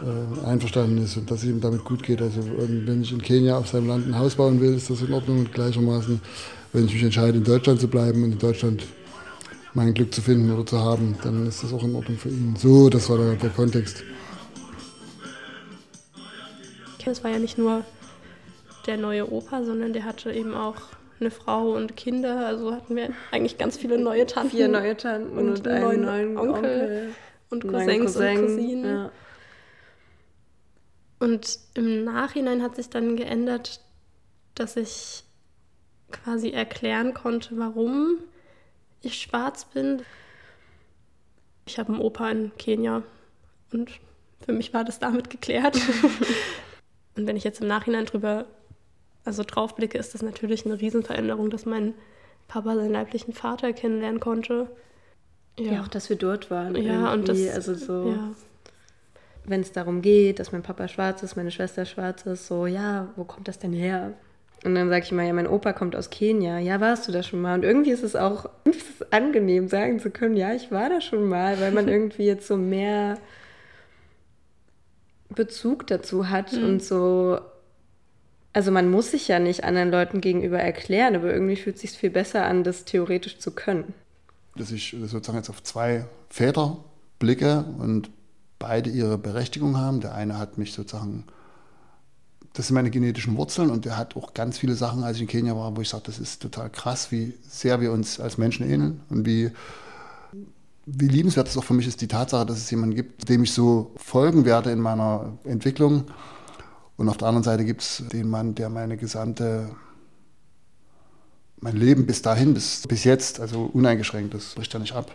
äh, 0.00 0.46
einverstanden 0.46 0.98
ist 0.98 1.16
und 1.16 1.30
dass 1.30 1.42
es 1.42 1.48
ihm 1.48 1.60
damit 1.60 1.84
gut 1.84 2.02
geht. 2.02 2.20
Also 2.20 2.40
ähm, 2.40 2.82
wenn 2.86 3.02
ich 3.02 3.12
in 3.12 3.22
Kenia 3.22 3.58
auf 3.58 3.68
seinem 3.68 3.88
Land 3.88 4.06
ein 4.06 4.18
Haus 4.18 4.34
bauen 4.34 4.60
will, 4.60 4.74
ist 4.74 4.90
das 4.90 5.02
in 5.02 5.12
Ordnung 5.12 5.40
und 5.40 5.52
gleichermaßen, 5.52 6.20
wenn 6.72 6.86
ich 6.86 6.94
mich 6.94 7.02
entscheide, 7.02 7.38
in 7.38 7.44
Deutschland 7.44 7.80
zu 7.80 7.88
bleiben 7.88 8.24
und 8.24 8.32
in 8.32 8.38
Deutschland 8.38 8.84
mein 9.74 9.92
Glück 9.92 10.14
zu 10.14 10.22
finden 10.22 10.52
oder 10.52 10.64
zu 10.64 10.78
haben, 10.78 11.16
dann 11.22 11.46
ist 11.46 11.62
das 11.64 11.72
auch 11.72 11.82
in 11.82 11.94
Ordnung 11.94 12.16
für 12.16 12.28
ihn. 12.28 12.54
So, 12.56 12.88
das 12.88 13.08
war 13.10 13.18
der, 13.18 13.34
der 13.34 13.50
Kontext. 13.50 14.04
Es 17.06 17.22
war 17.22 17.32
ja 17.32 17.38
nicht 17.38 17.58
nur 17.58 17.84
der 18.86 18.96
neue 18.96 19.30
Opa, 19.30 19.64
sondern 19.64 19.92
der 19.92 20.04
hatte 20.04 20.32
eben 20.32 20.54
auch 20.54 20.76
eine 21.20 21.30
Frau 21.30 21.74
und 21.74 21.96
Kinder. 21.96 22.46
Also 22.46 22.72
hatten 22.72 22.96
wir 22.96 23.10
eigentlich 23.30 23.58
ganz 23.58 23.76
viele 23.76 23.98
neue 23.98 24.26
Tanten. 24.26 24.50
Vier 24.50 24.68
neue 24.68 24.96
Tanten 24.96 25.36
und, 25.38 25.48
und 25.48 25.68
einen 25.68 26.02
neuen 26.02 26.36
Onkel, 26.36 26.54
Onkel, 26.54 27.14
und 27.50 27.62
Cousins 27.68 28.14
Cousin, 28.14 28.38
und 28.38 28.46
Cousinen. 28.46 28.84
ja. 28.84 29.10
Und 31.20 31.58
im 31.74 32.04
Nachhinein 32.04 32.62
hat 32.62 32.76
sich 32.76 32.90
dann 32.90 33.16
geändert, 33.16 33.80
dass 34.54 34.76
ich 34.76 35.24
quasi 36.10 36.50
erklären 36.50 37.14
konnte, 37.14 37.56
warum 37.56 38.18
ich 39.00 39.20
schwarz 39.20 39.64
bin. 39.64 40.02
Ich 41.66 41.78
habe 41.78 41.92
einen 41.92 42.02
Opa 42.02 42.30
in 42.30 42.52
Kenia 42.58 43.02
und 43.72 43.90
für 44.44 44.52
mich 44.52 44.74
war 44.74 44.84
das 44.84 44.98
damit 44.98 45.30
geklärt. 45.30 45.76
und 47.16 47.26
wenn 47.26 47.36
ich 47.36 47.44
jetzt 47.44 47.62
im 47.62 47.68
Nachhinein 47.68 48.04
drüber 48.04 48.46
also 49.24 49.42
drauf 49.42 49.74
blicke, 49.74 49.98
ist 49.98 50.14
das 50.14 50.22
natürlich 50.22 50.66
eine 50.66 50.80
Riesenveränderung, 50.80 51.50
dass 51.50 51.66
mein 51.66 51.94
Papa 52.48 52.74
seinen 52.74 52.92
leiblichen 52.92 53.32
Vater 53.32 53.72
kennenlernen 53.72 54.20
konnte. 54.20 54.68
Ja, 55.58 55.82
auch, 55.82 55.88
dass 55.88 56.08
wir 56.08 56.16
dort 56.16 56.50
waren. 56.50 56.74
Ja, 56.76 57.12
und 57.12 57.28
das, 57.28 57.38
irgendwie. 57.38 57.54
also 57.54 57.74
so, 57.74 58.08
ja. 58.10 58.30
wenn 59.44 59.60
es 59.60 59.72
darum 59.72 60.02
geht, 60.02 60.38
dass 60.40 60.52
mein 60.52 60.62
Papa 60.62 60.88
schwarz 60.88 61.22
ist, 61.22 61.36
meine 61.36 61.50
Schwester 61.50 61.84
schwarz 61.84 62.26
ist, 62.26 62.46
so, 62.46 62.66
ja, 62.66 63.08
wo 63.16 63.24
kommt 63.24 63.48
das 63.48 63.58
denn 63.58 63.72
her? 63.72 64.14
Und 64.64 64.74
dann 64.74 64.88
sage 64.88 65.04
ich 65.04 65.12
immer, 65.12 65.22
ja, 65.22 65.32
mein 65.32 65.46
Opa 65.46 65.72
kommt 65.74 65.94
aus 65.94 66.08
Kenia. 66.10 66.58
Ja, 66.58 66.80
warst 66.80 67.06
du 67.06 67.12
da 67.12 67.22
schon 67.22 67.40
mal? 67.42 67.54
Und 67.54 67.64
irgendwie 67.64 67.90
ist 67.90 68.02
es 68.02 68.16
auch 68.16 68.48
es 68.64 68.76
ist 68.76 69.12
angenehm, 69.12 69.68
sagen 69.68 70.00
zu 70.00 70.10
können, 70.10 70.36
ja, 70.36 70.54
ich 70.54 70.70
war 70.70 70.88
da 70.88 71.00
schon 71.00 71.28
mal, 71.28 71.60
weil 71.60 71.72
man 71.72 71.88
irgendwie 71.94 72.24
jetzt 72.24 72.46
so 72.46 72.56
mehr 72.56 73.18
Bezug 75.28 75.86
dazu 75.86 76.28
hat 76.30 76.52
Mhm. 76.52 76.64
und 76.64 76.82
so. 76.82 77.38
Also 78.54 78.70
man 78.70 78.88
muss 78.88 79.10
sich 79.10 79.26
ja 79.26 79.40
nicht 79.40 79.64
anderen 79.64 79.90
Leuten 79.90 80.20
gegenüber 80.20 80.60
erklären, 80.60 81.16
aber 81.16 81.32
irgendwie 81.32 81.56
fühlt 81.56 81.74
es 81.74 81.82
sich 81.82 81.90
viel 81.90 82.10
besser 82.10 82.46
an, 82.46 82.62
das 82.62 82.84
theoretisch 82.84 83.38
zu 83.38 83.50
können. 83.50 83.92
Dass 84.56 84.70
ich 84.70 84.96
sozusagen 84.98 85.36
jetzt 85.36 85.50
auf 85.50 85.62
zwei 85.64 86.06
Väter 86.30 86.78
blicke 87.18 87.64
und 87.78 88.10
beide 88.60 88.90
ihre 88.90 89.18
Berechtigung 89.18 89.76
haben. 89.76 90.00
Der 90.00 90.14
eine 90.14 90.38
hat 90.38 90.56
mich 90.56 90.72
sozusagen, 90.72 91.24
das 92.52 92.68
sind 92.68 92.74
meine 92.74 92.90
genetischen 92.90 93.36
Wurzeln 93.36 93.70
und 93.70 93.86
der 93.86 93.98
hat 93.98 94.16
auch 94.16 94.34
ganz 94.34 94.56
viele 94.56 94.74
Sachen, 94.74 95.02
als 95.02 95.16
ich 95.16 95.22
in 95.22 95.28
Kenia 95.28 95.56
war, 95.56 95.76
wo 95.76 95.80
ich 95.80 95.88
sage, 95.88 96.04
das 96.06 96.20
ist 96.20 96.40
total 96.40 96.70
krass, 96.70 97.10
wie 97.10 97.34
sehr 97.48 97.80
wir 97.80 97.90
uns 97.90 98.20
als 98.20 98.38
Menschen 98.38 98.70
ähneln 98.70 99.00
und 99.10 99.26
wie, 99.26 99.50
wie 100.86 101.08
liebenswert 101.08 101.48
es 101.48 101.56
auch 101.56 101.64
für 101.64 101.74
mich 101.74 101.88
ist, 101.88 102.00
die 102.00 102.08
Tatsache, 102.08 102.46
dass 102.46 102.58
es 102.58 102.70
jemanden 102.70 102.94
gibt, 102.94 103.28
dem 103.28 103.42
ich 103.42 103.52
so 103.52 103.90
folgen 103.96 104.44
werde 104.44 104.70
in 104.70 104.78
meiner 104.78 105.32
Entwicklung. 105.42 106.04
Und 106.96 107.08
auf 107.08 107.16
der 107.16 107.28
anderen 107.28 107.44
Seite 107.44 107.64
gibt 107.64 107.82
es 107.82 108.02
den 108.12 108.28
Mann, 108.28 108.54
der 108.54 108.68
meine 108.68 108.96
gesamte, 108.96 109.70
mein 111.60 111.76
Leben 111.76 112.06
bis 112.06 112.22
dahin, 112.22 112.54
bis, 112.54 112.86
bis 112.86 113.04
jetzt, 113.04 113.40
also 113.40 113.64
uneingeschränkt, 113.72 114.34
das 114.34 114.54
bricht 114.54 114.72
ja 114.72 114.78
nicht 114.78 114.94
ab, 114.94 115.14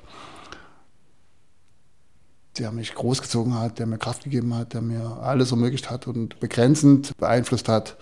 der 2.57 2.71
mich 2.71 2.93
großgezogen 2.93 3.57
hat, 3.57 3.79
der 3.79 3.85
mir 3.85 3.97
Kraft 3.97 4.25
gegeben 4.25 4.53
hat, 4.53 4.73
der 4.73 4.81
mir 4.81 5.19
alles 5.21 5.51
ermöglicht 5.51 5.89
hat 5.89 6.07
und 6.07 6.39
begrenzend 6.41 7.15
beeinflusst 7.17 7.69
hat, 7.69 7.97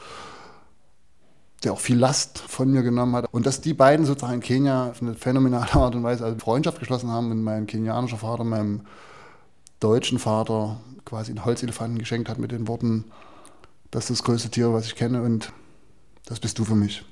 der 1.63 1.73
auch 1.73 1.79
viel 1.79 1.97
Last 1.97 2.39
von 2.39 2.71
mir 2.71 2.81
genommen 2.81 3.15
hat. 3.15 3.31
Und 3.31 3.45
dass 3.45 3.61
die 3.61 3.73
beiden 3.73 4.05
sozusagen 4.05 4.35
in 4.35 4.41
Kenia 4.41 4.89
auf 4.89 5.01
eine 5.01 5.13
phänomenale 5.13 5.73
Art 5.73 5.93
und 5.93 6.03
Weise 6.03 6.25
also 6.25 6.39
Freundschaft 6.39 6.79
geschlossen 6.79 7.11
haben 7.11 7.29
und 7.29 7.43
mein 7.43 7.67
kenianischer 7.67 8.17
Vater 8.17 8.43
meinem 8.43 8.81
deutschen 9.79 10.17
Vater 10.17 10.79
quasi 11.05 11.31
einen 11.31 11.45
Holzelefanten 11.45 11.99
geschenkt 11.99 12.29
hat 12.29 12.39
mit 12.39 12.51
den 12.51 12.67
Worten, 12.67 13.05
das 13.91 14.09
ist 14.09 14.19
das 14.19 14.23
größte 14.23 14.49
Tier, 14.49 14.73
was 14.73 14.85
ich 14.85 14.95
kenne 14.95 15.21
und 15.21 15.51
das 16.25 16.39
bist 16.39 16.59
du 16.59 16.65
für 16.65 16.75
mich. 16.75 17.05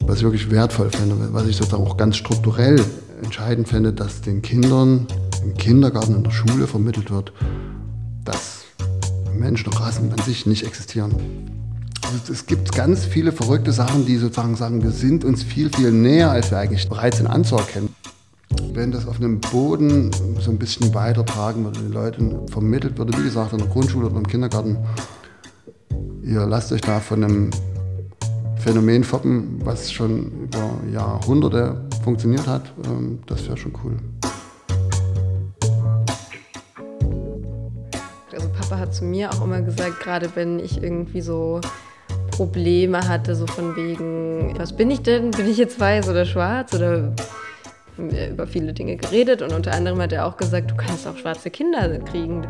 Was 0.00 0.18
ich 0.18 0.22
wirklich 0.22 0.50
wertvoll 0.50 0.90
finde, 0.90 1.32
was 1.32 1.46
ich 1.46 1.56
sozusagen 1.56 1.84
auch 1.84 1.96
ganz 1.96 2.16
strukturell 2.16 2.82
entscheidend 3.22 3.68
finde, 3.68 3.92
dass 3.92 4.22
den 4.22 4.40
Kindern 4.40 5.06
im 5.42 5.54
Kindergarten, 5.54 6.16
in 6.16 6.24
der 6.24 6.30
Schule 6.30 6.66
vermittelt 6.66 7.10
wird, 7.10 7.32
dass 8.24 8.64
Menschen 9.34 9.66
und 9.68 9.80
Rassen 9.80 10.10
an 10.12 10.18
sich 10.24 10.46
nicht 10.46 10.64
existieren. 10.64 11.65
Also 12.06 12.32
es 12.32 12.46
gibt 12.46 12.72
ganz 12.72 13.04
viele 13.04 13.32
verrückte 13.32 13.72
Sachen, 13.72 14.06
die 14.06 14.16
sozusagen 14.16 14.54
sagen, 14.54 14.80
wir 14.80 14.92
sind 14.92 15.24
uns 15.24 15.42
viel, 15.42 15.70
viel 15.74 15.90
näher, 15.90 16.30
als 16.30 16.52
wir 16.52 16.58
eigentlich 16.58 16.88
bereit 16.88 17.16
sind 17.16 17.26
anzuerkennen. 17.26 17.88
Wenn 18.72 18.92
das 18.92 19.08
auf 19.08 19.16
einem 19.16 19.40
Boden 19.40 20.12
so 20.40 20.52
ein 20.52 20.58
bisschen 20.58 20.94
weitertragen 20.94 21.64
würde, 21.64 21.80
den 21.80 21.92
Leuten 21.92 22.46
vermittelt 22.46 22.96
würde, 22.96 23.18
wie 23.18 23.24
gesagt, 23.24 23.52
in 23.52 23.58
der 23.58 23.66
Grundschule 23.66 24.06
oder 24.06 24.18
im 24.18 24.26
Kindergarten, 24.26 24.78
ihr 26.22 26.46
lasst 26.46 26.70
euch 26.70 26.80
da 26.80 27.00
von 27.00 27.24
einem 27.24 27.50
Phänomen 28.58 29.02
foppen, 29.02 29.60
was 29.64 29.90
schon 29.90 30.30
über 30.44 30.70
Jahrhunderte 30.92 31.88
funktioniert 32.04 32.46
hat, 32.46 32.72
ähm, 32.84 33.18
das 33.26 33.46
wäre 33.46 33.56
schon 33.56 33.72
cool. 33.82 33.96
Also 38.32 38.48
Papa 38.50 38.78
hat 38.78 38.94
zu 38.94 39.04
mir 39.04 39.30
auch 39.32 39.42
immer 39.42 39.60
gesagt, 39.60 39.98
gerade 40.00 40.30
wenn 40.34 40.60
ich 40.60 40.80
irgendwie 40.82 41.20
so 41.20 41.60
Probleme 42.36 43.08
hatte, 43.08 43.34
so 43.34 43.46
von 43.46 43.76
wegen, 43.76 44.52
was 44.58 44.74
bin 44.74 44.90
ich 44.90 45.00
denn? 45.00 45.30
Bin 45.30 45.48
ich 45.48 45.56
jetzt 45.56 45.80
weiß 45.80 46.06
oder 46.10 46.26
schwarz? 46.26 46.74
Oder 46.74 47.14
über 47.96 48.46
viele 48.46 48.74
Dinge 48.74 48.96
geredet 48.96 49.40
und 49.40 49.54
unter 49.54 49.72
anderem 49.72 50.02
hat 50.02 50.12
er 50.12 50.26
auch 50.26 50.36
gesagt, 50.36 50.70
du 50.70 50.74
kannst 50.74 51.06
auch 51.06 51.16
schwarze 51.16 51.48
Kinder 51.48 51.98
kriegen. 52.00 52.46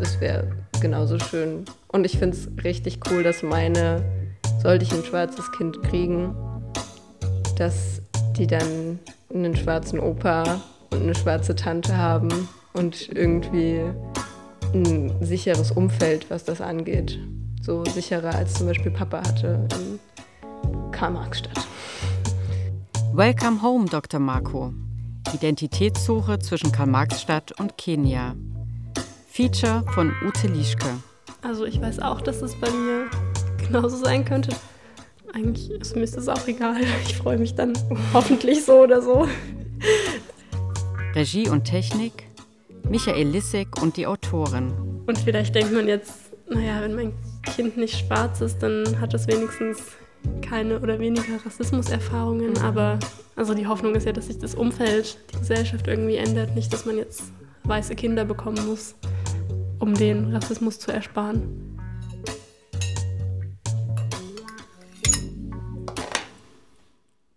Das 0.00 0.20
wäre 0.20 0.50
genauso 0.80 1.16
schön. 1.20 1.64
Und 1.86 2.06
ich 2.06 2.18
finde 2.18 2.36
es 2.36 2.48
richtig 2.64 2.98
cool, 3.08 3.22
dass 3.22 3.44
meine, 3.44 4.02
sollte 4.60 4.84
ich 4.84 4.92
ein 4.92 5.04
schwarzes 5.04 5.50
Kind 5.52 5.80
kriegen, 5.84 6.34
dass 7.56 8.02
die 8.36 8.48
dann 8.48 8.98
einen 9.32 9.54
schwarzen 9.54 10.00
Opa 10.00 10.60
und 10.90 11.02
eine 11.02 11.14
schwarze 11.14 11.54
Tante 11.54 11.96
haben 11.96 12.48
und 12.72 13.10
irgendwie 13.14 13.80
ein 14.74 15.14
sicheres 15.20 15.70
Umfeld, 15.70 16.28
was 16.30 16.44
das 16.44 16.60
angeht. 16.60 17.20
So 17.62 17.84
sicherer 17.84 18.34
als 18.34 18.54
zum 18.54 18.66
Beispiel 18.66 18.90
Papa 18.90 19.18
hatte 19.18 19.66
in 19.74 19.98
Karl-Marx-Stadt. 20.92 21.66
Welcome 23.12 23.62
Home, 23.62 23.86
Dr. 23.86 24.20
Marco. 24.20 24.72
Identitätssuche 25.34 26.38
zwischen 26.38 26.72
Karl-Marx-Stadt 26.72 27.58
und 27.60 27.76
Kenia. 27.76 28.34
Feature 29.28 29.84
von 29.94 30.12
Ute 30.26 30.48
Lischke. 30.48 30.86
Also 31.42 31.64
ich 31.64 31.80
weiß 31.80 32.00
auch, 32.00 32.20
dass 32.20 32.42
es 32.42 32.54
bei 32.54 32.70
mir 32.70 33.10
genauso 33.64 33.96
sein 33.96 34.24
könnte. 34.24 34.54
Eigentlich 35.34 35.70
ist 35.70 35.94
mir 35.94 36.06
das 36.06 36.28
auch 36.28 36.46
egal. 36.48 36.80
Ich 37.04 37.16
freue 37.16 37.38
mich 37.38 37.54
dann 37.54 37.74
hoffentlich 38.14 38.64
so 38.64 38.82
oder 38.82 39.02
so. 39.02 39.28
Regie 41.14 41.48
und 41.48 41.64
Technik 41.64 42.28
Michael 42.88 43.28
Lissek 43.28 43.82
und 43.82 43.96
die 43.96 44.06
Autorin. 44.06 44.72
Und 45.06 45.18
vielleicht 45.18 45.54
denkt 45.54 45.72
man 45.72 45.86
jetzt, 45.86 46.32
naja, 46.48 46.80
wenn 46.80 46.94
mein 46.94 47.12
Kind 47.42 47.76
nicht 47.76 48.06
schwarz 48.06 48.40
ist, 48.40 48.58
dann 48.58 49.00
hat 49.00 49.14
es 49.14 49.26
wenigstens 49.26 49.78
keine 50.42 50.80
oder 50.80 50.98
weniger 50.98 51.44
Rassismuserfahrungen. 51.44 52.58
Aber 52.58 52.98
also 53.36 53.54
die 53.54 53.66
Hoffnung 53.66 53.94
ist 53.94 54.04
ja, 54.04 54.12
dass 54.12 54.26
sich 54.26 54.38
das 54.38 54.54
Umfeld, 54.54 55.18
die 55.32 55.38
Gesellschaft 55.38 55.86
irgendwie 55.86 56.16
ändert. 56.16 56.54
Nicht, 56.54 56.72
dass 56.72 56.84
man 56.84 56.96
jetzt 56.96 57.32
weiße 57.64 57.94
Kinder 57.94 58.24
bekommen 58.24 58.66
muss, 58.66 58.94
um 59.78 59.94
den 59.94 60.34
Rassismus 60.34 60.78
zu 60.78 60.92
ersparen. 60.92 61.78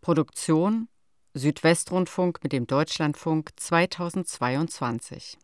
Produktion 0.02 0.88
Südwestrundfunk 1.34 2.40
mit 2.44 2.52
dem 2.52 2.68
Deutschlandfunk 2.68 3.52
2022 3.56 5.38